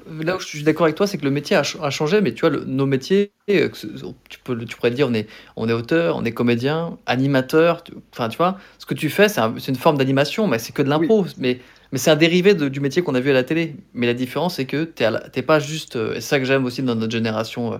Là 0.09 0.35
où 0.35 0.39
je 0.39 0.47
suis 0.47 0.63
d'accord 0.63 0.85
avec 0.85 0.95
toi, 0.95 1.05
c'est 1.05 1.19
que 1.19 1.23
le 1.23 1.29
métier 1.29 1.55
a, 1.55 1.63
ch- 1.63 1.77
a 1.83 1.91
changé, 1.91 2.19
mais 2.21 2.33
tu 2.33 2.41
vois, 2.41 2.49
le- 2.49 2.63
nos 2.65 2.87
métiers, 2.87 3.31
euh, 3.51 3.69
que 3.69 3.77
ce- 3.77 3.85
tu, 4.27 4.39
peux, 4.43 4.55
le- 4.55 4.65
tu 4.65 4.75
pourrais 4.75 4.89
le 4.89 4.95
dire, 4.95 5.07
on 5.07 5.13
est, 5.13 5.27
on 5.55 5.69
est 5.69 5.73
auteur, 5.73 6.15
on 6.15 6.25
est 6.25 6.31
comédien, 6.31 6.97
animateur, 7.05 7.83
tu- 7.83 7.93
enfin, 8.11 8.27
tu 8.29 8.37
vois, 8.37 8.57
ce 8.79 8.87
que 8.87 8.95
tu 8.95 9.09
fais, 9.11 9.29
c'est 9.29 9.39
un- 9.39 9.53
c'est 9.59 9.71
une 9.71 9.77
forme 9.77 9.97
d'animation, 9.99 10.47
mais 10.47 10.57
c'est 10.57 10.73
que 10.73 10.81
de 10.81 10.89
l'impro, 10.89 11.25
mais, 11.37 11.59
mais 11.91 11.99
c'est 11.99 12.09
un 12.09 12.15
dérivé 12.15 12.55
de- 12.55 12.69
du 12.69 12.79
métier 12.79 13.03
qu'on 13.03 13.13
a 13.13 13.19
vu 13.19 13.29
à 13.29 13.33
la 13.33 13.43
télé. 13.43 13.75
Mais 13.93 14.07
la 14.07 14.15
différence, 14.15 14.55
c'est 14.55 14.65
que 14.65 14.83
tu 14.83 15.03
n'es 15.03 15.41
pas 15.43 15.59
juste, 15.59 15.95
euh, 15.95 16.11
et 16.15 16.21
c'est 16.21 16.29
ça 16.29 16.39
que 16.39 16.45
j'aime 16.45 16.65
aussi 16.65 16.81
dans 16.81 16.95
notre 16.95 17.11
génération 17.11 17.73
euh, 17.73 17.77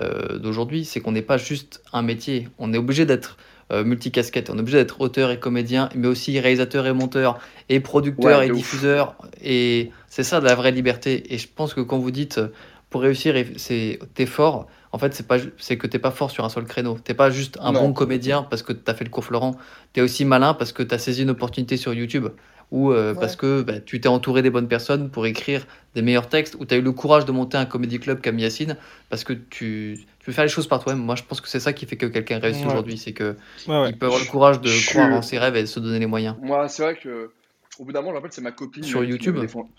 euh, 0.00 0.38
d'aujourd'hui, 0.38 0.84
c'est 0.84 1.00
qu'on 1.00 1.12
n'est 1.12 1.22
pas 1.22 1.38
juste 1.38 1.82
un 1.92 2.02
métier, 2.02 2.48
on 2.58 2.72
est 2.72 2.78
obligé 2.78 3.04
d'être 3.04 3.36
euh, 3.72 3.84
multicasquette, 3.84 4.50
on 4.50 4.56
est 4.56 4.60
obligé 4.60 4.78
d'être 4.78 5.00
auteur 5.00 5.30
et 5.30 5.38
comédien, 5.40 5.88
mais 5.94 6.06
aussi 6.08 6.38
réalisateur 6.38 6.86
et 6.86 6.92
monteur, 6.92 7.38
et 7.68 7.80
producteur 7.80 8.38
Ouais, 8.40 8.48
et 8.48 8.50
ouf. 8.50 8.56
diffuseur, 8.58 9.16
et 9.42 9.90
c'est 10.08 10.24
ça 10.24 10.40
de 10.40 10.44
la 10.44 10.54
vraie 10.54 10.72
liberté. 10.72 11.32
Et 11.34 11.38
je 11.38 11.48
pense 11.54 11.72
que 11.74 11.80
quand 11.80 11.98
vous 11.98 12.10
dites 12.10 12.38
euh, 12.38 12.48
pour 12.90 13.00
réussir, 13.02 13.34
c'est 13.56 13.98
t'es 14.14 14.26
fort. 14.26 14.66
En 14.94 14.98
fait, 14.98 15.14
c'est 15.14 15.26
pas 15.26 15.38
c'est 15.56 15.78
que 15.78 15.86
t'es 15.86 15.98
pas 15.98 16.10
fort 16.10 16.30
sur 16.30 16.44
un 16.44 16.50
seul 16.50 16.64
créneau. 16.64 16.98
T'es 17.02 17.14
pas 17.14 17.30
juste 17.30 17.56
un 17.62 17.72
Non. 17.72 17.80
bon 17.84 17.92
comédien 17.94 18.42
parce 18.42 18.62
que 18.62 18.74
t'as 18.74 18.92
fait 18.92 19.04
le 19.04 19.10
cours 19.10 19.24
Florent. 19.24 19.56
T'es 19.94 20.02
aussi 20.02 20.26
malin 20.26 20.52
parce 20.52 20.72
que 20.72 20.82
t'as 20.82 20.98
saisi 20.98 21.22
une 21.22 21.30
opportunité 21.30 21.78
sur 21.78 21.94
YouTube 21.94 22.28
ou 22.72 22.90
euh, 22.90 23.12
Ouais. 23.14 23.20
parce 23.20 23.36
que 23.36 23.62
bah, 23.62 23.78
tu 23.78 24.00
t'es 24.00 24.08
entouré 24.08 24.42
des 24.42 24.50
bonnes 24.50 24.66
personnes 24.66 25.10
pour 25.10 25.26
écrire 25.26 25.64
des 25.94 26.02
meilleurs 26.02 26.28
textes 26.28 26.56
ou 26.58 26.64
t'as 26.64 26.76
eu 26.76 26.80
le 26.80 26.90
courage 26.92 27.24
de 27.26 27.30
monter 27.32 27.56
un 27.58 27.66
comédie 27.66 28.00
club 28.00 28.20
comme 28.20 28.38
Yacine 28.40 28.76
parce 29.10 29.22
que 29.22 29.34
tu, 29.34 30.00
tu 30.18 30.26
veux 30.26 30.32
faire 30.32 30.44
les 30.44 30.50
choses 30.50 30.66
par 30.66 30.82
toi-même. 30.82 31.02
Moi, 31.04 31.14
je 31.14 31.22
pense 31.22 31.40
que 31.40 31.48
c'est 31.48 31.60
ça 31.60 31.72
qui 31.74 31.84
fait 31.86 31.96
que 31.96 32.06
quelqu'un 32.06 32.38
réussit 32.40 32.64
Ouais. 32.64 32.70
aujourd'hui, 32.72 32.96
c'est 32.98 33.12
que 33.12 33.36
Ouais, 33.68 33.80
ouais. 33.82 33.90
il 33.90 33.98
peut 33.98 34.06
avoir 34.06 34.20
le 34.20 34.26
courage 34.26 34.60
de 34.60 34.68
Je 34.68 34.88
croire 34.90 35.06
suis- 35.06 35.14
en 35.16 35.22
ses 35.22 35.38
rêves 35.38 35.54
et 35.56 35.60
de 35.60 35.66
se 35.66 35.78
donner 35.80 35.98
les 35.98 36.06
moyens. 36.06 36.34
Moi, 36.42 36.66
c'est 36.68 36.82
vrai 36.82 36.96
que 36.96 37.30
au 37.78 37.84
bout 37.84 37.92
d'un 37.92 38.00
moment, 38.00 38.10
je 38.10 38.14
me 38.14 38.18
rappelle, 38.18 38.32
c'est 38.32 38.40
ma 38.42 38.52
copine. 38.52 38.82
Sur 38.84 39.02
YouTube 39.02 39.36
défendu- 39.42 39.70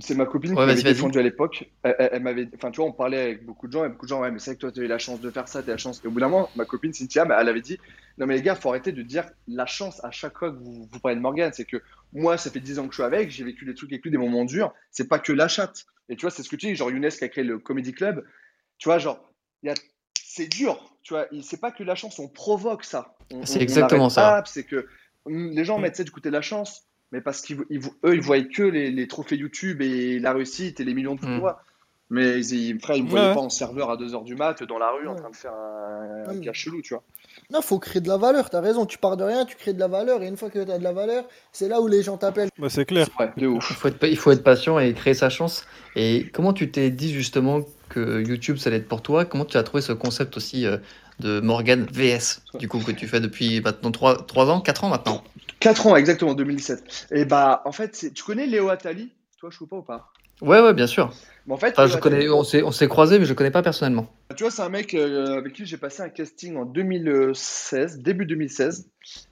C'est 0.00 0.14
ma 0.14 0.24
copine 0.26 0.50
Ouais, 0.52 0.56
qui 0.56 0.66
m'avait 0.66 0.82
défendu 0.82 1.18
à 1.18 1.22
l'époque. 1.22 1.68
Elle, 1.82 1.96
elle- 1.98 2.08
elle 2.12 2.22
m'avait. 2.22 2.48
Enfin, 2.54 2.70
tu 2.70 2.76
vois, 2.80 2.86
on 2.88 2.92
parlait 2.92 3.20
avec 3.20 3.44
beaucoup 3.44 3.66
de 3.66 3.72
gens 3.72 3.84
et 3.84 3.88
beaucoup 3.88 4.06
de 4.06 4.10
gens, 4.10 4.20
ouais, 4.20 4.30
mais 4.30 4.38
c'est 4.38 4.50
vrai 4.50 4.54
que 4.56 4.60
toi, 4.60 4.72
tu 4.72 4.80
as 4.80 4.84
eu 4.84 4.86
la 4.86 4.98
chance 4.98 5.20
de 5.20 5.30
faire 5.30 5.48
ça, 5.48 5.62
tu 5.62 5.68
as 5.70 5.72
la 5.72 5.76
chance. 5.78 6.00
Et 6.04 6.06
au 6.06 6.10
bout 6.10 6.20
d'un 6.20 6.28
moment, 6.28 6.48
ma 6.56 6.64
copine 6.64 6.92
Cynthia, 6.92 7.24
bah, 7.24 7.38
elle 7.40 7.48
avait 7.48 7.60
dit 7.60 7.78
Non, 8.18 8.26
mais 8.26 8.36
les 8.36 8.42
gars, 8.42 8.54
faut 8.54 8.68
arrêter 8.68 8.92
de 8.92 9.02
dire 9.02 9.24
la 9.48 9.66
chance 9.66 10.02
à 10.04 10.10
chaque 10.10 10.38
fois 10.38 10.50
que 10.52 10.56
vous, 10.58 10.88
vous 10.90 11.00
parlez 11.00 11.16
de 11.16 11.20
Morgan. 11.22 11.50
C'est 11.52 11.64
que 11.64 11.78
moi, 12.12 12.36
ça 12.36 12.50
fait 12.50 12.60
10 12.60 12.78
ans 12.78 12.84
que 12.86 12.92
je 12.92 12.96
suis 12.96 13.02
avec, 13.04 13.30
j'ai 13.30 13.44
vécu 13.44 13.64
des 13.64 13.74
trucs 13.74 13.90
avec 13.92 14.02
lui, 14.04 14.10
des 14.10 14.18
moments 14.18 14.44
durs. 14.44 14.72
C'est 14.90 15.08
pas 15.08 15.18
que 15.18 15.32
la 15.32 15.48
chatte. 15.48 15.86
Et 16.08 16.16
tu 16.16 16.22
vois, 16.22 16.30
c'est 16.30 16.42
ce 16.42 16.48
que 16.48 16.56
tu 16.56 16.66
dis, 16.66 16.74
genre 16.76 16.90
Younes 16.90 17.08
qui 17.08 17.24
a 17.24 17.28
créé 17.28 17.44
le 17.44 17.58
Comedy 17.58 17.92
Club. 17.92 18.24
Tu 18.78 18.88
vois, 18.88 18.98
genre, 18.98 19.32
il 19.62 19.68
y 19.68 19.72
a... 19.72 19.74
c'est 20.22 20.46
dur. 20.48 20.96
Tu 21.02 21.14
vois, 21.14 21.26
c'est 21.42 21.60
pas 21.60 21.70
que 21.72 21.82
la 21.82 21.94
chance, 21.94 22.18
on 22.18 22.28
provoque 22.28 22.84
ça. 22.84 23.16
On- 23.32 23.44
C'est 23.44 23.58
on- 23.58 23.62
exactement 23.62 24.08
ça. 24.08 24.42
C'est 24.46 24.64
que 24.64 24.86
hum, 25.24 25.50
les 25.50 25.64
gens 25.64 25.78
mettent 25.78 25.96
ça 25.96 26.04
du 26.04 26.10
côté 26.10 26.28
de 26.28 26.34
la 26.34 26.42
chance, 26.42 26.86
mais 27.12 27.20
parce 27.20 27.40
qu'ils 27.42 27.58
ils- 27.70 27.80
eux, 28.04 28.14
ils 28.14 28.20
voient 28.20 28.40
que 28.42 28.62
les, 28.62 28.90
les 28.90 29.08
trophées 29.08 29.36
YouTube 29.36 29.82
et 29.82 30.18
la 30.18 30.32
réussite 30.32 30.80
et 30.80 30.84
les 30.84 30.94
millions 30.94 31.14
de 31.14 31.20
followers. 31.20 31.54
Mais 32.12 32.44
ils, 32.44 32.80
frère, 32.80 32.96
ils 32.96 33.04
me 33.04 33.08
voyaient 33.08 33.28
Ouais. 33.28 33.34
pas 33.34 33.40
en 33.40 33.50
serveur 33.50 33.88
à 33.88 33.96
2h 33.96 34.24
du 34.24 34.34
mat 34.34 34.64
dans 34.64 34.78
la 34.78 34.90
rue 34.90 35.06
en 35.06 35.14
train 35.14 35.30
de 35.30 35.36
faire 35.36 35.52
un, 35.52 36.24
un 36.28 36.36
Ouais. 36.36 36.50
chelou, 36.52 36.82
tu 36.82 36.94
vois. 36.94 37.04
Non, 37.52 37.62
faut 37.62 37.78
créer 37.78 38.00
de 38.02 38.08
la 38.08 38.16
valeur, 38.16 38.50
t'as 38.50 38.60
raison, 38.60 38.84
tu 38.84 38.98
pars 38.98 39.16
de 39.16 39.22
rien, 39.22 39.44
tu 39.44 39.54
crées 39.56 39.72
de 39.72 39.78
la 39.78 39.86
valeur, 39.86 40.20
et 40.22 40.26
une 40.26 40.36
fois 40.36 40.50
que 40.50 40.58
t'as 40.58 40.78
de 40.78 40.82
la 40.82 40.92
valeur, 40.92 41.24
c'est 41.52 41.68
là 41.68 41.80
où 41.80 41.86
les 41.86 42.02
gens 42.02 42.16
t'appellent. 42.16 42.48
Bah, 42.58 42.68
c'est 42.68 42.84
clair. 42.84 43.06
Ouais, 43.20 43.30
de 43.36 43.46
ouf. 43.46 43.64
Il 43.70 43.76
faut, 43.76 43.86
être, 43.88 44.04
il 44.08 44.16
faut 44.16 44.32
être 44.32 44.42
patient 44.42 44.80
et 44.80 44.92
créer 44.92 45.14
sa 45.14 45.30
chance. 45.30 45.64
Et 45.94 46.28
comment 46.32 46.52
tu 46.52 46.68
t'es 46.72 46.90
dit 46.90 47.12
justement 47.12 47.60
que 47.88 48.20
YouTube, 48.26 48.56
ça 48.56 48.70
allait 48.70 48.78
être 48.78 48.88
pour 48.88 49.02
toi? 49.02 49.24
Comment 49.24 49.44
tu 49.44 49.56
as 49.56 49.62
trouvé 49.62 49.80
ce 49.80 49.92
concept 49.92 50.36
aussi 50.36 50.66
euh, 50.66 50.78
de 51.20 51.38
Morgan 51.38 51.86
VS, 51.92 52.42
du 52.58 52.66
coup, 52.66 52.80
que 52.80 52.90
tu 52.92 53.06
fais 53.06 53.20
depuis 53.20 53.60
maintenant 53.60 53.92
3, 53.92 54.26
3 54.26 54.50
ans, 54.50 54.60
4 54.60 54.82
ans 54.82 54.88
maintenant? 54.88 55.22
4 55.60 55.86
ans, 55.86 55.96
exactement, 55.96 56.34
2017. 56.34 57.08
Et 57.12 57.24
bah, 57.24 57.62
en 57.64 57.72
fait, 57.72 58.12
tu 58.14 58.24
connais 58.24 58.46
Léo 58.46 58.68
Attali 58.68 59.12
Toi, 59.38 59.50
je 59.52 59.58
sais 59.58 59.66
pas 59.66 59.76
ou 59.76 59.82
pas? 59.82 60.12
Ouais, 60.40 60.60
ouais, 60.60 60.72
bien 60.72 60.86
sûr. 60.86 61.12
Mais 61.46 61.52
en 61.52 61.58
fait, 61.58 61.74
Enfin, 61.76 61.86
je 61.86 61.98
connais, 61.98 62.28
on 62.30 62.42
s'est 62.44 62.88
croisés, 62.88 63.18
mais 63.18 63.26
je 63.26 63.34
connais 63.34 63.50
pas 63.50 63.62
personnellement. 63.62 64.10
tu 64.34 64.42
vois, 64.44 64.50
c'est 64.50 64.62
un 64.62 64.70
mec 64.70 64.94
euh, 64.94 65.36
avec 65.38 65.52
qui 65.52 65.66
j'ai 65.66 65.76
passé 65.76 66.02
un 66.02 66.08
casting 66.08 66.56
en 66.56 66.64
2016, 66.64 67.98
début 67.98 68.24
2016. 68.24 68.88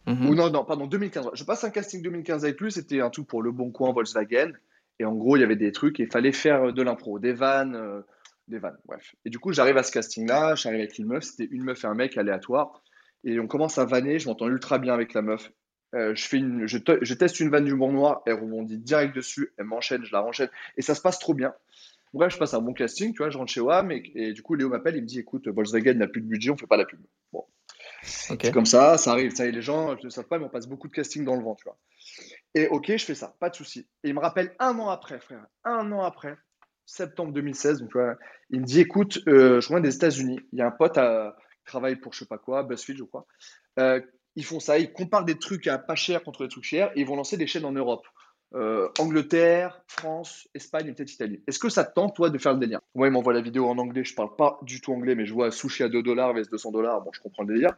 Mhm. 0.06 0.26
Ou 0.28 0.34
non, 0.34 0.50
non, 0.50 0.64
pardon, 0.64 0.86
2015. 0.86 1.30
Je 1.32 1.44
passe 1.44 1.64
un 1.64 1.70
casting 1.70 2.02
2015 2.02 2.44
avec 2.44 2.60
lui, 2.60 2.70
c'était 2.70 3.00
un 3.00 3.08
truc 3.10 3.26
pour 3.26 3.42
Le 3.42 3.52
Bon 3.52 3.70
Coin, 3.70 3.92
Volkswagen. 3.92 4.52
Et 5.00 5.04
en 5.04 5.14
gros, 5.14 5.36
il 5.36 5.40
y 5.40 5.44
avait 5.44 5.56
des 5.56 5.72
trucs 5.72 5.98
et 6.00 6.02
il 6.04 6.10
fallait 6.10 6.32
faire 6.32 6.72
de 6.72 6.82
l'impro, 6.82 7.18
des 7.18 7.32
vannes, 7.32 7.76
euh, 7.76 8.00
des 8.48 8.58
vannes, 8.58 8.76
bref. 8.86 9.14
Et 9.24 9.30
du 9.30 9.38
coup, 9.38 9.52
j'arrive 9.52 9.76
à 9.78 9.82
ce 9.82 9.92
casting-là, 9.92 10.56
j'arrive 10.56 10.80
avec 10.80 10.98
une 10.98 11.06
meuf, 11.06 11.24
c'était 11.24 11.48
une 11.50 11.62
meuf 11.62 11.84
et 11.84 11.86
un 11.86 11.94
mec 11.94 12.18
aléatoire. 12.18 12.82
Et 13.24 13.38
on 13.40 13.46
commence 13.46 13.78
à 13.78 13.84
vanner, 13.84 14.18
je 14.18 14.28
m'entends 14.28 14.48
ultra 14.48 14.78
bien 14.78 14.92
avec 14.92 15.14
la 15.14 15.22
meuf. 15.22 15.50
Euh, 15.94 16.14
je, 16.14 16.26
fais 16.26 16.36
une, 16.38 16.66
je, 16.66 16.76
te- 16.78 16.98
je 17.02 17.14
teste 17.14 17.40
une 17.40 17.48
vanne 17.50 17.64
d'humour 17.64 17.92
noir, 17.92 18.22
elle 18.26 18.34
rebondit 18.34 18.76
direct 18.78 19.14
dessus, 19.14 19.52
elle 19.56 19.64
m'enchaîne, 19.64 20.04
je 20.04 20.12
la 20.12 20.20
renchaîne, 20.20 20.50
et 20.76 20.82
ça 20.82 20.94
se 20.94 21.00
passe 21.00 21.18
trop 21.18 21.32
bien. 21.34 21.54
Bref, 22.12 22.32
je 22.32 22.38
passe 22.38 22.54
un 22.54 22.60
bon 22.60 22.72
casting, 22.74 23.12
tu 23.12 23.18
vois, 23.18 23.30
je 23.30 23.38
rentre 23.38 23.52
chez 23.52 23.60
WAM, 23.60 23.90
et, 23.92 24.02
et 24.14 24.32
du 24.32 24.42
coup, 24.42 24.54
Léo 24.54 24.68
m'appelle, 24.68 24.96
il 24.96 25.02
me 25.02 25.06
dit, 25.06 25.18
écoute, 25.18 25.48
Volkswagen 25.48 25.94
n'a 25.94 26.06
plus 26.06 26.20
de 26.20 26.26
budget, 26.26 26.50
on 26.50 26.56
fait 26.56 26.66
pas 26.66 26.76
la 26.76 26.84
pub. 26.84 27.00
Bon, 27.32 27.44
Ok. 28.30 28.40
c'est 28.42 28.52
comme 28.52 28.66
ça, 28.66 28.96
ça 28.98 29.12
arrive. 29.12 29.34
Ça 29.34 29.44
y 29.46 29.48
est, 29.48 29.52
les 29.52 29.62
gens 29.62 29.94
ne 29.94 30.02
le 30.02 30.10
savent 30.10 30.26
pas, 30.26 30.38
mais 30.38 30.44
on 30.44 30.50
passe 30.50 30.66
beaucoup 30.66 30.88
de 30.88 30.92
casting 30.92 31.24
dans 31.24 31.36
le 31.36 31.42
vent, 31.42 31.54
tu 31.54 31.64
vois. 31.64 31.78
Et 32.54 32.66
ok, 32.68 32.96
je 32.96 33.04
fais 33.04 33.14
ça, 33.14 33.34
pas 33.40 33.50
de 33.50 33.54
souci. 33.54 33.86
Et 34.04 34.08
il 34.08 34.14
me 34.14 34.20
rappelle 34.20 34.54
un 34.58 34.78
an 34.78 34.88
après, 34.88 35.20
frère, 35.20 35.46
un 35.64 35.90
an 35.92 36.02
après, 36.02 36.36
septembre 36.86 37.32
2016, 37.32 37.80
donc 37.80 37.90
tu 37.90 37.98
vois, 37.98 38.16
il 38.50 38.60
me 38.60 38.64
dit, 38.66 38.80
écoute, 38.80 39.20
euh, 39.28 39.60
je 39.60 39.68
reviens 39.68 39.80
des 39.82 39.94
États-Unis. 39.94 40.40
Il 40.52 40.58
y 40.58 40.62
a 40.62 40.66
un 40.66 40.70
pote 40.70 40.96
à, 40.96 41.36
qui 41.58 41.64
travaille 41.66 41.96
pour 41.96 42.14
je 42.14 42.20
sais 42.20 42.26
pas 42.26 42.38
quoi, 42.38 42.62
BuzzFeed, 42.62 42.96
je 42.96 43.04
crois. 43.04 43.26
Euh, 43.78 44.00
ils 44.38 44.44
font 44.44 44.60
ça, 44.60 44.78
ils 44.78 44.90
comparent 44.92 45.24
des 45.26 45.38
trucs 45.38 45.66
à 45.66 45.76
pas 45.78 45.94
cher 45.96 46.22
contre 46.22 46.44
des 46.44 46.48
trucs 46.48 46.64
chers, 46.64 46.90
et 46.96 47.00
ils 47.00 47.06
vont 47.06 47.16
lancer 47.16 47.36
des 47.36 47.46
chaînes 47.46 47.64
en 47.66 47.72
Europe. 47.72 48.06
Euh, 48.54 48.88
Angleterre, 48.98 49.82
France, 49.88 50.48
Espagne 50.54 50.86
et 50.88 50.92
peut-être 50.92 51.12
Italie. 51.12 51.42
Est-ce 51.46 51.58
que 51.58 51.68
ça 51.68 51.84
te 51.84 51.92
tente, 51.92 52.16
toi, 52.16 52.30
de 52.30 52.38
faire 52.38 52.54
le 52.54 52.58
délire? 52.60 52.80
Moi, 52.94 53.08
il 53.08 53.10
m'envoie 53.10 53.34
la 53.34 53.42
vidéo 53.42 53.68
en 53.68 53.76
anglais, 53.76 54.04
je 54.04 54.14
parle 54.14 54.34
pas 54.36 54.58
du 54.62 54.80
tout 54.80 54.92
anglais, 54.94 55.14
mais 55.14 55.26
je 55.26 55.34
vois 55.34 55.50
sushi 55.50 55.82
à 55.82 55.90
2 55.90 56.02
dollars 56.02 56.32
vs 56.32 56.48
200 56.50 56.70
dollars, 56.70 57.02
bon, 57.02 57.10
je 57.12 57.20
comprends 57.20 57.42
le 57.42 57.52
délire. 57.52 57.72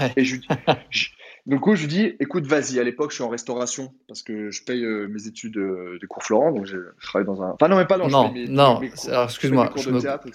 Ouais. 0.00 0.12
Et 0.16 0.24
je, 0.24 0.36
je- 0.90 1.10
du 1.46 1.60
coup, 1.60 1.76
je 1.76 1.82
lui 1.82 1.88
dis, 1.88 2.16
écoute, 2.18 2.46
vas-y. 2.46 2.80
À 2.80 2.82
l'époque, 2.84 3.10
je 3.10 3.14
suis 3.16 3.22
en 3.24 3.28
restauration 3.28 3.94
parce 4.08 4.22
que 4.22 4.50
je 4.50 4.64
paye 4.64 4.84
euh, 4.84 5.06
mes 5.08 5.28
études 5.28 5.56
euh, 5.56 5.98
des 6.00 6.06
cours 6.08 6.24
Florent, 6.24 6.50
donc 6.50 6.66
je, 6.66 6.78
je 6.98 7.06
travaille 7.06 7.26
dans 7.26 7.40
un. 7.42 7.50
Enfin, 7.52 7.68
non, 7.68 7.76
mais 7.76 7.86
pas 7.86 7.96
je 8.02 8.10
Non, 8.10 8.32
mes- 8.32 8.48
non, 8.48 8.80
excuse-moi, 8.82 9.70
je 9.76 9.90
me- 9.90 10.00
théâtre. 10.00 10.26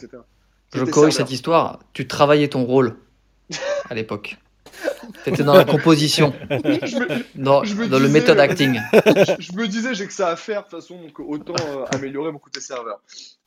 Je 0.74 0.80
corrige 0.86 1.14
serveur. 1.14 1.14
cette 1.14 1.32
histoire. 1.32 1.80
Tu 1.92 2.08
travaillais 2.08 2.48
ton 2.48 2.64
rôle 2.64 2.96
à 3.90 3.94
l'époque. 3.96 4.38
Tu 5.24 5.30
étais 5.30 5.44
dans 5.44 5.56
la 5.56 5.66
composition, 5.66 6.34
Je 6.50 6.98
me, 7.00 7.42
dans, 7.44 7.64
Je 7.64 7.76
me 7.76 7.88
dans 7.88 8.00
le 8.00 8.06
disais- 8.08 8.20
méthode 8.20 8.40
acting. 8.40 8.80
je- 8.94 9.36
je 9.40 9.54
me 9.54 9.68
disais, 9.68 9.94
j'ai 9.94 10.08
que 10.08 10.14
ça 10.14 10.30
à 10.30 10.36
faire 10.36 10.64
de 10.64 10.70
toute 10.70 10.80
façon, 10.82 11.02
donc 11.02 11.20
autant 11.20 11.56
euh, 11.70 11.86
améliorer 11.94 12.32
mon 12.32 12.40
côté 12.40 12.60
serveur. 12.62 13.02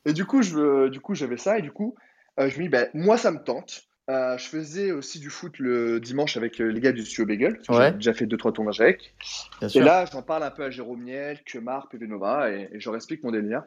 Et 0.05 0.13
du 0.13 0.25
coup, 0.25 0.41
je, 0.41 0.53
veux- 0.55 0.89
du 0.89 0.99
coup, 0.99 1.15
j'avais 1.15 1.37
ça, 1.37 1.57
et 1.59 1.61
du 1.61 1.71
coup, 1.71 1.95
euh, 2.39 2.49
je 2.49 2.57
me 2.57 2.63
dis, 2.63 2.69
ben, 2.69 2.89
moi, 2.93 3.17
ça 3.17 3.31
me 3.31 3.39
tente. 3.43 3.83
Euh, 4.09 4.37
je 4.37 4.45
faisais 4.45 4.91
aussi 4.93 5.19
du 5.19 5.29
foot 5.29 5.59
le 5.59 5.99
dimanche 5.99 6.37
avec 6.37 6.61
euh, 6.61 6.67
les 6.71 6.79
gars 6.79 6.93
du 6.93 7.01
Studio 7.03 7.25
Bagel. 7.25 7.59
Ouais. 7.67 7.87
J'ai 7.89 7.91
déjà 7.95 8.13
fait 8.13 8.25
deux 8.25 8.37
trois 8.37 8.53
tournages 8.53 8.79
avec. 8.79 9.13
Bien 9.59 9.67
Et 9.67 9.71
sûr. 9.71 9.83
là, 9.83 10.05
j'en 10.11 10.21
parle 10.21 10.43
un 10.43 10.51
peu 10.51 10.63
à 10.63 10.69
Jérôme 10.69 11.03
Niel, 11.03 11.41
Kemar, 11.45 11.89
PV 11.89 12.07
Nova, 12.07 12.49
et, 12.51 12.69
et 12.71 12.79
je 12.79 12.87
leur 12.87 12.95
explique 12.95 13.21
mon 13.23 13.31
délire. 13.31 13.63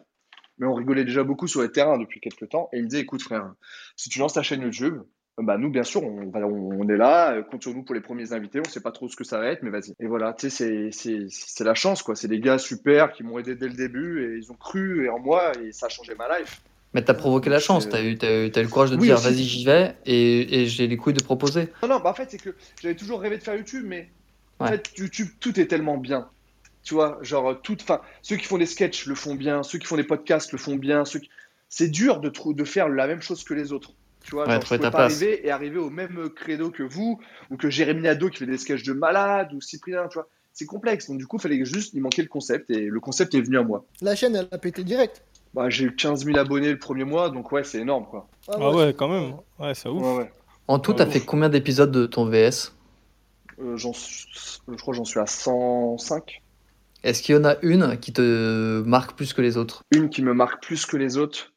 Mais 0.58 0.66
on 0.66 0.72
rigolait 0.74 1.04
déjà 1.04 1.24
beaucoup 1.24 1.46
sur 1.46 1.60
les 1.62 1.70
terrains 1.70 1.98
depuis 1.98 2.20
quelques 2.20 2.48
temps. 2.48 2.70
Et 2.72 2.78
il 2.78 2.84
me 2.84 2.88
disait, 2.88 3.02
écoute 3.02 3.20
frère, 3.22 3.52
si 3.96 4.08
tu 4.08 4.18
lances 4.18 4.32
ta 4.32 4.42
chaîne 4.42 4.62
YouTube, 4.62 4.94
euh, 4.96 5.02
bah 5.42 5.58
nous, 5.58 5.70
bien 5.70 5.82
sûr, 5.82 6.02
on, 6.02 6.30
on- 6.34 6.88
est 6.88 6.96
là, 6.96 7.34
euh, 7.34 7.42
compte 7.42 7.62
sur 7.62 7.74
nous 7.74 7.82
pour 7.82 7.94
les 7.94 8.00
premiers 8.00 8.32
invités. 8.32 8.60
On 8.60 8.68
sait 8.68 8.80
pas 8.80 8.92
trop 8.92 9.08
ce 9.08 9.16
que 9.16 9.24
ça 9.24 9.38
va 9.38 9.46
être, 9.48 9.62
mais 9.62 9.70
vas-y. 9.70 9.92
Et 10.00 10.06
voilà, 10.06 10.32
tu 10.32 10.50
sais, 10.50 10.90
c'est- 10.90 10.90
c'est 10.92 11.26
c'est 11.28 11.64
la 11.64 11.74
chance, 11.74 12.02
quoi. 12.02 12.16
C'est 12.16 12.28
des 12.28 12.40
gars 12.40 12.58
super 12.58 13.12
qui 13.12 13.22
m'ont 13.22 13.38
aidé 13.38 13.54
dès 13.54 13.68
le 13.68 13.74
début 13.74 14.24
et 14.24 14.38
ils 14.38 14.50
ont 14.50 14.56
cru 14.56 15.08
en 15.10 15.18
moi 15.18 15.52
et 15.62 15.72
ça 15.72 15.86
a 15.86 15.88
changé 15.88 16.14
ma 16.14 16.38
life. 16.38 16.62
Mais 16.92 17.02
t'as 17.04 17.14
provoqué 17.14 17.50
la 17.50 17.60
chance. 17.60 17.84
C'est- 17.84 17.90
T'as 17.90 18.02
eu, 18.02 18.18
t'as 18.18 18.30
eu, 18.32 18.46
eu 18.48 18.50
le 18.62 18.68
courage 18.68 18.90
de 18.90 18.96
Oui, 18.96 19.06
dire 19.06 19.18
vas-y, 19.18 19.44
j'y 19.44 19.64
vais 19.64 19.96
et, 20.06 20.62
et 20.62 20.66
j'ai 20.66 20.88
les 20.88 20.96
couilles 20.96 21.14
de 21.14 21.22
proposer. 21.22 21.68
Non, 21.82 21.88
non, 21.88 22.00
bah 22.00 22.10
en 22.10 22.14
fait, 22.14 22.30
c'est 22.30 22.38
que 22.42 22.56
j'avais 22.82 22.96
toujours 22.96 23.20
rêvé 23.20 23.38
de 23.38 23.42
faire 23.42 23.54
YouTube, 23.54 23.84
mais 23.86 24.10
en 24.58 24.66
fait, 24.66 24.90
YouTube, 24.98 25.28
tout 25.40 25.58
est 25.60 25.66
tellement 25.66 25.96
bien. 25.98 26.28
Tu 26.82 26.94
vois, 26.94 27.18
genre, 27.22 27.60
tout, 27.62 27.76
enfin, 27.80 28.00
ceux 28.22 28.36
qui 28.36 28.46
font 28.46 28.58
des 28.58 28.66
sketchs 28.66 29.06
le 29.06 29.14
font 29.14 29.34
bien, 29.34 29.62
ceux 29.62 29.78
qui 29.78 29.86
font 29.86 29.96
des 29.96 30.04
podcasts 30.04 30.50
le 30.52 30.58
font 30.58 30.76
bien. 30.76 31.04
Ceux 31.04 31.20
qui... 31.20 31.30
C'est 31.68 31.88
dur 31.88 32.20
de, 32.20 32.32
de 32.52 32.64
faire 32.64 32.88
la 32.88 33.06
même 33.06 33.20
chose 33.22 33.44
que 33.44 33.54
les 33.54 33.72
autres. 33.72 33.92
Tu 34.24 34.32
vois, 34.32 34.44
Ouais, 34.46 34.52
genre, 34.52 34.60
je 34.62 34.66
pouvais 34.66 34.78
pas 34.78 34.90
place. 34.90 35.12
arriver 35.12 35.46
et 35.46 35.50
arriver 35.50 35.78
au 35.78 35.90
même 35.90 36.28
credo 36.30 36.70
que 36.70 36.82
vous, 36.82 37.18
ou 37.50 37.56
que 37.56 37.70
Jérémy 37.70 38.02
Nadeau 38.02 38.28
qui 38.28 38.38
fait 38.38 38.46
des 38.46 38.58
sketchs 38.58 38.82
de 38.84 38.92
malade, 38.92 39.52
ou 39.54 39.60
Cyprien, 39.60 40.06
tu 40.08 40.14
vois. 40.14 40.28
C'est 40.52 40.66
complexe. 40.66 41.08
Donc, 41.08 41.18
du 41.18 41.26
coup, 41.26 41.36
il 41.36 41.42
fallait 41.42 41.64
juste, 41.64 41.94
il 41.94 42.00
manquait 42.02 42.22
le 42.22 42.28
concept, 42.28 42.70
et 42.70 42.86
le 42.86 43.00
concept 43.00 43.34
est 43.34 43.40
venu 43.40 43.56
à 43.58 43.62
moi. 43.62 43.84
La 44.02 44.14
chaîne, 44.14 44.34
elle 44.36 44.48
a 44.50 44.58
pété 44.58 44.84
direct. 44.84 45.22
Bah, 45.54 45.70
j'ai 45.70 45.84
eu 45.86 45.94
15 45.96 46.24
000 46.24 46.36
abonnés 46.38 46.70
le 46.70 46.78
premier 46.78 47.04
mois, 47.04 47.30
donc 47.30 47.50
ouais, 47.52 47.64
c'est 47.64 47.78
énorme, 47.78 48.06
quoi. 48.06 48.28
Ah 48.48 48.70
ouais, 48.72 48.94
quand 48.96 49.08
même. 49.08 49.34
Ouais, 49.58 49.74
c'est 49.74 49.88
ouf. 49.88 50.02
Ouais, 50.02 50.16
ouais. 50.18 50.32
En 50.68 50.78
tout, 50.78 50.92
Ah, 50.92 50.98
t'as 50.98 51.06
fait 51.06 51.20
combien 51.20 51.48
d'épisodes 51.48 51.90
de 51.90 52.06
ton 52.06 52.26
VS 52.26 52.72
Euh, 53.60 53.76
je 53.76 53.88
crois 54.76 54.92
que 54.92 54.96
j'en 54.98 55.04
suis 55.04 55.18
à 55.20 55.26
105. 55.26 56.42
Est-ce 57.02 57.22
qu'il 57.22 57.34
y 57.34 57.38
en 57.38 57.44
a 57.44 57.56
une 57.62 57.98
qui 57.98 58.12
te 58.12 58.82
marque 58.82 59.16
plus 59.16 59.32
que 59.32 59.40
les 59.42 59.56
autres? 59.56 59.82
Une 59.90 60.10
qui 60.10 60.22
me 60.22 60.34
marque 60.34 60.62
plus 60.62 60.84
que 60.86 60.96
les 60.96 61.16
autres. 61.16 61.52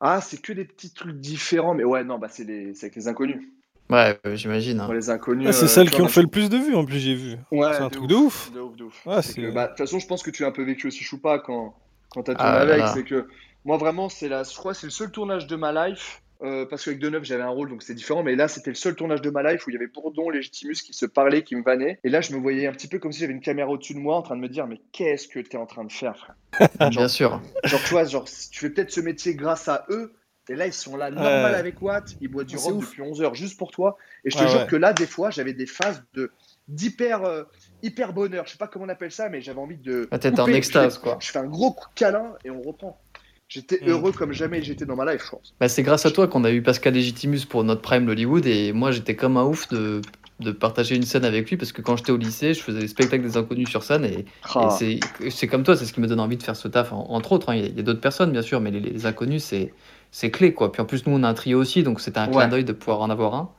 Ah, 0.00 0.20
c'est 0.20 0.40
que 0.40 0.52
des 0.52 0.64
petits 0.64 0.92
trucs 0.92 1.16
différents, 1.18 1.74
mais 1.74 1.84
ouais, 1.84 2.04
non, 2.04 2.18
bah 2.18 2.28
c'est 2.30 2.44
les... 2.44 2.74
c'est 2.74 2.86
avec 2.86 2.96
les 2.96 3.08
inconnus. 3.08 3.42
Ouais, 3.88 4.18
euh, 4.26 4.34
j'imagine. 4.36 4.80
hein. 4.80 4.92
Les 4.92 5.10
inconnus. 5.10 5.46
Ah, 5.48 5.52
c'est 5.52 5.64
euh, 5.64 5.68
celles 5.68 5.90
qui 5.90 6.02
ont 6.02 6.08
fait 6.08 6.22
le 6.22 6.28
plus 6.28 6.48
de 6.50 6.56
vues 6.58 6.74
en 6.74 6.84
plus, 6.84 6.98
j'ai 6.98 7.14
vu. 7.14 7.36
Ouais, 7.50 7.72
c'est 7.72 7.80
un 7.82 7.88
de 7.88 7.92
truc 7.92 8.06
de 8.08 8.14
ouf. 8.14 8.50
De 8.52 8.60
ouf, 8.60 8.76
de. 8.76 8.84
Ouais, 8.84 8.90
que, 9.22 9.50
bah, 9.52 9.64
de 9.64 9.68
toute 9.70 9.78
façon, 9.78 9.98
je 9.98 10.06
pense 10.06 10.22
que 10.22 10.30
tu 10.30 10.44
as 10.44 10.48
un 10.48 10.52
peu 10.52 10.64
vécu 10.64 10.86
aussi 10.88 11.04
Choupa 11.04 11.38
quand, 11.38 11.74
quand 12.10 12.24
tu 12.24 12.30
as 12.32 12.34
tourné 12.34 12.50
Ah 12.52 12.60
avec. 12.62 12.78
là. 12.78 12.92
C'est 12.94 13.04
que 13.04 13.28
moi, 13.64 13.76
vraiment, 13.78 14.08
c'est 14.08 14.28
la... 14.28 14.42
je 14.42 14.54
crois 14.56 14.72
que 14.72 14.78
c'est 14.78 14.86
le 14.86 14.90
seul 14.92 15.10
tournage 15.10 15.46
de 15.46 15.56
ma 15.56 15.88
life. 15.88 16.22
Euh, 16.42 16.66
parce 16.66 16.84
qu'avec 16.84 16.98
Deneuve, 17.00 17.24
j'avais 17.24 17.42
un 17.42 17.48
rôle, 17.48 17.68
donc 17.70 17.82
c'était 17.82 17.94
différent. 17.94 18.22
Mais 18.22 18.36
là, 18.36 18.48
c'était 18.48 18.70
le 18.70 18.76
seul 18.76 18.94
tournage 18.94 19.22
de 19.22 19.30
ma 19.30 19.42
life 19.42 19.66
où 19.66 19.70
il 19.70 19.74
y 19.74 19.76
avait 19.76 19.86
Bourdon, 19.86 20.28
Légitimus 20.30 20.74
qui 20.74 20.92
se 20.92 21.06
parlaient, 21.06 21.42
qui 21.42 21.56
me 21.56 21.62
vannaient. 21.62 21.98
Et 22.04 22.08
là, 22.08 22.20
je 22.20 22.32
me 22.34 22.38
voyais 22.38 22.66
un 22.66 22.72
petit 22.72 22.88
peu 22.88 22.98
comme 22.98 23.12
si 23.12 23.20
j'avais 23.20 23.32
une 23.32 23.40
caméra 23.40 23.68
au-dessus 23.70 23.94
de 23.94 23.98
moi 23.98 24.16
en 24.16 24.22
train 24.22 24.36
de 24.36 24.40
me 24.40 24.48
dire 24.48 24.66
Mais 24.66 24.80
qu'est-ce 24.92 25.28
que 25.28 25.40
tu 25.40 25.52
es 25.52 25.56
en 25.58 25.66
train 25.66 25.84
de 25.84 25.92
faire, 25.92 26.16
frère? 26.16 26.36
Bien 26.90 27.08
sûr. 27.08 27.40
Genre, 27.64 27.80
tu 27.84 27.90
vois, 27.90 28.04
genre, 28.04 28.24
tu 28.24 28.58
fais 28.60 28.70
peut-être 28.70 28.90
ce 28.90 29.00
métier 29.00 29.34
grâce 29.34 29.68
à 29.68 29.86
eux. 29.90 30.12
Et 30.48 30.54
là, 30.54 30.66
ils 30.66 30.72
sont 30.72 30.96
là, 30.96 31.10
normal 31.10 31.52
Ouais. 31.52 31.58
avec 31.58 31.82
Watt. 31.82 32.14
Ils 32.20 32.28
boivent 32.28 32.46
du 32.46 32.56
C'est 32.56 32.70
rhum 32.70 32.78
depuis 32.80 33.02
11 33.02 33.20
heures 33.20 33.34
juste 33.34 33.58
pour 33.58 33.72
toi. 33.72 33.96
Et 34.24 34.30
je 34.30 34.36
te 34.38 34.42
Ouais, 34.44 34.48
jure 34.48 34.60
ouais. 34.60 34.66
que 34.68 34.76
là, 34.76 34.92
des 34.92 35.06
fois, 35.06 35.30
j'avais 35.30 35.52
des 35.54 35.66
phases 35.66 36.04
de 36.14 36.30
d'hyper 36.68 37.24
euh, 37.24 37.44
hyper 37.82 38.12
bonheur. 38.12 38.44
Je 38.46 38.52
sais 38.52 38.58
pas 38.58 38.66
comment 38.68 38.84
on 38.84 38.88
appelle 38.88 39.10
ça, 39.10 39.28
mais 39.28 39.40
j'avais 39.40 39.58
envie 39.60 39.76
de. 39.76 40.06
Ah, 40.12 40.18
t'étais 40.20 40.38
en 40.40 40.46
extase, 40.46 40.94
Je 40.94 40.98
fais- 41.00 41.02
quoi. 41.04 41.18
Je 41.20 41.30
fais 41.32 41.38
un 41.40 41.46
gros 41.46 41.72
coup 41.72 41.88
de 41.88 41.94
câlin 41.94 42.34
et 42.44 42.50
on 42.50 42.60
reprend. 42.62 43.00
J'étais 43.48 43.78
Mm. 43.84 43.88
heureux 43.90 44.12
comme 44.12 44.32
jamais 44.32 44.62
j'étais 44.62 44.86
dans 44.86 44.96
ma 44.96 45.10
life, 45.12 45.22
je 45.24 45.30
pense. 45.30 45.54
Bah, 45.60 45.68
c'est 45.68 45.82
grâce 45.84 46.04
à 46.04 46.10
toi 46.10 46.26
qu'on 46.26 46.42
a 46.44 46.50
eu 46.50 46.62
Pascal 46.62 46.94
Legitimus 46.94 47.40
pour 47.48 47.62
notre 47.62 47.80
Prime 47.80 48.08
Hollywood 48.08 48.44
et 48.46 48.72
moi 48.72 48.90
j'étais 48.90 49.14
comme 49.14 49.36
un 49.36 49.44
ouf 49.44 49.68
de, 49.68 50.00
de 50.40 50.50
partager 50.50 50.96
une 50.96 51.04
scène 51.04 51.24
avec 51.24 51.48
lui 51.48 51.56
parce 51.56 51.70
que 51.70 51.80
quand 51.80 51.96
j'étais 51.96 52.10
au 52.10 52.16
lycée, 52.16 52.54
je 52.54 52.60
faisais 52.60 52.80
des 52.80 52.88
spectacles 52.88 53.22
des 53.22 53.36
inconnus 53.36 53.68
sur 53.68 53.84
scène 53.84 54.04
et, 54.04 54.08
et 54.20 54.24
Ah. 54.56 54.70
c'est 54.76 54.98
c'est 55.30 55.46
comme 55.46 55.62
toi, 55.62 55.76
c'est 55.76 55.84
ce 55.84 55.92
qui 55.92 56.00
me 56.00 56.08
donne 56.08 56.18
envie 56.20 56.36
de 56.36 56.42
faire 56.42 56.56
ce 56.56 56.66
taf, 56.66 56.92
en- 56.92 57.06
entre 57.10 57.32
autres. 57.32 57.50
hein. 57.50 57.54
Il 57.54 57.76
y 57.76 57.80
a, 57.80 57.82
d'autres 57.82 58.00
personnes 58.00 58.32
bien 58.32 58.42
sûr, 58.42 58.60
mais 58.60 58.72
les, 58.72 58.80
les 58.80 59.06
inconnus 59.06 59.44
c'est 59.44 59.72
c'est 60.10 60.30
clé 60.32 60.52
quoi. 60.52 60.72
Puis 60.72 60.82
en 60.82 60.84
plus, 60.84 61.06
nous 61.06 61.12
on 61.16 61.22
a 61.22 61.28
un 61.28 61.34
trio 61.34 61.60
aussi, 61.60 61.82
donc 61.84 62.00
c'était 62.00 62.18
un 62.18 62.26
clin 62.28 62.48
d'œil 62.48 62.64
de 62.64 62.72
pouvoir 62.72 63.00
en 63.00 63.10
avoir 63.10 63.34
un. 63.36 63.50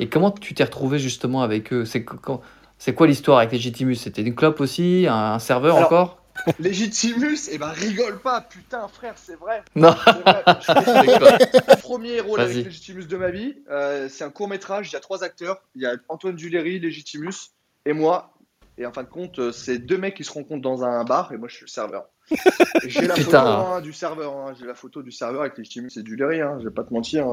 Et 0.00 0.08
comment 0.08 0.30
tu 0.32 0.54
t'es 0.54 0.64
retrouvé 0.64 0.98
justement 0.98 1.42
avec 1.42 1.72
eux? 1.72 1.84
C'est 1.84 2.04
quoi 2.94 3.06
l'histoire 3.06 3.38
avec 3.38 3.52
Legitimus 3.52 3.94
C'était 3.94 4.22
une 4.22 4.34
clope 4.34 4.60
aussi? 4.60 5.06
Un, 5.08 5.14
un 5.34 5.38
serveur 5.38 5.76
Alors- 5.76 5.86
encore? 5.86 6.22
Légitimus, 6.58 7.48
eh 7.50 7.58
ben 7.58 7.68
rigole 7.68 8.20
pas, 8.20 8.40
putain 8.40 8.86
frère, 8.88 9.14
c'est 9.16 9.36
vrai. 9.36 9.62
Non 9.74 9.94
C'est 10.04 10.72
vrai. 10.72 11.38
Premier 11.82 12.20
rôle 12.20 12.40
avec 12.40 12.64
Légitimus 12.64 13.06
de 13.06 13.16
ma 13.16 13.30
vie. 13.30 13.56
Euh, 13.70 14.08
c'est 14.08 14.24
un 14.24 14.30
court 14.30 14.48
métrage, 14.48 14.90
il 14.90 14.92
y 14.92 14.96
a 14.96 15.00
trois 15.00 15.24
acteurs. 15.24 15.62
Il 15.74 15.82
y 15.82 15.86
a 15.86 15.96
Antoine 16.08 16.36
Duléry, 16.36 16.78
Légitimus 16.78 17.50
et 17.84 17.92
moi. 17.92 18.32
Et 18.78 18.86
en 18.86 18.92
fin 18.92 19.02
de 19.02 19.08
compte, 19.08 19.38
euh, 19.38 19.52
c'est 19.52 19.78
deux 19.78 19.96
mecs 19.96 20.14
qui 20.14 20.24
se 20.24 20.32
rencontrent 20.32 20.62
dans 20.62 20.84
un 20.84 21.04
bar 21.04 21.32
et 21.32 21.38
moi 21.38 21.48
je 21.48 21.54
suis 21.56 21.64
le 21.64 21.70
serveur. 21.70 22.08
J'ai 22.86 23.06
la 23.06 23.14
photo 23.14 23.36
hein, 23.36 23.80
du 23.80 23.92
serveur, 23.92 24.36
hein. 24.36 24.54
j'ai 24.58 24.66
la 24.66 24.74
photo 24.74 25.02
du 25.02 25.12
serveur 25.12 25.42
avec 25.42 25.56
Légitimus 25.56 25.90
et 25.96 26.02
Duléry, 26.02 26.40
hein. 26.40 26.56
je 26.60 26.64
vais 26.64 26.74
pas 26.74 26.82
te 26.82 26.92
mentir. 26.92 27.26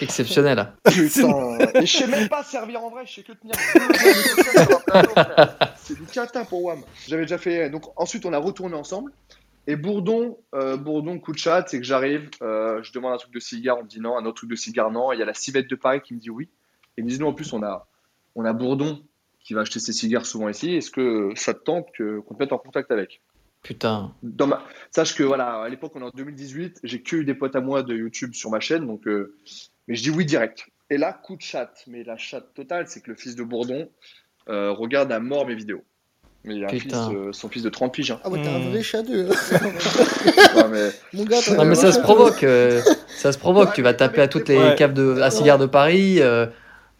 Exceptionnel. 0.00 0.72
Putain. 0.84 1.58
Et 1.74 1.86
je 1.86 1.96
sais 1.98 2.06
même 2.06 2.28
pas 2.28 2.42
servir 2.42 2.82
en 2.82 2.90
vrai, 2.90 3.06
je 3.06 3.14
sais 3.14 3.22
que 3.22 3.32
tenir. 3.32 3.54
C'est 5.76 5.98
du 5.98 6.06
cata 6.06 6.44
pour 6.44 6.64
WAM. 6.64 6.80
J'avais 7.06 7.22
déjà 7.22 7.38
fait. 7.38 7.70
Donc 7.70 7.84
ensuite, 7.96 8.26
on 8.26 8.32
a 8.32 8.38
retourné 8.38 8.74
ensemble. 8.74 9.12
Et 9.68 9.76
Bourdon, 9.76 10.38
euh, 10.54 10.76
Bourdon, 10.76 11.18
coup 11.18 11.32
de 11.32 11.38
chat, 11.38 11.64
c'est 11.66 11.78
que 11.78 11.84
j'arrive, 11.84 12.30
euh, 12.40 12.82
je 12.82 12.92
demande 12.92 13.14
un 13.14 13.16
truc 13.16 13.32
de 13.32 13.40
cigare, 13.40 13.78
on 13.78 13.82
me 13.82 13.88
dit 13.88 14.00
non, 14.00 14.16
un 14.16 14.24
autre 14.24 14.36
truc 14.36 14.50
de 14.50 14.54
cigare, 14.54 14.90
non. 14.90 15.12
Il 15.12 15.18
y 15.18 15.22
a 15.22 15.24
la 15.24 15.34
civette 15.34 15.68
de 15.68 15.74
Paris 15.74 16.00
qui 16.02 16.14
me 16.14 16.20
dit 16.20 16.30
oui. 16.30 16.48
Et 16.96 17.00
ils 17.00 17.04
me 17.04 17.08
disent 17.08 17.20
nous, 17.20 17.26
en 17.26 17.32
plus, 17.32 17.52
on 17.52 17.62
a, 17.62 17.86
on 18.36 18.44
a 18.44 18.52
Bourdon 18.52 19.02
qui 19.40 19.54
va 19.54 19.62
acheter 19.62 19.80
ses 19.80 19.92
cigares 19.92 20.26
souvent 20.26 20.48
ici. 20.48 20.74
Est-ce 20.74 20.90
que 20.90 21.30
ça 21.34 21.54
te 21.54 21.60
tente 21.60 21.86
qu'on 21.96 22.34
te 22.34 22.38
mette 22.38 22.52
en 22.52 22.58
contact 22.58 22.90
avec? 22.90 23.20
Putain. 23.62 24.12
dans 24.22 24.46
ma... 24.46 24.62
Sache 24.92 25.14
que 25.16 25.22
voilà, 25.24 25.62
à 25.62 25.68
l'époque, 25.68 25.92
on 25.96 26.00
est 26.00 26.04
en 26.04 26.10
2018, 26.14 26.80
j'ai 26.84 27.02
que 27.02 27.16
eu 27.16 27.24
des 27.24 27.34
potes 27.34 27.56
à 27.56 27.60
moi 27.60 27.82
de 27.82 27.94
YouTube 27.94 28.32
sur 28.34 28.50
ma 28.50 28.60
chaîne, 28.60 28.86
donc 28.86 29.06
euh, 29.08 29.34
mais 29.88 29.96
je 29.96 30.02
dis 30.04 30.10
oui 30.10 30.24
direct. 30.24 30.66
Et 30.88 30.98
là, 30.98 31.12
coup 31.12 31.34
de 31.36 31.42
chat, 31.42 31.72
mais 31.88 32.04
la 32.04 32.16
chatte 32.16 32.54
totale, 32.54 32.86
c'est 32.86 33.00
que 33.00 33.10
le 33.10 33.16
fils 33.16 33.34
de 33.34 33.42
Bourdon 33.42 33.88
euh, 34.48 34.70
regarde 34.70 35.10
à 35.10 35.18
mort 35.18 35.46
mes 35.48 35.56
vidéos. 35.56 35.82
Mais 36.44 36.54
il 36.54 36.64
a 36.64 36.68
fils, 36.68 36.94
euh, 36.94 37.32
son 37.32 37.48
fils 37.48 37.64
de 37.64 37.68
30 37.70 37.92
piges. 37.92 38.12
hein. 38.12 38.20
Ah 38.22 38.28
ouais, 38.30 38.40
t'es 38.40 38.48
un 38.48 38.60
Hmm. 38.60 38.70
vrai 38.70 38.82
mais- 40.70 40.90
Mon 41.12 41.24
gars, 41.24 41.38
t'as- 41.44 41.56
Non 41.56 41.64
mais 41.64 41.74
ça 41.74 41.90
se 41.90 41.98
provoque, 41.98 42.44
euh, 42.44 42.80
ça 43.16 43.32
se 43.32 43.38
provoque. 43.38 43.72
Tu 43.74 43.82
vas 43.82 43.94
taper 43.94 44.20
à 44.22 44.28
toutes 44.28 44.48
les 44.48 44.56
Ouais. 44.58 44.74
caves 44.76 44.94
de, 44.94 45.20
à 45.20 45.30
cigares 45.32 45.58
de 45.58 45.66
Paris. 45.66 46.20
euh, 46.20 46.46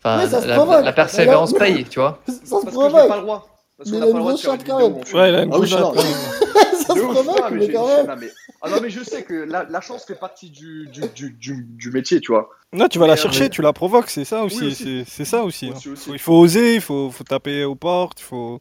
Enfin, 0.03 0.27
la, 0.47 0.55
provoque. 0.57 0.85
la 0.85 0.93
persévérance 0.93 1.51
Alors- 1.55 1.59
paye, 1.61 1.85
tu 1.85 2.01
vois. 2.01 2.21
Ça 2.27 2.33
se 2.33 2.39
Parce 2.51 2.65
que 2.65 2.71
je 2.71 2.75
n'ai 2.77 2.81
provoque. 2.91 3.09
pas 3.09 3.17
le 3.17 3.23
droit. 3.23 3.56
Parce 3.79 3.91
Mais 3.91 3.99
il 3.99 4.03
a 4.03 4.07
une 4.09 4.19
grosse 4.19 4.43
chatte 4.43 4.65
quand 4.67 4.79
même. 4.79 4.95
Ouais, 4.95 5.29
il 5.31 5.35
a 5.35 5.43
une 5.43 5.53
Ah 5.53 5.57
grosse 5.57 5.71
non, 5.71 5.77
chatte, 5.77 5.81
non. 5.81 5.93
quand 5.93 6.03
même. 6.03 6.13
Ça 6.87 6.95
se 6.95 7.01
provoque, 7.01 7.51
mais 7.53 7.69
quand 7.73 7.87
même. 7.89 8.07
non, 8.07 8.15
mais- 8.21 8.31
Ah 8.63 8.71
non, 8.71 8.77
mais 8.81 8.91
je 8.91 9.03
sais 9.03 9.23
que 9.23 9.35
la, 9.35 9.65
la 9.69 9.81
chance 9.81 10.05
fait 10.05 10.15
partie 10.15 10.51
du, 10.51 10.89
du, 10.93 11.01
du, 11.15 11.31
du, 11.33 11.67
du 11.69 11.91
métier, 11.91 12.21
tu 12.21 12.33
vois. 12.33 12.49
Non, 12.73 12.87
tu 12.89 12.99
vas 12.99 13.07
la 13.07 13.15
Mais, 13.15 13.21
chercher, 13.21 13.45
euh, 13.45 13.49
tu 13.49 13.61
la 13.63 13.73
provoques, 13.73 14.09
c'est 14.09 14.25
ça 14.25 14.45
aussi. 14.45 14.61
Oui, 14.61 14.67
aussi. 14.69 14.85
c'est- 14.85 15.05
C'est 15.07 15.25
ça 15.25 15.43
aussi. 15.43 15.67
hein. 15.67 15.75
Aussi, 15.93 16.11
Il 16.13 16.19
faut 16.19 16.35
oser, 16.35 16.77
il 16.77 16.81
faut, 16.81 17.11
faut 17.11 17.25
taper 17.25 17.65
aux 17.65 17.75
portes, 17.75 18.21
il 18.21 18.25
faut. 18.25 18.61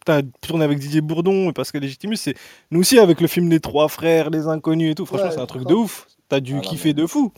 Putain, 0.00 0.20
tourner 0.40 0.64
avec 0.64 0.78
Didier 0.78 1.00
Bourdon 1.00 1.50
et 1.50 1.52
Pascal 1.52 1.80
Légitimus, 1.82 2.16
c'est. 2.16 2.34
Nous 2.70 2.80
aussi, 2.80 2.98
avec 2.98 3.20
le 3.20 3.26
film 3.26 3.48
Les 3.50 3.60
Trois 3.60 3.88
Frères, 3.88 4.30
Les 4.30 4.46
Inconnus 4.46 4.92
et 4.92 4.94
tout, 4.94 5.06
franchement, 5.06 5.26
Ouais, 5.28 5.32
c'est 5.34 5.40
un 5.40 5.46
truc 5.46 5.64
de 5.66 5.74
ouf. 5.74 6.06
T'as 6.28 6.40
dû 6.40 6.56
Ah, 6.58 6.60
kiffer 6.60 6.90
mais- 6.90 6.94
de 7.02 7.06
fou. 7.06 7.32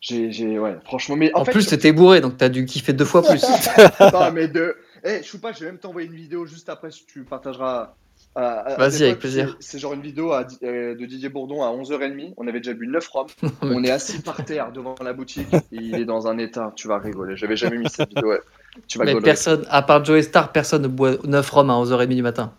J'ai, 0.00 0.32
j'ai, 0.32 0.58
ouais, 0.58 0.76
franchement, 0.84 1.14
mais 1.16 1.32
en, 1.34 1.40
En 1.40 1.44
fait, 1.44 1.52
plus, 1.52 1.66
t'étais 1.66 1.92
bourré, 1.92 2.20
donc 2.20 2.36
t'as 2.36 2.48
dû 2.48 2.64
kiffer 2.66 2.92
deux 2.92 3.04
fois 3.04 3.22
plus. 3.22 3.42
Non, 4.12 4.32
mais 4.32 4.48
de. 4.48 4.76
Eh, 5.04 5.22
Choupa, 5.22 5.52
je 5.52 5.60
vais 5.60 5.66
même 5.66 5.78
t'envoyer 5.78 6.06
une 6.08 6.14
vidéo 6.14 6.46
juste 6.46 6.68
après 6.68 6.90
si 6.90 7.04
tu 7.06 7.24
partageras. 7.24 7.94
Vas-y, 8.36 9.02
avec 9.04 9.18
plaisir. 9.18 9.56
C'est 9.60 9.78
genre 9.78 9.92
une 9.92 10.00
vidéo 10.00 10.32
à 10.32 10.46
euh, 10.62 10.94
de 10.94 11.04
Didier 11.06 11.28
Bourdon 11.28 11.62
à 11.62 11.68
11h30. 11.68 12.34
On 12.36 12.46
avait 12.46 12.60
déjà 12.60 12.72
bu 12.72 12.86
9 12.86 13.06
rhum. 13.08 13.26
On 13.62 13.82
est 13.84 13.90
assis 13.90 14.20
par 14.20 14.42
terre 14.44 14.72
devant 14.72 14.94
la 15.02 15.12
boutique. 15.12 15.52
Et 15.52 15.76
il 15.76 15.94
est 15.96 16.04
dans 16.04 16.28
un 16.28 16.38
état. 16.38 16.72
Tu 16.76 16.88
vas 16.88 16.98
rigoler. 16.98 17.36
J'avais 17.36 17.56
jamais 17.56 17.78
mis 17.78 17.90
cette 17.90 18.08
vidéo. 18.10 18.28
ouais. 18.30 18.40
Tu 18.88 18.96
vas 18.98 19.04
Mais 19.04 19.10
rigoler. 19.10 19.24
personne, 19.24 19.66
à 19.68 19.82
part 19.82 20.04
Joey 20.04 20.22
Star, 20.22 20.52
personne 20.52 20.82
ne 20.82 20.88
boit 20.88 21.16
9 21.24 21.50
rhum 21.50 21.68
à 21.70 21.74
11h30 21.74 22.06
du 22.14 22.22
matin. 22.22 22.52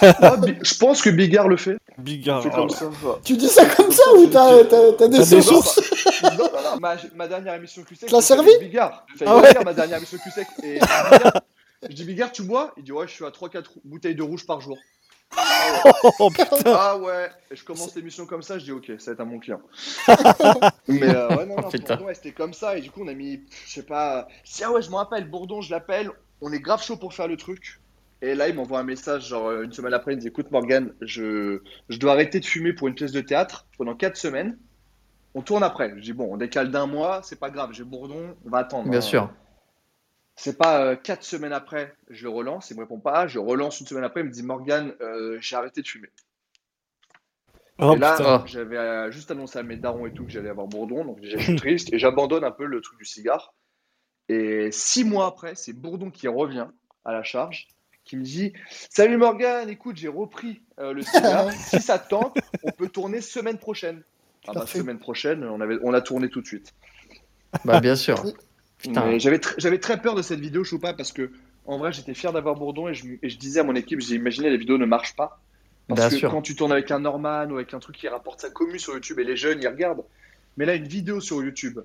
Ah, 0.00 0.36
je 0.62 0.74
pense 0.78 1.02
que 1.02 1.10
Bigard 1.10 1.48
le 1.48 1.56
fait. 1.56 1.76
Bigard. 1.98 2.42
C'est 2.42 2.50
comme 2.50 2.70
ça. 2.70 2.86
Tu 3.24 3.36
dis 3.36 3.48
ça 3.48 3.66
comme 3.66 3.90
ça 3.90 4.02
ou 4.16 4.26
t'as 4.28 5.08
des 5.08 5.24
sources 5.42 5.80
Non, 6.22 6.30
non, 6.38 6.44
non. 6.52 6.80
Ma, 6.80 6.94
ma 7.16 7.28
dernière 7.28 7.54
émission 7.54 7.82
QSEC. 7.82 8.08
Tu 8.08 8.14
l'as 8.14 8.20
servi 8.22 8.50
Bigard. 8.60 9.04
J'ai 9.18 9.24
Ah 9.26 9.36
ouais 9.36 9.48
Bigard, 9.48 9.64
ma 9.64 9.74
dernière 9.74 9.98
émission 9.98 10.18
QSEC. 10.18 10.46
Et 10.64 10.78
je 11.88 11.94
dis 11.94 12.04
Bigard, 12.04 12.32
tu 12.32 12.42
bois? 12.42 12.72
Il 12.76 12.84
dit 12.84 12.92
ouais, 12.92 13.06
je 13.06 13.12
suis 13.12 13.24
à 13.24 13.30
3-4 13.30 13.64
bouteilles 13.84 14.14
de 14.14 14.22
rouge 14.22 14.46
par 14.46 14.60
jour. 14.60 14.78
Oh. 16.18 16.30
Ah 16.66 16.98
ouais, 16.98 17.30
et 17.50 17.56
je 17.56 17.64
commence 17.64 17.94
l'émission 17.94 18.26
comme 18.26 18.42
ça, 18.42 18.58
je 18.58 18.64
dis 18.64 18.72
ok, 18.72 18.92
ça 18.98 19.10
va 19.10 19.12
être 19.14 19.20
un 19.20 19.26
bon 19.26 19.38
client. 19.38 19.60
Mais 20.88 21.14
euh, 21.14 21.28
ouais, 21.36 21.46
non, 21.46 21.56
non, 21.56 21.68
Oh, 21.72 22.04
ouais, 22.04 22.14
c'était 22.14 22.32
comme 22.32 22.52
ça, 22.52 22.76
et 22.76 22.80
du 22.80 22.90
coup 22.90 23.02
on 23.02 23.08
a 23.08 23.14
mis, 23.14 23.40
je 23.66 23.72
sais 23.72 23.82
pas, 23.82 24.28
si 24.44 24.62
ah 24.62 24.70
ouais, 24.70 24.82
je 24.82 24.90
me 24.90 24.96
rappelle, 24.96 25.28
Bourdon, 25.28 25.60
je 25.62 25.70
l'appelle, 25.70 26.10
on 26.42 26.52
est 26.52 26.60
grave 26.60 26.82
chaud 26.82 26.96
pour 26.96 27.14
faire 27.14 27.28
le 27.28 27.36
truc. 27.36 27.80
Et 28.20 28.34
là, 28.34 28.48
il 28.48 28.54
m'envoie 28.54 28.78
un 28.78 28.84
message, 28.84 29.28
genre 29.28 29.48
euh, 29.48 29.62
une 29.62 29.72
semaine 29.72 29.94
après, 29.94 30.12
il 30.12 30.16
me 30.16 30.20
dit 30.20 30.28
écoute 30.28 30.50
Morgan, 30.50 30.92
je, 31.00 31.60
je 31.88 31.98
dois 31.98 32.12
arrêter 32.12 32.38
de 32.38 32.44
fumer 32.44 32.72
pour 32.72 32.88
une 32.88 32.94
pièce 32.94 33.12
de 33.12 33.20
théâtre 33.20 33.66
pendant 33.78 33.94
4 33.94 34.16
semaines. 34.16 34.58
On 35.34 35.40
tourne 35.40 35.62
après. 35.62 35.92
Je 35.96 36.02
dis 36.02 36.12
bon, 36.12 36.28
on 36.30 36.36
décale 36.36 36.70
d'un 36.70 36.86
mois, 36.86 37.22
c'est 37.24 37.40
pas 37.40 37.50
grave, 37.50 37.70
j'ai 37.72 37.84
Bourdon, 37.84 38.36
on 38.44 38.50
va 38.50 38.58
attendre. 38.58 38.88
Bien 38.88 38.98
hein. 38.98 39.02
sûr. 39.02 39.30
C'est 40.34 40.56
pas 40.56 40.82
euh, 40.82 40.96
quatre 40.96 41.24
semaines 41.24 41.52
après, 41.52 41.94
je 42.08 42.24
le 42.24 42.30
relance, 42.30 42.70
il 42.70 42.76
me 42.76 42.80
répond 42.80 42.98
pas. 42.98 43.26
Je 43.26 43.38
relance 43.38 43.80
une 43.80 43.86
semaine 43.86 44.04
après, 44.04 44.20
il 44.20 44.26
me 44.26 44.30
dit 44.30 44.42
Morgan, 44.42 44.94
euh, 45.00 45.38
j'ai 45.40 45.56
arrêté 45.56 45.82
de 45.82 45.86
fumer. 45.86 46.08
Oh 47.78 47.94
et 47.94 47.98
là, 47.98 48.16
putain. 48.16 48.44
j'avais 48.46 48.76
euh, 48.76 49.10
juste 49.10 49.30
annoncé 49.30 49.58
à 49.58 49.62
mes 49.62 49.76
darons 49.76 50.06
et 50.06 50.12
tout 50.12 50.24
que 50.24 50.30
j'allais 50.30 50.50
avoir 50.50 50.66
Bourdon, 50.68 51.04
donc 51.04 51.20
déjà 51.20 51.38
je 51.38 51.44
suis 51.44 51.56
triste 51.56 51.92
et 51.92 51.98
j'abandonne 51.98 52.44
un 52.44 52.50
peu 52.50 52.64
le 52.64 52.80
truc 52.80 52.98
du 52.98 53.04
cigare. 53.04 53.54
Et 54.28 54.70
six 54.70 55.04
mois 55.04 55.26
après, 55.26 55.54
c'est 55.54 55.72
Bourdon 55.72 56.10
qui 56.10 56.28
revient 56.28 56.68
à 57.04 57.12
la 57.12 57.22
charge, 57.22 57.68
qui 58.04 58.16
me 58.16 58.22
dit 58.22 58.52
Salut 58.70 59.16
Morgan, 59.16 59.68
écoute, 59.68 59.96
j'ai 59.96 60.08
repris 60.08 60.62
euh, 60.78 60.92
le 60.92 61.02
cigare. 61.02 61.50
si 61.68 61.80
ça 61.80 61.98
te 61.98 62.08
tente, 62.08 62.38
on 62.62 62.70
peut 62.70 62.88
tourner 62.88 63.20
semaine 63.20 63.58
prochaine. 63.58 64.02
Ah 64.46 64.52
bah, 64.54 64.66
semaine 64.66 64.98
prochaine, 64.98 65.44
on, 65.44 65.60
avait, 65.60 65.78
on 65.82 65.92
a 65.94 66.00
tourné 66.00 66.28
tout 66.28 66.40
de 66.40 66.46
suite. 66.46 66.74
Bah, 67.64 67.80
bien 67.80 67.96
sûr. 67.96 68.22
J'avais 69.18 69.36
tr- 69.38 69.54
j'avais 69.58 69.78
très 69.78 70.00
peur 70.00 70.14
de 70.14 70.22
cette 70.22 70.40
vidéo, 70.40 70.64
Choupa, 70.64 70.92
parce 70.94 71.12
que 71.12 71.30
en 71.66 71.78
vrai, 71.78 71.92
j'étais 71.92 72.14
fier 72.14 72.32
d'avoir 72.32 72.56
Bourdon 72.56 72.88
et 72.88 72.94
je, 72.94 73.04
et 73.22 73.28
je 73.28 73.38
disais 73.38 73.60
à 73.60 73.64
mon 73.64 73.74
équipe, 73.76 74.00
j'ai 74.00 74.16
imaginé 74.16 74.50
les 74.50 74.56
vidéos 74.56 74.78
ne 74.78 74.86
marchent 74.86 75.14
pas. 75.16 75.40
Parce 75.88 76.00
Bien 76.00 76.08
que 76.10 76.16
sûr. 76.16 76.30
quand 76.30 76.42
tu 76.42 76.54
tournes 76.56 76.72
avec 76.72 76.90
un 76.90 77.00
Norman 77.00 77.46
ou 77.50 77.56
avec 77.56 77.74
un 77.74 77.78
truc 77.78 77.96
qui 77.96 78.08
rapporte 78.08 78.40
sa 78.40 78.50
commu 78.50 78.78
sur 78.78 78.94
YouTube 78.94 79.18
et 79.18 79.24
les 79.24 79.36
jeunes, 79.36 79.60
ils 79.62 79.68
regardent. 79.68 80.02
Mais 80.56 80.64
là, 80.64 80.74
une 80.74 80.86
vidéo 80.86 81.20
sur 81.20 81.42
YouTube 81.42 81.78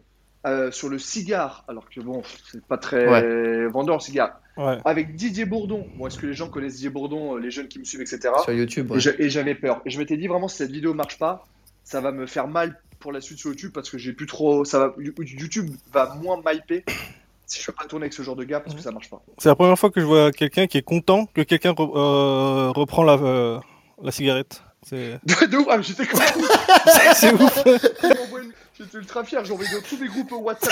euh, 0.45 0.71
sur 0.71 0.87
le 0.89 0.97
cigare, 0.99 1.63
alors 1.67 1.89
que 1.89 1.99
bon, 1.99 2.21
c'est 2.51 2.63
pas 2.63 2.77
très 2.77 3.67
vendeur 3.67 3.95
le 3.97 4.01
cigare, 4.01 4.39
Ouais. 4.55 4.77
avec 4.85 5.15
Didier 5.15 5.45
Bourdon. 5.45 5.87
Bon, 5.97 6.07
est-ce 6.07 6.17
que 6.17 6.25
les 6.27 6.33
gens 6.33 6.47
connaissent 6.49 6.75
Didier 6.75 6.89
Bourdon, 6.89 7.35
euh, 7.35 7.39
les 7.39 7.51
jeunes 7.51 7.67
qui 7.67 7.79
me 7.79 7.83
suivent, 7.83 8.01
etc. 8.01 8.29
Sur 8.43 8.53
YouTube, 8.53 8.89
ouais. 8.91 8.97
Et 8.97 8.99
j'a- 8.99 9.11
Et 9.19 9.29
j'avais 9.29 9.55
peur. 9.55 9.81
Et 9.85 9.89
je 9.89 9.99
m'étais 9.99 10.15
dit 10.17 10.27
vraiment, 10.27 10.47
si 10.47 10.57
cette 10.57 10.71
vidéo 10.71 10.93
marche 10.93 11.17
pas, 11.19 11.45
ça 11.83 11.99
va 12.01 12.11
me 12.11 12.25
faire 12.27 12.47
mal 12.47 12.79
pour 12.99 13.11
la 13.11 13.21
suite 13.21 13.37
sur 13.39 13.49
YouTube 13.51 13.71
parce 13.73 13.89
que 13.89 13.97
j'ai 13.97 14.13
plus 14.13 14.25
trop. 14.27 14.65
Ça 14.65 14.79
va... 14.79 14.93
YouTube 14.97 15.69
va 15.93 16.15
moins 16.15 16.37
m'hyper 16.37 16.83
si 17.45 17.59
je 17.59 17.63
fais 17.65 17.71
pas 17.71 17.85
tourner 17.85 18.03
avec 18.05 18.13
ce 18.13 18.23
genre 18.23 18.35
de 18.35 18.43
gars 18.43 18.59
parce 18.59 18.75
que 18.75 18.81
ça 18.81 18.91
marche 18.91 19.09
pas. 19.09 19.21
C'est 19.37 19.49
la 19.49 19.55
première 19.55 19.77
fois 19.79 19.89
que 19.89 20.01
je 20.01 20.05
vois 20.05 20.31
quelqu'un 20.31 20.67
qui 20.67 20.77
est 20.77 20.81
content 20.83 21.25
que 21.27 21.41
quelqu'un 21.41 21.71
re- 21.71 21.97
euh, 21.97 22.71
reprend 22.71 23.03
la, 23.03 23.13
euh, 23.13 23.59
la 24.03 24.11
cigarette. 24.11 24.63
C'est 24.83 25.19
de 25.49 25.57
ouf, 25.57 25.67
ah, 25.69 25.77
mais 25.77 25.83
j'étais 25.83 26.05
comme 26.05 26.19
c'est 27.15 27.33
ouf. 27.33 27.63
J'étais 28.79 28.97
ultra 28.99 29.23
fier, 29.23 29.43
j'ai 29.43 29.51
envoyé 29.53 29.71
dans 29.73 29.81
tous 29.81 29.97
les 29.99 30.07
groupes 30.07 30.31
WhatsApp. 30.33 30.71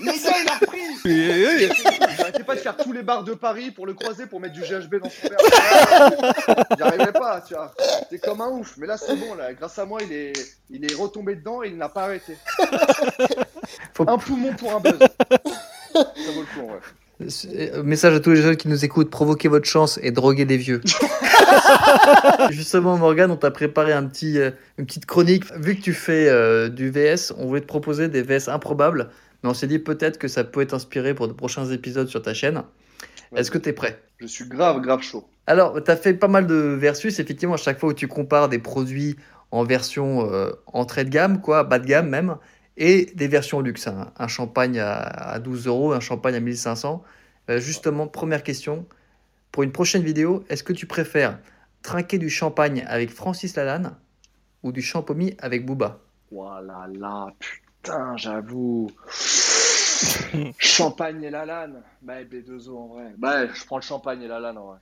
Les 0.00 0.06
gars, 0.06 0.36
il 0.42 0.48
a 0.48 0.58
repris 0.58 0.78
J'arrêtais 2.18 2.44
pas 2.44 2.54
de 2.54 2.60
faire 2.60 2.76
tous 2.76 2.92
les 2.92 3.02
bars 3.02 3.24
de 3.24 3.32
Paris 3.32 3.70
pour 3.70 3.86
le 3.86 3.94
croiser 3.94 4.26
pour 4.26 4.40
mettre 4.40 4.52
du 4.52 4.60
GHB 4.60 4.96
dans 5.02 5.08
son 5.08 5.28
verre. 5.28 6.66
J'y 6.76 6.82
arrivais 6.82 7.12
pas, 7.12 7.40
tu 7.46 7.54
vois. 7.54 7.72
C'était 8.10 8.18
comme 8.18 8.42
un 8.42 8.48
ouf. 8.50 8.74
Mais 8.76 8.86
là, 8.86 8.98
c'est 8.98 9.16
bon, 9.16 9.34
là. 9.34 9.54
Grâce 9.54 9.78
à 9.78 9.86
moi, 9.86 10.00
il 10.02 10.12
est, 10.12 10.32
il 10.70 10.84
est 10.84 10.94
retombé 10.94 11.34
dedans 11.36 11.62
et 11.62 11.68
il 11.68 11.78
n'a 11.78 11.88
pas 11.88 12.02
arrêté. 12.04 12.36
Faut- 13.94 14.08
Un 14.08 14.18
poumon 14.18 14.52
pour 14.54 14.72
un 14.74 14.80
buzz. 14.80 14.98
Ça 14.98 16.02
vaut 16.34 16.42
le 16.42 16.60
coup, 16.60 16.70
ouais. 16.70 16.80
Euh, 17.54 17.82
Message 17.84 18.14
à 18.16 18.20
tous 18.20 18.30
les 18.30 18.42
jeunes 18.42 18.56
qui 18.56 18.68
nous 18.68 18.84
écoutent, 18.84 19.08
provoquez 19.08 19.48
votre 19.48 19.66
chance 19.66 19.98
et 20.02 20.10
droguez 20.10 20.44
des 20.44 20.56
vieux. 20.58 20.82
Justement, 22.50 22.96
Morgan, 22.96 23.30
on 23.30 23.36
t'a 23.36 23.50
préparé 23.50 23.92
un 23.92 24.06
petit, 24.06 24.38
euh, 24.38 24.50
une 24.78 24.86
petite 24.86 25.06
chronique. 25.06 25.44
Vu 25.56 25.76
que 25.76 25.82
tu 25.82 25.92
fais 25.92 26.28
euh, 26.28 26.68
du 26.68 26.90
VS, 26.90 27.32
on 27.38 27.46
voulait 27.46 27.60
te 27.60 27.66
proposer 27.66 28.08
des 28.08 28.22
VS 28.22 28.48
improbables, 28.48 29.10
mais 29.42 29.50
on 29.50 29.54
s'est 29.54 29.66
dit 29.66 29.78
peut-être 29.78 30.18
que 30.18 30.28
ça 30.28 30.44
peut 30.44 30.60
être 30.60 30.74
inspiré 30.74 31.14
pour 31.14 31.28
de 31.28 31.32
prochains 31.32 31.66
épisodes 31.66 32.08
sur 32.08 32.22
ta 32.22 32.34
chaîne. 32.34 32.62
Est-ce 33.34 33.50
que 33.50 33.58
tu 33.58 33.70
es 33.70 33.72
prêt? 33.72 34.00
Je 34.18 34.26
suis 34.26 34.46
grave, 34.46 34.80
grave 34.80 35.02
chaud. 35.02 35.28
Alors, 35.46 35.82
tu 35.82 35.90
as 35.90 35.96
fait 35.96 36.14
pas 36.14 36.28
mal 36.28 36.46
de 36.46 36.54
versus, 36.54 37.18
effectivement, 37.18 37.54
à 37.54 37.58
chaque 37.58 37.78
fois 37.78 37.90
où 37.90 37.94
tu 37.94 38.08
compares 38.08 38.48
des 38.48 38.58
produits 38.58 39.16
en 39.50 39.64
version 39.64 40.32
euh, 40.32 40.50
entrée 40.66 41.04
de 41.04 41.10
gamme, 41.10 41.40
quoi, 41.40 41.64
bas 41.64 41.78
de 41.78 41.86
gamme 41.86 42.08
même, 42.08 42.36
et 42.76 43.12
des 43.14 43.28
versions 43.28 43.60
luxe. 43.60 43.86
Un, 43.86 44.12
un 44.16 44.28
champagne 44.28 44.78
à, 44.78 44.98
à 44.98 45.38
12 45.38 45.66
euros, 45.66 45.92
un 45.92 46.00
champagne 46.00 46.34
à 46.34 46.40
1500. 46.40 47.02
Euh, 47.50 47.58
justement, 47.58 48.06
première 48.06 48.42
question. 48.42 48.86
Pour 49.52 49.62
une 49.62 49.72
prochaine 49.72 50.02
vidéo, 50.02 50.44
est-ce 50.48 50.64
que 50.64 50.72
tu 50.72 50.86
préfères 50.86 51.38
trinquer 51.84 52.18
du 52.18 52.30
champagne 52.30 52.82
avec 52.88 53.10
Francis 53.10 53.54
Lalanne 53.54 53.94
ou 54.64 54.72
du 54.72 54.82
champomis 54.82 55.36
avec 55.38 55.64
Booba 55.64 56.00
Voilà, 56.32 56.88
là, 56.92 57.28
putain, 57.38 58.16
j'avoue. 58.16 58.90
Champagne 60.58 61.22
et 61.22 61.30
la 61.30 61.44
lane. 61.44 61.82
Bah, 62.02 62.24
B2O 62.24 62.76
en 62.76 62.86
vrai. 62.88 63.14
Bah, 63.18 63.46
je 63.46 63.64
prends 63.66 63.76
le 63.76 63.82
champagne 63.82 64.22
et 64.22 64.26
la 64.26 64.40
lane 64.40 64.58
en 64.58 64.66
vrai. 64.66 64.78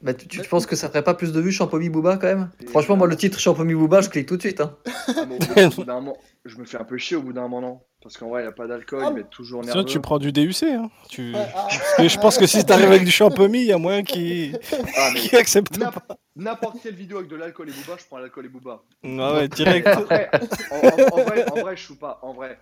Bah, 0.00 0.14
tu, 0.14 0.28
tu 0.28 0.40
penses 0.42 0.64
que 0.66 0.76
ça 0.76 0.88
ferait 0.88 1.02
pas 1.02 1.14
plus 1.14 1.32
de 1.32 1.40
vues 1.40 1.50
Champomy 1.50 1.88
Booba 1.88 2.18
quand 2.18 2.28
même 2.28 2.50
Et 2.62 2.66
Franchement, 2.68 2.96
moi, 2.96 3.08
le 3.08 3.16
titre 3.16 3.40
Champomy 3.40 3.74
Booba, 3.74 4.00
je 4.00 4.08
clique 4.08 4.28
tout 4.28 4.36
de 4.36 4.42
suite. 4.42 4.60
Hein. 4.60 4.76
Ah, 5.08 5.24
mais 5.28 5.64
au 5.66 5.70
bout- 5.70 5.84
moment, 5.84 6.16
je 6.44 6.56
me 6.56 6.64
fais 6.64 6.76
un 6.78 6.84
peu 6.84 6.96
chier 6.98 7.16
au 7.16 7.22
bout 7.22 7.32
d'un 7.32 7.42
moment, 7.42 7.60
non 7.60 7.80
Parce 8.00 8.16
qu'en 8.16 8.28
vrai, 8.28 8.42
il 8.42 8.44
n'y 8.44 8.48
a 8.48 8.52
pas 8.52 8.68
d'alcool, 8.68 9.00
Ah, 9.04 9.08
il 9.10 9.16
met 9.16 9.24
toujours 9.28 9.62
Sinon, 9.64 9.74
nerveux. 9.74 9.88
tu 9.88 9.98
prends 10.00 10.18
du 10.18 10.30
DUC. 10.30 10.62
Hein. 10.62 10.88
Tu... 11.08 11.32
Ah, 11.34 11.46
Parce 11.52 11.94
que 11.96 12.08
je 12.08 12.18
pense 12.18 12.38
que 12.38 12.46
si 12.46 12.64
t'arrives 12.64 12.86
avec 12.90 13.04
du 13.04 13.10
champomy, 13.10 13.58
il 13.60 13.66
y 13.66 13.72
a 13.72 13.78
moyen 13.78 14.04
qui 14.04 14.52
Ah, 14.96 15.10
mais 15.14 15.18
qui 15.20 15.34
accepte 15.36 15.76
pas. 15.78 15.86
n'importe- 15.86 16.12
n'importe 16.36 16.76
quelle 16.82 16.94
vidéo 16.94 17.18
avec 17.18 17.28
de 17.28 17.34
l'alcool 17.36 17.68
et 17.68 17.72
Booba, 17.72 17.98
je 17.98 18.04
prends 18.06 18.18
l'alcool 18.18 18.46
et 18.46 18.48
Booba. 18.48 18.82
Ah 19.04 19.34
ouais, 19.34 19.48
direct. 19.48 19.86
Après, 19.88 20.30
en, 20.70 20.76
en- 20.76 21.18
en 21.18 21.22
vrai, 21.24 21.44
en 21.50 21.60
vrai, 21.60 21.76
je 21.76 21.82
suis 21.84 21.96
pas. 21.96 22.20
En 22.22 22.34
vrai, 22.34 22.56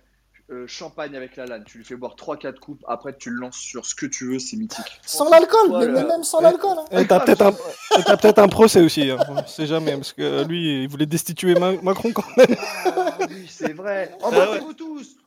euh, 0.49 0.65
champagne 0.65 1.13
avec 1.15 1.35
la 1.35 1.45
lane, 1.45 1.63
tu 1.65 1.77
lui 1.77 1.83
fais 1.85 1.95
boire 1.95 2.15
3-4 2.15 2.55
coupes, 2.59 2.83
après 2.87 3.15
tu 3.17 3.29
le 3.29 3.35
lances 3.35 3.57
sur 3.57 3.85
ce 3.85 3.93
que 3.95 4.05
tu 4.05 4.25
veux, 4.27 4.39
c'est 4.39 4.55
mythique. 4.55 5.01
Sans 5.05 5.29
l'alcool, 5.29 5.71
mais, 5.71 6.03
même 6.03 6.23
sans 6.23 6.39
l'alcool. 6.39 6.77
hein. 6.79 6.99
Et 6.99 7.05
t'as 7.05 7.19
peut-être 7.19 8.39
un, 8.39 8.47
procès 8.47 8.81
aussi. 8.81 9.09
Hein. 9.11 9.17
On 9.27 9.45
sait 9.45 9.65
jamais, 9.65 9.93
parce 9.95 10.13
que 10.13 10.45
lui, 10.45 10.83
il 10.83 10.87
voulait 10.87 11.05
destituer 11.05 11.55
Ma- 11.55 11.73
Macron 11.81 12.11
quand 12.13 12.23
même. 12.37 12.55
Ah 12.85 13.17
oui, 13.29 13.45
c'est 13.49 13.73
vrai. 13.73 14.15
Embrassez-vous 14.21 14.73
tous 14.73 15.17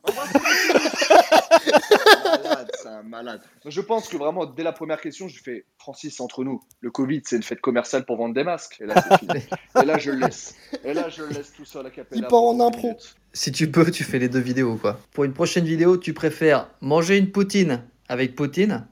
Malade, 2.25 2.71
c'est 2.81 2.87
un 2.87 3.03
malade. 3.03 3.41
Je 3.65 3.81
pense 3.81 4.07
que 4.07 4.17
vraiment, 4.17 4.45
dès 4.45 4.63
la 4.63 4.71
première 4.71 4.99
question, 4.99 5.27
je 5.27 5.35
lui 5.35 5.43
fais 5.43 5.65
Francis, 5.77 6.19
entre 6.19 6.43
nous, 6.43 6.61
le 6.81 6.91
Covid, 6.91 7.21
c'est 7.25 7.35
une 7.35 7.43
fête 7.43 7.61
commerciale 7.61 8.05
pour 8.05 8.17
vendre 8.17 8.33
des 8.33 8.43
masques. 8.43 8.77
Et 8.81 8.85
là, 8.85 8.95
c'est 9.07 9.17
fini. 9.19 9.43
Et 9.81 9.85
là, 9.85 9.97
je 9.97 10.11
le 10.11 10.17
laisse. 10.17 10.55
Et 10.83 10.93
là, 10.93 11.09
je 11.09 11.23
le 11.23 11.29
laisse 11.29 11.53
tout 11.53 11.65
seul 11.65 11.85
à 11.85 11.89
Capella. 11.89 12.21
Il 12.21 12.27
part 12.27 12.41
en 12.41 12.59
impro. 12.59 12.87
minutes. 12.87 13.15
Si 13.33 13.51
tu 13.51 13.69
peux, 13.69 13.89
tu 13.91 14.03
fais 14.03 14.19
les 14.19 14.29
deux 14.29 14.39
vidéos, 14.39 14.75
quoi. 14.75 14.99
Pour 15.13 15.23
une 15.23 15.33
prochaine 15.33 15.65
vidéo, 15.65 15.97
tu 15.97 16.13
préfères 16.13 16.69
manger 16.81 17.17
une 17.17 17.31
poutine 17.31 17.83
avec 18.09 18.35
Poutine 18.35 18.87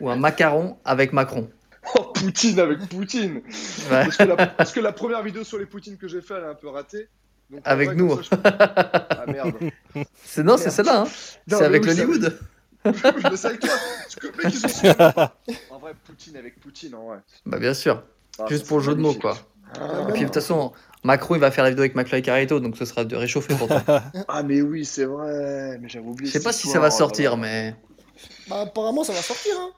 ou 0.00 0.10
un 0.10 0.16
macaron 0.16 0.76
avec 0.84 1.12
Macron? 1.12 1.48
Oh, 1.94 2.12
Poutine 2.14 2.60
avec 2.60 2.78
Poutine 2.88 3.42
Ouais. 3.90 4.04
parce, 4.04 4.16
que 4.16 4.22
la, 4.24 4.46
parce 4.46 4.72
que 4.72 4.80
la 4.80 4.92
première 4.92 5.22
vidéo 5.22 5.44
sur 5.44 5.58
les 5.58 5.66
Poutines 5.66 5.96
que 5.96 6.08
j'ai 6.08 6.20
fait, 6.22 6.34
elle 6.34 6.44
est 6.44 6.48
un 6.48 6.54
peu 6.54 6.68
ratée. 6.68 7.08
Donc, 7.50 7.60
Avec 7.64 7.88
vrai, 7.88 7.96
nous. 7.96 8.16
ça, 8.16 8.22
je- 8.22 8.36
Ah 9.10 9.24
merde. 9.26 9.52
C'est 10.24 10.42
non, 10.42 10.56
c'est 10.56 10.70
celle-là. 10.70 11.02
Hein. 11.02 11.08
Non, 11.48 11.58
C'est 11.58 11.64
avec 11.64 11.84
l'Hollywood. 11.84 12.38
toi. 12.84 12.92
Ont 12.92 13.36
su- 14.50 14.86
En 15.70 15.78
vrai, 15.78 15.92
Poutine 16.06 16.36
avec 16.36 16.60
Poutine, 16.60 16.94
en 16.94 17.06
vrai. 17.06 17.18
Bah 17.46 17.58
bien 17.58 17.74
sûr. 17.74 18.02
Ah, 18.38 18.46
Juste 18.48 18.66
pour 18.66 18.78
le 18.78 18.84
jeu 18.84 18.94
de 18.94 19.00
mots, 19.00 19.14
quoi. 19.14 19.36
Ah, 19.78 20.06
Et 20.08 20.12
puis 20.12 20.20
de 20.22 20.26
toute 20.26 20.34
façon, 20.34 20.72
Macron, 21.04 21.34
il 21.34 21.40
va 21.40 21.50
faire 21.50 21.64
la 21.64 21.70
vidéo 21.70 21.82
avec 21.82 21.94
McFly 21.94 22.18
et 22.18 22.22
Carito, 22.22 22.60
donc 22.60 22.76
ce 22.76 22.84
sera 22.84 23.04
de 23.04 23.14
réchauffer 23.16 23.54
pour 23.54 23.68
toi. 23.68 23.82
Ah, 24.28 24.42
mais 24.42 24.60
oui, 24.60 24.84
c'est 24.84 25.04
vrai. 25.04 25.78
Mais 25.80 25.88
j'avais 25.88 26.06
oublié. 26.06 26.30
Je 26.30 26.36
sais 26.38 26.42
pas 26.42 26.52
si 26.52 26.66
ça 26.68 26.78
va 26.80 26.88
oh 26.88 26.90
sortir, 26.90 27.32
là. 27.32 27.36
mais 27.36 27.76
Bah, 28.48 28.62
apparemment, 28.62 29.04
ça 29.04 29.12
va 29.12 29.22
sortir. 29.22 29.52
Hein. 29.60 29.70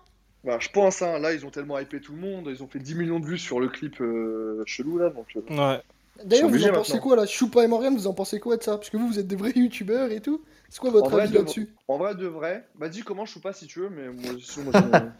Bah, 0.44 0.58
je 0.60 0.68
pense, 0.68 1.02
hein, 1.02 1.18
là, 1.18 1.32
ils 1.32 1.44
ont 1.44 1.50
tellement 1.50 1.78
hypé 1.78 2.00
tout 2.00 2.12
le 2.12 2.20
monde. 2.20 2.48
Ils 2.50 2.62
ont 2.62 2.68
fait 2.68 2.78
10 2.78 2.94
millions 2.94 3.20
de 3.20 3.26
vues 3.26 3.38
sur 3.38 3.58
le 3.60 3.68
clip 3.68 4.00
euh, 4.00 4.62
chelou, 4.66 4.98
là. 4.98 5.10
Donc, 5.10 5.26
euh, 5.36 5.40
Ouais. 5.50 5.80
D'ailleurs, 6.24 6.48
vous 6.48 6.64
en 6.64 6.72
pensez 6.72 6.92
maintenant. 6.92 7.00
quoi 7.00 7.16
là? 7.16 7.26
Choupa 7.26 7.64
et 7.64 7.68
Morgan, 7.68 7.94
vous 7.94 8.06
en 8.06 8.14
pensez 8.14 8.40
quoi 8.40 8.56
de 8.56 8.62
ça? 8.62 8.76
Parce 8.76 8.90
que 8.90 8.96
vous, 8.96 9.08
vous 9.08 9.18
êtes 9.18 9.26
des 9.26 9.36
vrais 9.36 9.52
youtubeurs 9.56 10.10
et 10.10 10.20
tout. 10.20 10.44
C'est 10.70 10.80
quoi 10.80 10.90
votre 10.90 11.10
vrai, 11.10 11.24
avis 11.24 11.32
de- 11.32 11.38
là-dessus? 11.38 11.74
En 11.88 11.98
vrai, 11.98 12.14
de 12.14 12.26
vrai, 12.26 12.66
bah 12.74 12.88
dis 12.88 13.02
comment 13.02 13.24
je 13.24 13.32
suis 13.32 13.40
pas 13.40 13.52
si 13.52 13.66
tu 13.66 13.80
veux, 13.80 13.90
mais 13.90 14.08
moi, 14.08 14.32
moi, 14.32 14.72
je- 14.72 14.80
non, 14.80 15.12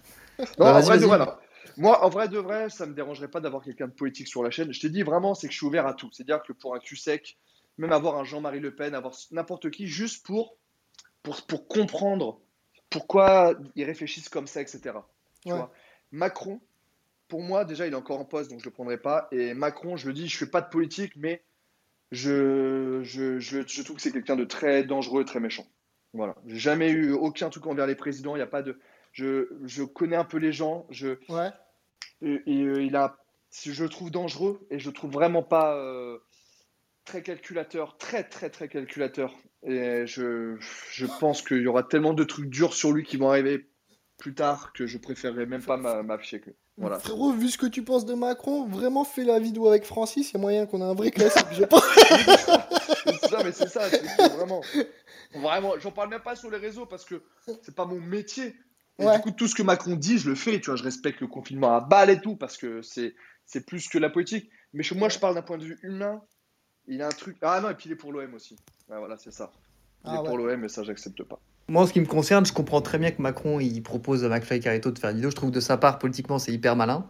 Bah, 0.59 0.75
en 0.77 0.81
vrai, 0.83 0.99
de 0.99 1.07
vrai, 1.07 1.19
non. 1.19 1.27
Moi, 1.77 2.05
en 2.05 2.09
vrai, 2.09 2.29
de 2.29 2.39
vrai, 2.39 2.71
ça 2.71 2.87
me 2.87 2.95
dérangerait 2.95 3.29
pas 3.29 3.41
d'avoir 3.41 3.63
quelqu'un 3.63 3.89
de 3.89 3.93
poétique 3.93 4.29
sur 4.29 4.43
la 4.43 4.51
chaîne. 4.51 4.73
Je 4.73 4.81
t'ai 4.81 4.89
dit 4.89 5.03
vraiment, 5.03 5.35
c'est 5.35 5.47
que 5.49 5.53
je 5.53 5.59
suis 5.59 5.67
ouvert 5.67 5.87
à 5.87 5.95
tout. 5.95 6.09
C'est-à-dire 6.13 6.43
que 6.43 6.53
pour 6.53 6.75
un 6.75 6.79
cul 6.79 6.97
sec, 6.97 7.37
même 7.79 7.93
avoir 7.93 8.17
un 8.17 8.25
Jean-Marie 8.25 8.61
Le 8.61 8.75
Pen, 8.75 8.95
avoir 8.95 9.15
n'importe 9.33 9.71
qui, 9.71 9.87
juste 9.87 10.25
pour, 10.25 10.57
pour, 11.23 11.43
pour 11.47 11.69
comprendre 11.69 12.41
pourquoi 12.91 13.55
ils 13.75 13.85
réfléchissent 13.85 14.29
comme 14.29 14.47
ça, 14.47 14.63
etc. 14.63 15.09
Tu 15.47 15.53
Ouais. 15.53 15.59
vois? 15.59 15.73
Macron, 16.13 16.61
pour 17.29 17.43
moi, 17.43 17.65
déjà, 17.65 17.87
il 17.87 17.93
est 17.93 17.97
encore 17.97 18.21
en 18.21 18.25
poste, 18.25 18.51
donc 18.51 18.61
je 18.61 18.65
le 18.65 18.71
prendrai 18.71 18.99
pas. 18.99 19.29
Et 19.33 19.55
Macron, 19.55 19.97
je 19.97 20.07
le 20.07 20.13
dis, 20.13 20.29
je 20.29 20.37
fais 20.37 20.47
pas 20.47 20.61
de 20.61 20.69
politique, 20.69 21.13
mais 21.17 21.43
je, 22.13 23.01
je, 23.03 23.39
je, 23.39 23.67
je 23.67 23.83
trouve 23.83 23.97
que 23.97 24.03
c'est 24.03 24.13
quelqu'un 24.13 24.37
de 24.37 24.45
très 24.45 24.85
dangereux, 24.85 25.25
très 25.25 25.41
méchant. 25.41 25.67
Voilà. 26.13 26.37
J'ai 26.47 26.59
jamais 26.59 26.91
eu 26.91 27.13
aucun 27.13 27.51
truc 27.51 27.67
envers 27.67 27.87
les 27.87 27.95
présidents. 27.97 28.37
Il 28.37 28.39
y 28.39 28.43
a 28.43 28.47
pas 28.47 28.63
de. 28.63 28.79
Je, 29.13 29.49
je 29.65 29.83
connais 29.83 30.17
un 30.17 30.25
peu 30.25 30.39
les 30.39 30.53
gens. 30.53 30.87
Je, 30.91 31.19
Ouais. 31.29 31.51
et, 32.23 32.41
et, 32.47 32.63
euh, 32.63 32.83
il 32.83 32.97
a, 32.97 33.19
je 33.65 33.83
le 33.83 33.89
trouve 33.89 34.11
dangereux 34.11 34.67
et 34.71 34.79
je 34.79 34.89
le 34.89 34.95
trouve 34.95 35.11
vraiment 35.11 35.43
pas 35.43 35.77
euh, 35.77 36.19
très 37.05 37.23
calculateur, 37.23 37.99
très 37.99 38.25
très 38.25 38.51
très 38.51 38.69
calculateur. 38.69 39.35
Et 39.63 40.07
je, 40.07 40.57
je 40.93 41.07
pense 41.19 41.43
qu'il 41.43 41.63
y 41.63 41.67
aura 41.67 41.83
tellement 41.83 42.15
de 42.15 42.25
trucs 42.25 42.49
durs 42.49 42.75
sur 42.75 42.93
lui 42.93 43.05
qui 43.05 43.17
vont 43.17 43.31
arriver 43.31 43.67
plus 44.19 44.35
tard 44.35 44.73
que 44.73 44.87
je 44.87 44.99
préférerais 44.99 45.47
même 45.47 45.63
pas 45.63 45.77
m'a- 45.77 46.03
m'afficher 46.03 46.41
que. 46.41 46.51
Voilà. 46.79 46.99
Frérot, 46.99 47.33
vu 47.33 47.49
ce 47.49 47.57
que 47.59 47.67
tu 47.67 47.83
penses 47.83 48.05
de 48.05 48.15
Macron, 48.15 48.67
vraiment 48.67 49.05
fais 49.05 49.25
la 49.25 49.39
vidéo 49.39 49.67
avec 49.69 49.85
Francis, 49.85 50.31
il 50.31 50.35
y 50.35 50.37
a 50.37 50.41
moyen 50.41 50.67
qu'on 50.67 50.81
ait 50.81 50.85
un 50.85 50.95
vrai 50.95 51.11
classique. 51.11 51.47
je 51.53 51.65
pense. 51.65 51.83
C'est 53.07 53.29
ça, 53.29 53.43
mais 53.45 53.53
c'est 53.53 53.69
ça, 53.69 53.89
c'est 53.89 54.03
vraiment. 54.37 54.61
Vraiment, 55.35 55.73
j'en 55.79 55.91
parle 55.93 56.11
même 56.11 56.21
pas 56.23 56.35
sur 56.37 56.51
les 56.51 56.59
réseaux 56.59 56.87
parce 56.87 57.05
que 57.05 57.23
c'est 57.63 57.75
pas 57.75 57.85
mon 57.85 58.01
métier. 58.01 58.55
Et 58.99 59.05
Ouais. 59.05 59.17
du 59.17 59.23
coup, 59.23 59.31
tout 59.31 59.47
ce 59.47 59.55
que 59.55 59.63
Macron 59.63 59.95
dit, 59.97 60.19
je 60.19 60.29
le 60.29 60.35
fais. 60.35 60.61
Tu 60.61 60.67
vois, 60.67 60.77
je 60.77 60.83
respecte 60.85 61.21
le 61.21 61.27
confinement 61.27 61.75
à 61.77 61.81
balle 61.81 62.11
et 62.11 62.21
tout 62.21 62.37
parce 62.37 62.57
que 62.57 62.83
c'est 62.83 63.15
c'est 63.45 63.65
plus 63.67 63.89
que 63.89 63.99
la 63.99 64.11
politique. 64.11 64.51
Mais 64.73 64.83
je- 64.83 64.95
moi, 64.95 65.09
je 65.09 65.19
parle 65.19 65.35
d'un 65.35 65.43
point 65.43 65.59
de 65.59 65.65
vue 65.65 65.79
humain. 65.83 66.23
Il 66.89 67.01
a 67.03 67.07
un 67.07 67.11
truc. 67.11 67.37
Ah 67.43 67.61
non, 67.61 67.71
et 67.71 67.75
puis 67.75 67.89
il 67.89 67.93
est 67.93 67.97
pour 67.97 68.13
l'OM 68.13 68.33
aussi. 68.35 68.57
Ouais, 68.89 68.99
voilà, 68.99 69.17
c'est 69.17 69.33
ça. 69.33 69.53
Il 70.05 70.11
Ah 70.13 70.21
est 70.23 70.25
pour 70.27 70.37
l'OM, 70.39 70.57
mais 70.61 70.69
ça, 70.69 70.83
j'accepte 70.85 71.23
pas. 71.25 71.41
Moi, 71.69 71.83
en 71.83 71.87
ce 71.87 71.93
qui 71.93 72.01
me 72.01 72.07
concerne, 72.07 72.47
je 72.47 72.53
comprends 72.53 72.81
très 72.81 72.99
bien 72.99 73.11
que 73.11 73.21
Macron, 73.21 73.61
il 73.61 73.83
propose 73.83 74.25
à 74.25 74.29
McFly 74.29 74.59
et 74.59 74.61
Carito 74.61 74.91
de 74.91 74.99
faire 74.99 75.11
une 75.11 75.17
vidéo. 75.17 75.31
Je 75.31 75.37
trouve 75.37 75.51
que 75.51 75.55
de 75.57 75.61
sa 75.61 75.77
part, 75.77 75.99
politiquement, 75.99 76.39
c'est 76.39 76.53
hyper 76.53 76.77
malin. 76.77 77.07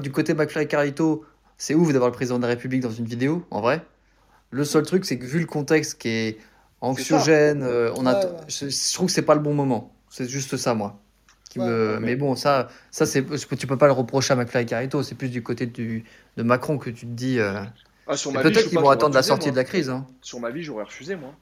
Du 0.00 0.12
côté 0.12 0.34
McFly 0.34 0.64
et 0.64 0.68
Carito, 0.68 1.24
c'est 1.58 1.74
ouf 1.74 1.92
d'avoir 1.92 2.10
le 2.10 2.14
président 2.14 2.38
de 2.38 2.42
la 2.42 2.48
République 2.48 2.80
dans 2.82 2.90
une 2.92 3.06
vidéo, 3.06 3.44
en 3.50 3.60
vrai. 3.60 3.84
Le 4.50 4.64
seul 4.64 4.84
truc, 4.84 5.04
c'est 5.04 5.18
que 5.18 5.24
vu 5.26 5.40
le 5.40 5.46
contexte 5.46 6.00
qui 6.00 6.08
est 6.08 6.38
anxiogène, 6.80 7.62
euh, 7.62 7.92
on 7.96 8.06
a, 8.06 8.14
Ouais, 8.14 8.26
ouais. 8.26 8.30
Je, 8.48 8.68
je 8.68 8.94
trouve 8.94 9.06
que 9.08 9.12
c'est 9.12 9.22
pas 9.22 9.34
le 9.34 9.40
bon 9.40 9.54
moment. 9.54 9.92
C'est 10.10 10.28
juste 10.28 10.56
ça, 10.56 10.74
moi. 10.74 11.00
Qui 11.50 11.58
Ouais. 11.58 11.66
me... 11.66 11.98
Mais- 12.00 12.16
bon, 12.16 12.36
ça, 12.36 12.68
ça 12.90 13.06
c'est 13.06 13.24
tu 13.58 13.66
peux 13.66 13.76
pas 13.78 13.86
le 13.86 13.92
reprocher 13.92 14.32
à 14.32 14.36
McFly 14.36 14.62
et 14.62 14.66
Carito. 14.66 15.02
C'est 15.02 15.14
plus 15.16 15.28
du 15.30 15.42
côté 15.42 15.66
du, 15.66 16.04
de 16.36 16.42
Macron 16.42 16.78
que 16.78 16.90
tu 16.90 17.06
te 17.06 17.12
dis. 17.12 17.38
euh, 17.40 17.62
Ah, 18.06 18.14
Peut-être 18.42 18.68
qu'ils 18.68 18.78
vont 18.78 18.90
attendre 18.90 19.14
la 19.14 19.22
sortie 19.22 19.46
moi. 19.46 19.52
de 19.52 19.56
la 19.56 19.64
crise. 19.64 19.90
hein. 19.90 20.06
Sur 20.22 20.40
ma 20.40 20.50
vie, 20.50 20.62
j'aurais 20.62 20.84
refusé, 20.84 21.16
moi. 21.16 21.34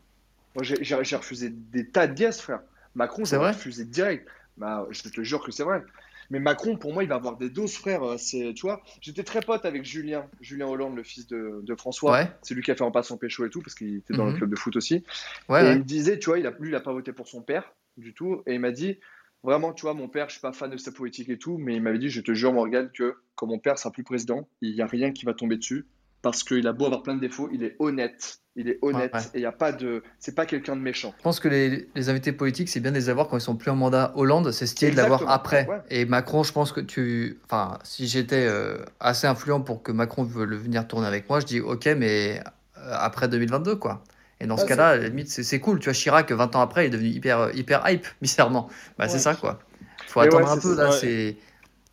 Moi, 0.55 0.62
j'ai 0.62 1.16
refusé 1.16 1.50
des 1.50 1.88
tas 1.88 2.07
de 2.07 2.14
dièses, 2.14 2.40
frère. 2.40 2.61
Macron, 2.94 3.24
C'est 3.24 3.36
refusé 3.36 3.84
direct. 3.84 4.28
Bah, 4.59 4.86
je 4.90 5.03
te 5.03 5.22
jure 5.22 5.42
que 5.44 5.50
c'est 5.50 5.62
vrai. 5.64 5.82
Mais 6.30 6.38
Macron, 6.38 6.76
pour 6.76 6.92
moi, 6.92 7.03
il 7.03 7.09
va 7.09 7.16
avoir 7.16 7.36
des 7.36 7.50
doses, 7.50 7.74
frère. 7.74 8.03
Euh, 8.03 8.16
C'est, 8.18 8.53
tu 8.55 8.62
vois, 8.62 8.82
j'étais 9.00 9.22
très 9.24 9.42
pote 9.42 9.64
avec 9.64 9.84
Julien, 9.84 10.26
Julien 10.40 10.66
Hollande, 10.66 10.96
le 10.96 11.03
fils 11.03 11.26
de, 11.26 11.61
de 11.62 11.74
François. 11.74 12.12
Ouais, 12.12 12.30
C'est 12.42 12.55
lui 12.55 12.62
qui 12.62 12.70
a 12.70 12.74
fait 12.74 12.82
en 12.84 12.90
passant 12.90 13.16
pécho 13.16 13.44
et 13.44 13.50
tout, 13.50 13.61
parce 13.61 13.74
qu'il 13.74 13.96
était 13.96 14.14
dans 14.14 14.26
le 14.26 14.32
Mhm. 14.32 14.38
club 14.38 14.50
de 14.50 14.57
foot 14.57 14.76
aussi. 14.76 15.05
ouais, 15.48 15.62
et 15.62 15.64
ouais. 15.64 15.72
il 15.72 15.78
me 15.78 15.84
disait, 15.84 16.18
tu 16.18 16.26
vois, 16.30 16.38
il 16.38 16.46
a, 16.46 16.50
lui, 16.59 16.68
il 16.70 16.74
a 16.74 16.80
pas 16.80 16.92
voté 16.92 17.12
pour 17.12 17.28
son 17.28 17.42
père 17.42 17.72
du 17.96 18.14
tout. 18.14 18.42
Et 18.46 18.55
il 18.55 18.61
m'a 18.61 18.70
dit, 18.72 18.98
vraiment, 19.42 19.72
tu 19.72 19.82
vois, 19.82 19.94
mon 19.94 20.09
père, 20.09 20.28
je 20.28 20.32
suis 20.34 20.40
pas 20.40 20.53
fan 20.53 20.70
de 20.70 20.76
sa 20.76 20.92
politique 20.92 21.28
et 21.28 21.38
tout, 21.38 21.59
mais 21.59 21.74
il 21.76 21.82
m'avait 21.82 21.98
dit, 21.98 22.09
je 22.09 22.20
te 22.20 22.32
jure, 22.34 22.53
Morgan, 22.53 22.90
que 22.92 23.16
quand 23.34 23.46
mon 23.46 23.59
père 23.59 23.78
sera 23.78 23.90
plus 23.90 24.05
président, 24.05 24.48
il 24.61 24.74
y 24.74 24.80
a 24.82 24.86
rien 24.86 25.12
qui 25.12 25.24
va 25.24 25.34
tomber 25.34 25.57
dessus, 25.57 25.86
parce 26.22 26.44
qu'il 26.44 26.66
a 26.66 26.72
beau 26.72 26.86
avoir 26.86 27.03
plein 27.03 27.14
de 27.14 27.20
défauts, 27.20 27.48
il 27.53 27.64
est 27.64 27.76
honnête. 27.78 28.41
Il 28.55 28.68
est 28.68 28.78
honnête 28.82 29.12
Ouais, 29.14 29.18
ouais. 29.18 29.26
et 29.34 29.38
il 29.38 29.42
y 29.42 29.46
a 29.46 29.53
pas 29.53 29.72
de, 29.72 30.03
c'est 30.18 30.34
pas 30.34 30.44
quelqu'un 30.44 30.76
de 30.76 30.80
méchant. 30.82 31.14
Je 31.16 31.22
pense 31.22 31.40
que 31.40 31.48
les, 31.48 31.88
les 31.94 32.09
invités 32.11 32.32
politiques, 32.32 32.68
c'est 32.68 32.80
bien 32.80 32.90
de 32.90 32.96
les 32.96 33.09
avoir 33.09 33.28
quand 33.28 33.38
ils 33.38 33.40
sont 33.42 33.57
plus 33.57 33.70
en 33.70 33.76
mandat. 33.76 34.12
Hollande, 34.14 34.53
c'est 34.53 34.66
stylé 34.66 34.90
de 34.90 34.96
l'avoir 34.96 35.28
après. 35.30 35.66
ouais. 35.66 35.80
Et 35.88 36.05
Macron, 36.05 36.42
je 36.42 36.53
pense 36.53 36.70
que 36.70 36.80
tu. 36.80 37.38
Enfin, 37.46 37.78
si 37.82 38.07
j'étais 38.07 38.44
euh, 38.46 38.84
assez 39.00 39.26
influent 39.26 39.62
pour 39.62 39.82
que 39.82 39.90
Macron 39.90 40.22
veuille 40.24 40.59
venir 40.59 40.86
tourner 40.86 41.07
avec 41.07 41.30
moi, 41.30 41.40
je 41.40 41.46
dis 41.46 41.61
ok, 41.61 41.86
mais 41.96 42.40
euh, 42.76 42.90
après 42.92 43.26
2022, 43.28 43.76
quoi. 43.76 44.05
Et 44.38 44.46
dans 44.46 44.57
ce 44.59 44.64
cas-là, 44.66 44.88
à 44.88 44.96
la 44.96 45.09
limite, 45.09 45.30
c'est 45.30 45.61
cool. 45.61 45.78
Tu 45.78 45.84
vois, 45.84 45.94
Chirac, 45.94 46.30
20 46.30 46.57
ans 46.57 46.61
après, 46.61 46.84
il 46.84 46.86
est 46.88 46.90
devenu 46.90 47.09
hyper, 47.09 47.38
euh, 47.38 47.53
hyper 47.55 47.88
hype, 47.88 48.07
bizarrement. 48.20 48.68
Bah, 48.98 49.09
c'est 49.09 49.18
ça, 49.20 49.34
quoi. 49.34 49.61
Faut 50.09 50.20
Mais 50.20 50.26
attendre 50.26 50.44
ouais, 50.46 50.50
un 50.50 50.59
peu, 50.59 50.76
ça. 50.76 50.82
là. 50.84 50.90
Ouais. 50.90 50.96
c'est 51.00 51.36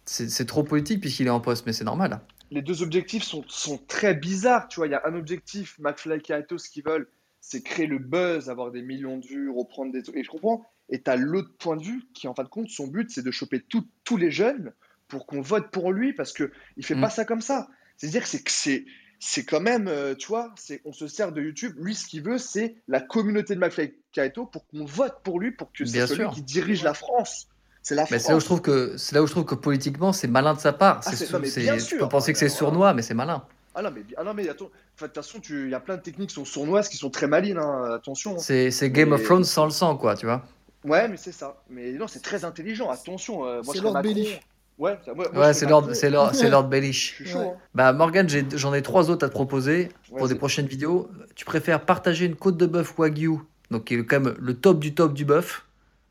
C'est 0.05 0.29
c'est 0.29 0.45
trop 0.45 0.63
politique 0.63 0.99
puisqu'il 0.99 1.27
est 1.27 1.29
en 1.29 1.39
poste, 1.39 1.65
mais 1.67 1.73
c'est 1.73 1.83
normal. 1.85 2.19
Les 2.51 2.61
deux 2.61 2.81
objectifs 2.81 3.23
sont, 3.23 3.43
sont 3.47 3.77
très 3.77 4.15
bizarres, 4.15 4.67
tu 4.67 4.77
vois. 4.79 4.87
Il 4.87 4.91
y 4.91 4.95
a 4.95 5.01
un 5.05 5.15
objectif, 5.15 5.77
McFly 5.79 6.17
et 6.17 6.57
ce 6.57 6.69
qu'ils 6.69 6.83
veulent, 6.83 7.07
c'est 7.41 7.61
créer 7.63 7.87
le 7.87 7.99
buzz, 7.99 8.49
avoir 8.49 8.71
des 8.71 8.81
millions 8.81 9.17
de 9.17 9.25
vues, 9.25 9.49
reprendre 9.49 9.91
des. 9.91 10.09
Et 10.13 10.23
je 10.23 10.29
comprends. 10.29 10.65
Et 10.89 11.01
tu 11.01 11.09
as 11.11 11.15
l'autre 11.15 11.55
point 11.59 11.77
de 11.77 11.83
vue 11.83 12.03
qui, 12.13 12.27
en 12.27 12.33
fin 12.33 12.43
de 12.43 12.49
compte, 12.49 12.69
son 12.69 12.87
but, 12.87 13.09
c'est 13.11 13.23
de 13.23 13.31
choper 13.31 13.61
tout- 13.61 13.87
tous 14.03 14.17
les 14.17 14.31
jeunes 14.31 14.73
pour 15.07 15.25
qu'on 15.25 15.41
vote 15.41 15.69
pour 15.71 15.91
lui 15.91 16.13
parce 16.13 16.33
que 16.33 16.51
il 16.77 16.85
fait 16.85 16.95
Mm. 16.95 17.01
pas 17.01 17.09
ça 17.09 17.25
comme 17.25 17.41
ça. 17.41 17.67
C'est-à-dire 17.97 18.23
que 18.23 18.29
c'est 18.29 18.47
c'est 18.49 18.85
c'est 19.21 19.43
quand 19.43 19.59
même, 19.59 19.89
euh, 19.89 20.15
tu 20.15 20.27
vois, 20.27 20.53
c'est 20.55 20.81
on 20.85 20.93
se 20.93 21.07
sert 21.07 21.33
de 21.33 21.41
YouTube. 21.41 21.73
Lui, 21.77 21.93
ce 21.93 22.07
qu'il 22.07 22.23
veut, 22.23 22.37
c'est 22.37 22.75
la 22.87 23.01
communauté 23.01 23.53
de 23.53 23.59
McFly 23.59 23.87
et 23.87 23.99
Carito 24.13 24.45
pour 24.45 24.65
qu'on 24.67 24.85
vote 24.85 25.21
pour 25.23 25.41
lui, 25.41 25.51
pour 25.51 25.73
que 25.73 25.83
c'est 25.83 26.07
celui 26.07 26.21
sûr. 26.21 26.31
qui 26.31 26.41
dirige 26.41 26.83
la 26.83 26.93
France. 26.93 27.48
C'est 27.81 27.95
la 27.95 28.03
Mais 28.03 28.07
France. 28.07 28.21
c'est 28.23 28.29
là 28.31 28.35
où 28.37 28.39
je 28.39 28.45
trouve 28.45 28.61
que 28.61 28.97
c'est 28.97 29.15
là 29.15 29.23
où 29.23 29.27
je 29.27 29.31
trouve 29.31 29.45
que 29.45 29.55
politiquement 29.55 30.13
c'est 30.13 30.27
malin 30.27 30.53
de 30.53 30.59
sa 30.59 30.73
part. 30.73 31.01
Ah, 31.05 31.09
C'est 31.09 31.15
c'est- 31.15 31.25
sou- 31.27 31.33
non, 31.33 31.39
mais 31.39 31.47
c'est- 31.49 31.61
bien 31.61 31.77
tu 31.77 31.97
peux 31.97 32.07
penser 32.09 32.33
que 32.33 32.39
c'est 32.39 32.49
sournois, 32.49 32.93
mais 32.93 33.01
c'est 33.01 33.13
malin. 33.13 33.43
Ah 33.75 33.81
non, 33.81 33.91
mais, 33.95 34.01
ah 34.17 34.23
non, 34.23 34.33
mais 34.33 34.49
attends, 34.49 34.69
enfin, 34.95 35.05
de 35.05 35.11
toute 35.11 35.23
façon, 35.23 35.39
il 35.49 35.69
y 35.69 35.73
a 35.73 35.79
plein 35.79 35.95
de 35.95 36.01
techniques 36.01 36.29
qui 36.29 36.35
sont 36.35 36.43
sournoises, 36.45 36.89
qui 36.89 36.97
sont 36.97 37.09
très 37.09 37.27
malines, 37.27 37.57
hein, 37.57 37.91
attention. 37.93 38.33
hein. 38.35 38.39
C'est 38.39 38.71
c'est 38.71 38.89
Game 38.91 39.11
of 39.13 39.23
Thrones 39.23 39.43
sans 39.45 39.65
le 39.65 39.71
sang, 39.71 39.95
quoi, 39.95 40.15
tu 40.15 40.25
vois. 40.25 40.43
Ouais, 40.83 41.07
mais 41.07 41.17
c'est 41.17 41.31
ça. 41.31 41.57
Mais 41.69 41.91
non, 41.93 42.07
c'est 42.07 42.21
très 42.21 42.43
intelligent. 42.45 42.89
Attention. 42.89 43.45
euh, 43.45 43.61
moi, 43.63 43.73
C'est 43.73 43.81
Lord. 43.81 43.93
Baelish. 44.01 44.39
Ouais, 44.77 44.97
moi- 45.13 45.27
moi, 45.33 45.47
Ouais, 45.47 45.53
c'est 45.53 45.65
Lord, 45.65 45.89
c'est 45.93 46.09
Lord, 46.09 46.33
c'est 46.33 46.49
Lord 46.49 46.65
Baelish. 46.69 47.21
Ouais. 47.25 47.33
hein. 47.35 47.53
Bah 47.75 47.91
Morgan, 47.93 48.27
j'ai- 48.29 48.45
j'en 48.53 48.73
ai 48.73 48.81
trois 48.81 49.09
autres 49.09 49.25
à 49.25 49.29
te 49.29 49.33
proposer 49.33 49.89
Ouais, 50.11 50.17
pour 50.19 50.27
des 50.29 50.35
prochaines 50.35 50.67
vidéos. 50.67 51.09
Tu 51.35 51.43
préfères 51.45 51.81
partager 51.85 52.25
une 52.25 52.35
côte 52.35 52.55
de 52.57 52.65
bœuf 52.65 52.93
Wagyu, 52.97 53.39
donc 53.71 53.85
qui 53.85 53.95
est 53.95 54.05
quand 54.05 54.21
même 54.21 54.35
le 54.39 54.53
top 54.53 54.79
du 54.79 54.93
top 54.95 55.13
du 55.13 55.25
bœuf, 55.25 55.65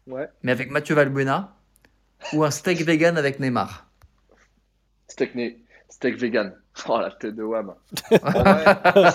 Ouais. 0.07 0.29
mais 0.43 0.53
avec 0.53 0.71
Mathieu 0.71 0.95
Valbuena, 0.95 1.55
ou 2.33 2.45
un 2.45 2.51
steak 2.51 2.81
vegan 2.83 3.17
avec 3.17 3.41
Neymar 3.41 3.87
Steak, 5.09 5.35
né- 5.35 5.59
steak 5.89 6.17
vegan. 6.19 6.55
Oh, 6.89 6.99
la 7.01 7.11
tête 7.11 7.35
de 7.35 7.43
Wam. 7.43 7.75
En 8.23 8.31
vrai, 8.31 8.65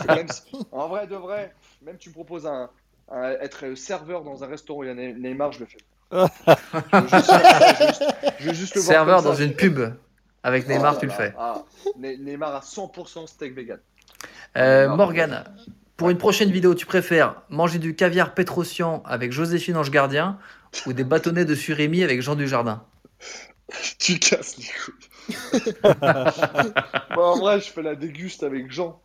même 0.07 0.27
en 0.71 0.87
vrai, 0.89 1.07
de 1.07 1.15
vrai, 1.15 1.53
même 1.85 1.97
tu 1.97 2.09
me 2.09 2.13
proposes 2.13 2.45
un, 2.47 2.69
un- 3.11 3.31
être 3.41 3.75
serveur 3.75 4.23
dans 4.23 4.43
un 4.43 4.47
restaurant 4.47 4.79
où 4.79 4.83
il 4.83 4.87
y 4.87 4.89
a 4.89 4.95
Ne- 4.95 5.13
Neymar, 5.13 5.51
je 5.53 5.59
le 5.61 5.65
fais. 5.65 5.77
je, 6.11 6.17
veux 6.97 7.07
juste, 7.07 7.31
je 7.31 7.83
veux 7.83 7.87
juste- 7.87 8.03
je 8.39 8.47
veux 8.47 8.53
juste 8.53 8.75
le 8.75 8.81
voir 8.81 8.93
Serveur 8.93 9.21
dans 9.23 9.35
ça. 9.35 9.43
une 9.43 9.53
pub 9.55 9.79
avec 10.43 10.65
Oh 10.67 10.71
Neymar, 10.71 10.93
là 10.93 10.99
tu 10.99 11.05
le 11.05 11.11
fais. 11.11 11.33
Ah, 11.37 11.63
Ne- 11.97 12.15
Neymar 12.17 12.55
à 12.55 12.59
100% 12.59 13.27
steak 13.27 13.55
vegan. 13.55 13.79
Euh, 14.57 14.81
Neymar. 14.83 14.97
Morgan, 14.97 15.43
pour 15.95 16.09
une 16.09 16.17
prochaine 16.17 16.51
vidéo, 16.51 16.75
tu 16.75 16.85
préfères 16.85 17.41
manger 17.49 17.79
du 17.79 17.95
caviar 17.95 18.33
Pétrosian 18.33 19.03
avec 19.05 19.31
Joséphine 19.31 19.77
Ange 19.77 19.91
Gardien 19.91 20.37
ou 20.85 20.93
des 20.93 21.03
bâtonnets 21.03 21.45
de 21.45 21.55
surimi 21.55 22.03
avec 22.03 22.21
Jean 22.21 22.35
Dujardin? 22.35 22.83
Tu 23.99 24.19
casses 24.19 24.57
les 24.57 24.65
couilles. 24.65 25.74
Bon, 27.15 27.21
en 27.21 27.38
vrai, 27.39 27.59
je 27.59 27.69
fais 27.71 27.82
la 27.82 27.95
déguste 27.95 28.43
avec 28.43 28.71
Jean. 28.71 29.01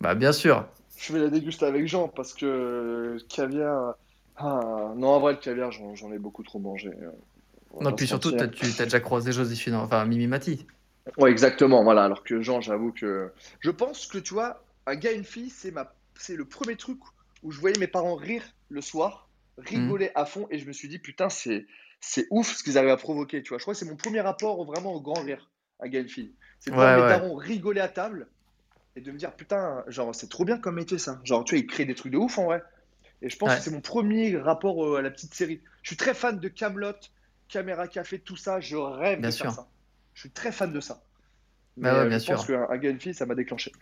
Bah 0.00 0.14
bien 0.14 0.32
sûr. 0.32 0.66
Je 0.96 1.12
fais 1.12 1.18
la 1.18 1.28
déguste 1.28 1.62
avec 1.62 1.86
Jean 1.86 2.08
parce 2.08 2.34
que 2.34 3.18
caviar. 3.28 3.94
Ah, 4.36 4.92
non, 4.96 5.08
en 5.08 5.20
vrai, 5.20 5.32
le 5.32 5.38
caviar, 5.38 5.70
j'en 5.72 6.12
ai 6.12 6.18
beaucoup 6.18 6.42
trop 6.42 6.58
mangé. 6.58 6.88
euh, 6.88 7.10
on 7.72 7.82
Non, 7.82 7.92
puis 7.92 8.06
surtout, 8.06 8.32
t'as- 8.32 8.48
tu 8.48 8.64
as 8.78 8.84
déjà 8.84 9.00
croisé 9.00 9.32
Joséphine, 9.32 9.74
enfin 9.74 10.04
Mimi 10.06 10.26
Mati. 10.26 10.66
Ouais, 11.18 11.30
exactement. 11.30 11.82
Voilà. 11.84 12.04
Alors 12.04 12.22
que 12.24 12.40
Jean, 12.40 12.60
j'avoue 12.60 12.92
que. 12.92 13.32
Je 13.60 13.70
pense 13.70 14.06
que 14.06 14.18
tu 14.18 14.34
vois, 14.34 14.62
un 14.86 14.94
gars 14.96 15.12
et 15.12 15.16
une 15.16 15.24
fille, 15.24 15.50
c'est 15.50 15.70
ma... 15.70 15.92
c'est 16.18 16.36
le 16.36 16.44
premier 16.46 16.76
truc 16.76 16.98
où 17.42 17.50
je 17.52 17.60
voyais 17.60 17.78
mes 17.78 17.86
parents 17.86 18.14
rire 18.14 18.44
le 18.70 18.80
soir, 18.80 19.28
rigoler 19.58 20.06
Mhm. 20.06 20.12
à 20.14 20.24
fond, 20.26 20.46
et 20.50 20.58
je 20.58 20.66
me 20.66 20.72
suis 20.72 20.88
dit, 20.88 20.98
putain, 20.98 21.28
c'est 21.28 21.66
c'est 22.00 22.26
ouf 22.30 22.56
ce 22.56 22.62
qu'ils 22.62 22.78
arrivent 22.78 22.90
à 22.90 22.96
provoquer. 22.96 23.42
Tu 23.42 23.50
vois, 23.50 23.58
je 23.58 23.64
crois 23.64 23.74
que 23.74 23.80
c'est 23.80 23.86
mon 23.86 23.96
premier 23.96 24.20
rapport 24.20 24.64
vraiment 24.64 24.92
au 24.94 25.00
grand 25.00 25.22
rire, 25.22 25.50
une 25.82 26.08
fille. 26.08 26.34
C'est 26.58 26.70
de 26.70 26.76
voir 26.76 26.88
Ouais, 26.88 26.94
mes 26.94 27.02
ouais. 27.02 27.08
darons 27.08 27.34
rigoler 27.36 27.80
à 27.80 27.88
table 27.88 28.28
et 28.96 29.00
de 29.00 29.12
me 29.12 29.18
dire, 29.18 29.34
putain, 29.36 29.84
genre, 29.88 30.14
c'est 30.14 30.28
trop 30.28 30.44
bien 30.44 30.58
comme 30.58 30.76
métier 30.76 30.98
ça. 30.98 31.20
Genre, 31.24 31.44
tu 31.44 31.54
vois, 31.54 31.60
ils 31.64 31.66
créent 31.66 31.86
des 31.86 31.94
trucs 31.94 32.12
de 32.12 32.18
ouf 32.18 32.38
en 32.38 32.46
vrai. 32.46 32.62
Et 33.22 33.30
je 33.30 33.36
pense 33.38 33.50
Ouais. 33.50 33.56
que 33.56 33.62
c'est 33.62 33.70
mon 33.70 33.80
premier 33.82 34.36
rapport 34.38 34.84
euh, 34.86 34.98
à 34.98 35.02
la 35.02 35.10
petite 35.10 35.34
série. 35.34 35.62
Je 35.82 35.90
suis 35.90 35.96
très 35.96 36.14
fan 36.14 36.40
de 36.40 36.48
Camelot, 36.48 36.94
Caméra 37.48 37.88
Café, 37.88 38.20
tout 38.20 38.36
ça. 38.36 38.60
Je 38.60 38.76
rêve 38.76 39.22
Bien 39.22 39.28
de 39.28 39.34
faire 39.34 39.50
ça. 39.50 39.70
Je 40.14 40.20
suis 40.22 40.32
très 40.32 40.52
fan 40.52 40.72
de 40.72 40.80
ça. 40.80 41.04
Bah 41.80 41.92
Mais, 41.92 42.06
euh, 42.06 42.08
bien 42.08 42.18
je 42.18 42.24
pense 42.24 42.44
sûr. 42.44 42.46
qu'un 42.46 42.66
un 42.70 42.78
gars 42.78 42.90
et 42.90 42.92
une 42.92 43.00
fille, 43.00 43.14
ça 43.14 43.26
m'a 43.26 43.34
déclenché. 43.36 43.72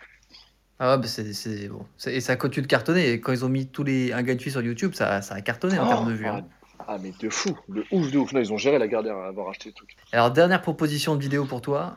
Ah 0.81 0.95
ouais, 0.97 1.03
bah 1.03 1.09
c'est 1.09 1.69
bon. 1.69 1.87
Et 2.07 2.21
ça 2.21 2.37
continue 2.37 2.63
de 2.63 2.69
cartonner. 2.69 3.11
Et 3.11 3.21
quand 3.21 3.33
ils 3.33 3.45
ont 3.45 3.49
mis 3.49 3.71
tous 3.71 3.83
les 3.85 4.13
un 4.13 4.23
gars 4.23 4.35
de 4.35 4.41
fille 4.43 4.53
sur 4.53 4.63
YouTube, 4.63 4.95
ça, 4.95 5.23
ça 5.23 5.35
a 5.35 5.41
cartonné 5.43 5.79
en 5.79 5.83
Oh, 5.83 5.87
termes 5.87 6.07
de 6.07 6.13
vues. 6.13 6.29
hein. 6.29 6.49
Ah, 6.87 6.97
mais 7.03 7.13
de 7.21 7.29
fou, 7.31 7.57
de 7.69 7.85
ouf, 7.91 8.11
de 8.11 8.19
ouf. 8.19 8.33
Non, 8.33 8.41
ils 8.41 8.53
ont 8.53 8.57
géré 8.59 8.79
la 8.79 8.89
gardère 8.89 9.17
à 9.17 9.27
avoir 9.29 9.49
acheté 9.51 9.69
le 9.71 9.75
truc. 9.75 9.97
Alors, 10.13 10.31
dernière 10.31 10.63
proposition 10.63 11.17
de 11.17 11.21
vidéo 11.23 11.45
pour 11.45 11.61
toi. 11.61 11.97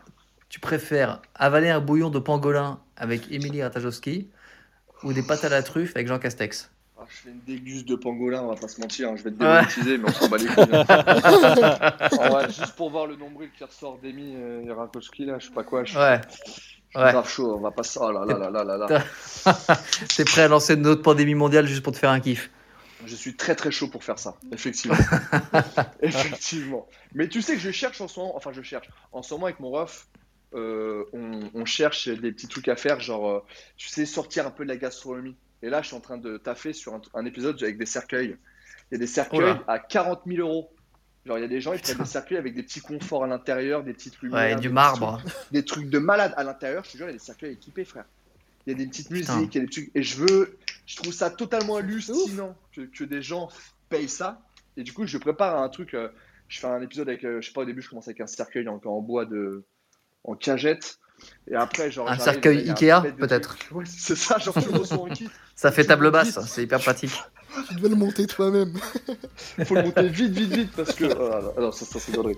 Tu 0.50 0.60
préfères 0.60 1.22
avaler 1.36 1.70
un 1.70 1.80
bouillon 1.80 2.10
de 2.10 2.20
pangolin 2.20 2.80
avec 2.98 3.32
Émilie 3.32 3.64
Ratajkowski 3.64 4.28
ou 5.04 5.14
des 5.14 5.22
pâtes 5.24 5.44
à 5.46 5.50
la 5.50 5.64
truffe 5.64 5.96
avec 5.96 6.08
Jean 6.08 6.20
Castex? 6.20 6.70
Ah, 7.00 7.04
je 7.10 7.16
fais 7.16 7.30
une 7.30 7.40
déguste 7.48 7.88
de 7.88 7.96
pangolin, 7.96 8.42
on 8.42 8.50
va 8.50 8.56
pas 8.56 8.68
se 8.68 8.80
mentir. 8.82 9.10
hein, 9.10 9.16
Je 9.18 9.24
vais 9.24 9.32
te 9.32 9.42
Ouais. 9.42 9.50
démonétiser, 9.50 9.98
mais 9.98 10.10
on 10.10 10.14
s'en 10.14 10.28
bat 10.30 10.38
les 10.38 10.46
couilles. 10.48 10.70
hein. 10.74 12.10
En 12.20 12.30
vrai, 12.30 12.46
juste 12.48 12.76
pour 12.76 12.90
voir 12.92 13.08
le 13.08 13.16
nombril 13.16 13.50
qui 13.58 13.64
ressort 13.64 13.98
d'Emi 14.04 14.34
euh, 14.36 14.74
Rakowski, 14.76 15.26
là, 15.26 15.40
je 15.40 15.48
sais 15.48 15.54
pas 15.54 15.64
quoi. 15.64 15.84
Je 15.86 15.98
Ouais. 15.98 16.20
Ouais. 16.94 17.12
grave 17.14 17.30
chaud, 17.30 17.56
on 17.58 17.62
va 17.62 17.72
pas. 17.72 17.84
Oh 18.02 18.12
là 18.12 18.26
là 18.26 18.38
là 18.38 18.50
là 18.52 18.64
là 18.66 18.78
là. 18.90 19.04
T'es 20.18 20.26
prêt 20.26 20.42
à 20.42 20.48
lancer 20.50 20.74
une 20.74 20.86
autre 20.88 21.02
pandémie 21.02 21.36
mondiale 21.36 21.66
juste 21.66 21.82
pour 21.84 21.94
te 21.94 21.98
faire 21.98 22.10
un 22.10 22.20
kiff? 22.20 22.50
Je 23.06 23.16
suis 23.16 23.36
très 23.36 23.56
très 23.56 23.72
chaud 23.72 23.88
pour 23.88 24.04
faire 24.04 24.20
ça, 24.20 24.38
effectivement. 24.52 24.98
effectivement. 26.02 26.88
Mais 27.14 27.28
tu 27.28 27.42
sais 27.42 27.54
que 27.54 27.60
je 27.62 27.72
cherche 27.72 28.02
en 28.02 28.08
ce 28.08 28.20
moment, 28.20 28.36
enfin 28.36 28.52
je 28.54 28.62
cherche, 28.62 28.88
en 29.12 29.22
ce 29.24 29.34
moment 29.34 29.46
avec 29.48 29.60
mon 29.60 29.72
ref, 29.72 30.08
euh, 30.54 31.06
on, 31.14 31.40
on 31.54 31.66
cherche 31.66 32.08
des 32.10 32.32
petits 32.32 32.48
trucs 32.48 32.68
à 32.68 32.76
faire, 32.76 33.00
genre, 33.00 33.30
euh, 33.30 33.40
tu 33.78 33.88
sais, 33.88 34.06
sortir 34.06 34.46
un 34.46 34.52
peu 34.52 34.64
de 34.64 34.70
la 34.70 34.78
gastronomie. 34.78 35.36
Et 35.64 35.70
là, 35.70 35.82
je 35.82 35.88
suis 35.88 35.96
en 35.96 36.00
train 36.02 36.18
de 36.18 36.38
taffer 36.38 36.74
sur 36.74 36.94
un, 36.96 37.02
un 37.14 37.26
épisode 37.26 37.62
avec 37.62 37.78
des 37.78 37.86
cercueils. 37.86 38.36
Il 38.92 38.96
y 38.96 38.96
a 38.96 39.00
des 39.00 39.08
cercueils 39.08 39.56
à 39.68 39.80
40 39.80 40.22
000 40.26 40.40
euros. 40.42 40.72
Genre, 41.26 41.38
il 41.38 41.42
y 41.42 41.46
a 41.46 41.48
des 41.48 41.62
gens, 41.62 41.72
ils 41.74 41.80
prennent 41.80 41.98
des 42.00 42.06
cercueils 42.06 42.38
avec 42.40 42.56
des 42.56 42.64
petits 42.64 42.82
conforts 42.82 43.24
à 43.24 43.28
l'intérieur, 43.28 43.84
des 43.84 43.94
petites 43.94 44.20
lumières. 44.22 44.56
Ouais, 44.56 44.56
du 44.60 44.70
marbre. 44.70 45.20
trucs- 45.24 45.52
des 45.52 45.64
trucs 45.64 45.90
de 45.90 46.00
malade 46.00 46.34
à 46.36 46.44
l'intérieur. 46.44 46.84
Je 46.84 46.92
te 46.94 46.98
jure, 46.98 47.06
il 47.06 47.12
y 47.12 47.14
a 47.14 47.18
des 47.18 47.24
cercueils 47.24 47.54
équipés, 47.54 47.86
frère. 47.86 48.06
Il 48.66 48.72
y 48.72 48.76
a 48.76 48.78
des 48.78 48.88
petites 48.88 49.10
Putain. 49.10 49.36
musiques, 49.38 49.56
il 49.56 49.58
y 49.60 49.62
a 49.62 49.66
des 49.66 49.72
trucs. 49.72 49.92
Et 49.96 50.02
je 50.04 50.18
veux, 50.18 50.58
je 50.92 50.96
trouve 50.98 51.14
ça 51.14 51.30
totalement 51.30 51.78
hallucinant 51.78 52.56
que, 52.76 52.82
que 52.82 53.04
des 53.06 53.22
gens 53.22 53.48
payent 53.90 54.10
ça. 54.10 54.42
Et 54.78 54.84
du 54.84 54.92
coup, 54.94 55.06
je 55.06 55.18
prépare 55.18 55.62
un 55.62 55.70
truc. 55.70 55.94
euh, 55.94 56.10
je 56.50 56.60
fais 56.60 56.68
un 56.68 56.82
épisode 56.82 57.08
avec, 57.08 57.24
euh, 57.24 57.40
je 57.42 57.48
sais 57.48 57.54
pas, 57.54 57.62
au 57.62 57.66
début, 57.66 57.82
je 57.82 57.90
commence 57.90 58.08
avec 58.10 58.20
un 58.20 58.28
cercueil 58.28 58.68
en, 58.68 58.82
en 58.84 59.00
bois 59.02 59.24
de, 59.26 59.64
en 60.26 60.36
cagette. 60.36 60.98
Et 61.50 61.56
après, 61.56 61.92
genre, 61.92 62.10
Un 62.10 62.18
cercueil 62.18 62.68
Ikea, 62.70 63.02
peut-être. 63.18 63.56
Ouais, 63.72 63.86
c'est 63.86 64.18
ça, 64.18 64.38
genre, 64.40 64.56
tu 64.56 64.68
reçois 64.70 64.98
en 64.98 65.06
kit. 65.06 65.30
Ça 65.56 65.72
fait 65.72 65.84
table 65.86 66.06
le 66.06 66.10
basse, 66.12 66.40
c'est 66.48 66.64
hyper 66.64 66.80
pratique. 66.80 67.12
Tu 67.68 67.76
devais 67.76 67.90
le 67.90 67.96
monter 67.96 68.26
toi-même. 68.28 68.74
Il 69.60 69.66
faut 69.66 69.76
le 69.76 69.84
monter 69.84 70.08
vite, 70.08 70.32
vite, 70.32 70.54
vite, 70.54 70.72
parce 70.74 70.94
que. 70.96 71.04
oh 71.04 71.30
là, 71.30 71.62
non, 71.62 71.72
ça, 71.74 71.84
ça 71.86 72.00
c'est 72.00 72.14
connerie. 72.16 72.38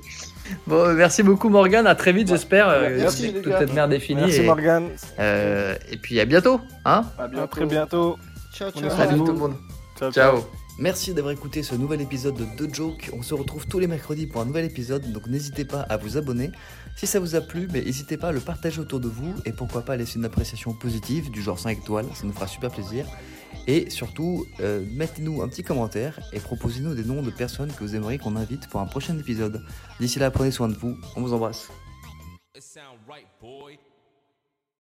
Bon, 0.66 0.84
euh, 0.88 0.94
merci 0.96 1.22
beaucoup 1.22 1.50
Morgan, 1.50 1.86
à 1.86 1.94
très 1.94 2.12
vite 2.14 2.28
j'espère. 2.30 2.68
Ouais, 2.70 2.74
euh, 2.74 2.98
merci, 2.98 3.30
que 3.30 3.38
les 3.38 3.42
toute 3.44 3.52
gars. 3.52 3.60
cette 3.60 3.74
merde 3.74 3.94
est 3.94 4.00
finie. 4.00 4.22
Merci 4.22 4.40
et, 4.42 4.46
Morgan. 4.48 4.90
euh, 5.20 5.76
et 5.92 5.98
puis 5.98 6.20
à 6.20 6.26
bientôt. 6.26 6.60
Hein 6.84 7.06
À 7.20 7.26
À 7.26 7.48
très 7.48 7.68
bientôt. 7.68 8.18
Ciao, 8.54 8.70
On 8.76 8.80
ciao. 8.80 8.90
Salut 8.90 9.18
tout 9.18 9.26
le 9.26 9.34
monde. 9.34 9.56
Ciao. 9.98 10.12
Ciao. 10.12 10.40
Merci 10.80 11.14
d'avoir 11.14 11.34
écouté 11.34 11.62
ce 11.62 11.76
nouvel 11.76 12.02
épisode 12.02 12.36
de 12.36 12.46
The 12.46 12.74
Joke. 12.74 13.12
On 13.14 13.22
se 13.22 13.34
retrouve 13.34 13.68
tous 13.68 13.80
les 13.80 13.88
mercredis 13.88 14.26
pour 14.26 14.42
un 14.42 14.46
nouvel 14.46 14.66
épisode, 14.66 15.12
donc 15.12 15.28
n'hésitez 15.28 15.66
pas 15.66 15.82
à 15.82 15.98
vous 15.98 16.18
abonner. 16.18 16.52
Si 16.96 17.06
ça 17.06 17.20
vous 17.20 17.36
a 17.36 17.42
plu, 17.42 17.68
mais 17.72 17.82
n'hésitez 17.82 18.18
pas 18.18 18.30
à 18.30 18.32
le 18.32 18.40
partager 18.40 18.80
autour 18.80 19.00
de 19.00 19.08
vous 19.08 19.34
et 19.46 19.52
pourquoi 19.52 19.82
pas 19.82 19.96
laisser 19.96 20.18
une 20.18 20.26
appréciation 20.26 20.74
positive 20.74 21.30
du 21.30 21.42
genre 21.42 21.60
5 21.60 21.80
étoiles, 21.80 22.08
ça 22.16 22.26
nous 22.26 22.34
fera 22.34 22.48
super 22.48 22.72
plaisir. 22.72 23.06
Et 23.68 23.90
surtout, 23.92 24.46
euh, 24.62 24.84
mettez-nous 24.92 25.42
un 25.42 25.48
petit 25.48 25.64
commentaire 25.64 26.20
et 26.32 26.40
proposez-nous 26.40 26.96
des 26.96 27.04
noms 27.04 27.22
de 27.22 27.30
personnes 27.30 27.72
que 27.72 27.84
vous 27.84 27.96
aimeriez 27.96 28.18
qu'on 28.18 28.36
invite 28.36 28.68
pour 28.68 28.80
un 28.80 28.88
prochain 28.88 29.18
épisode. 29.18 29.64
D'ici 30.00 30.18
là, 30.20 30.32
prenez 30.32 30.52
soin 30.52 30.70
de 30.70 30.76
vous, 30.76 30.98
on 31.16 31.22
vous 31.22 31.34
embrasse. 31.34 31.70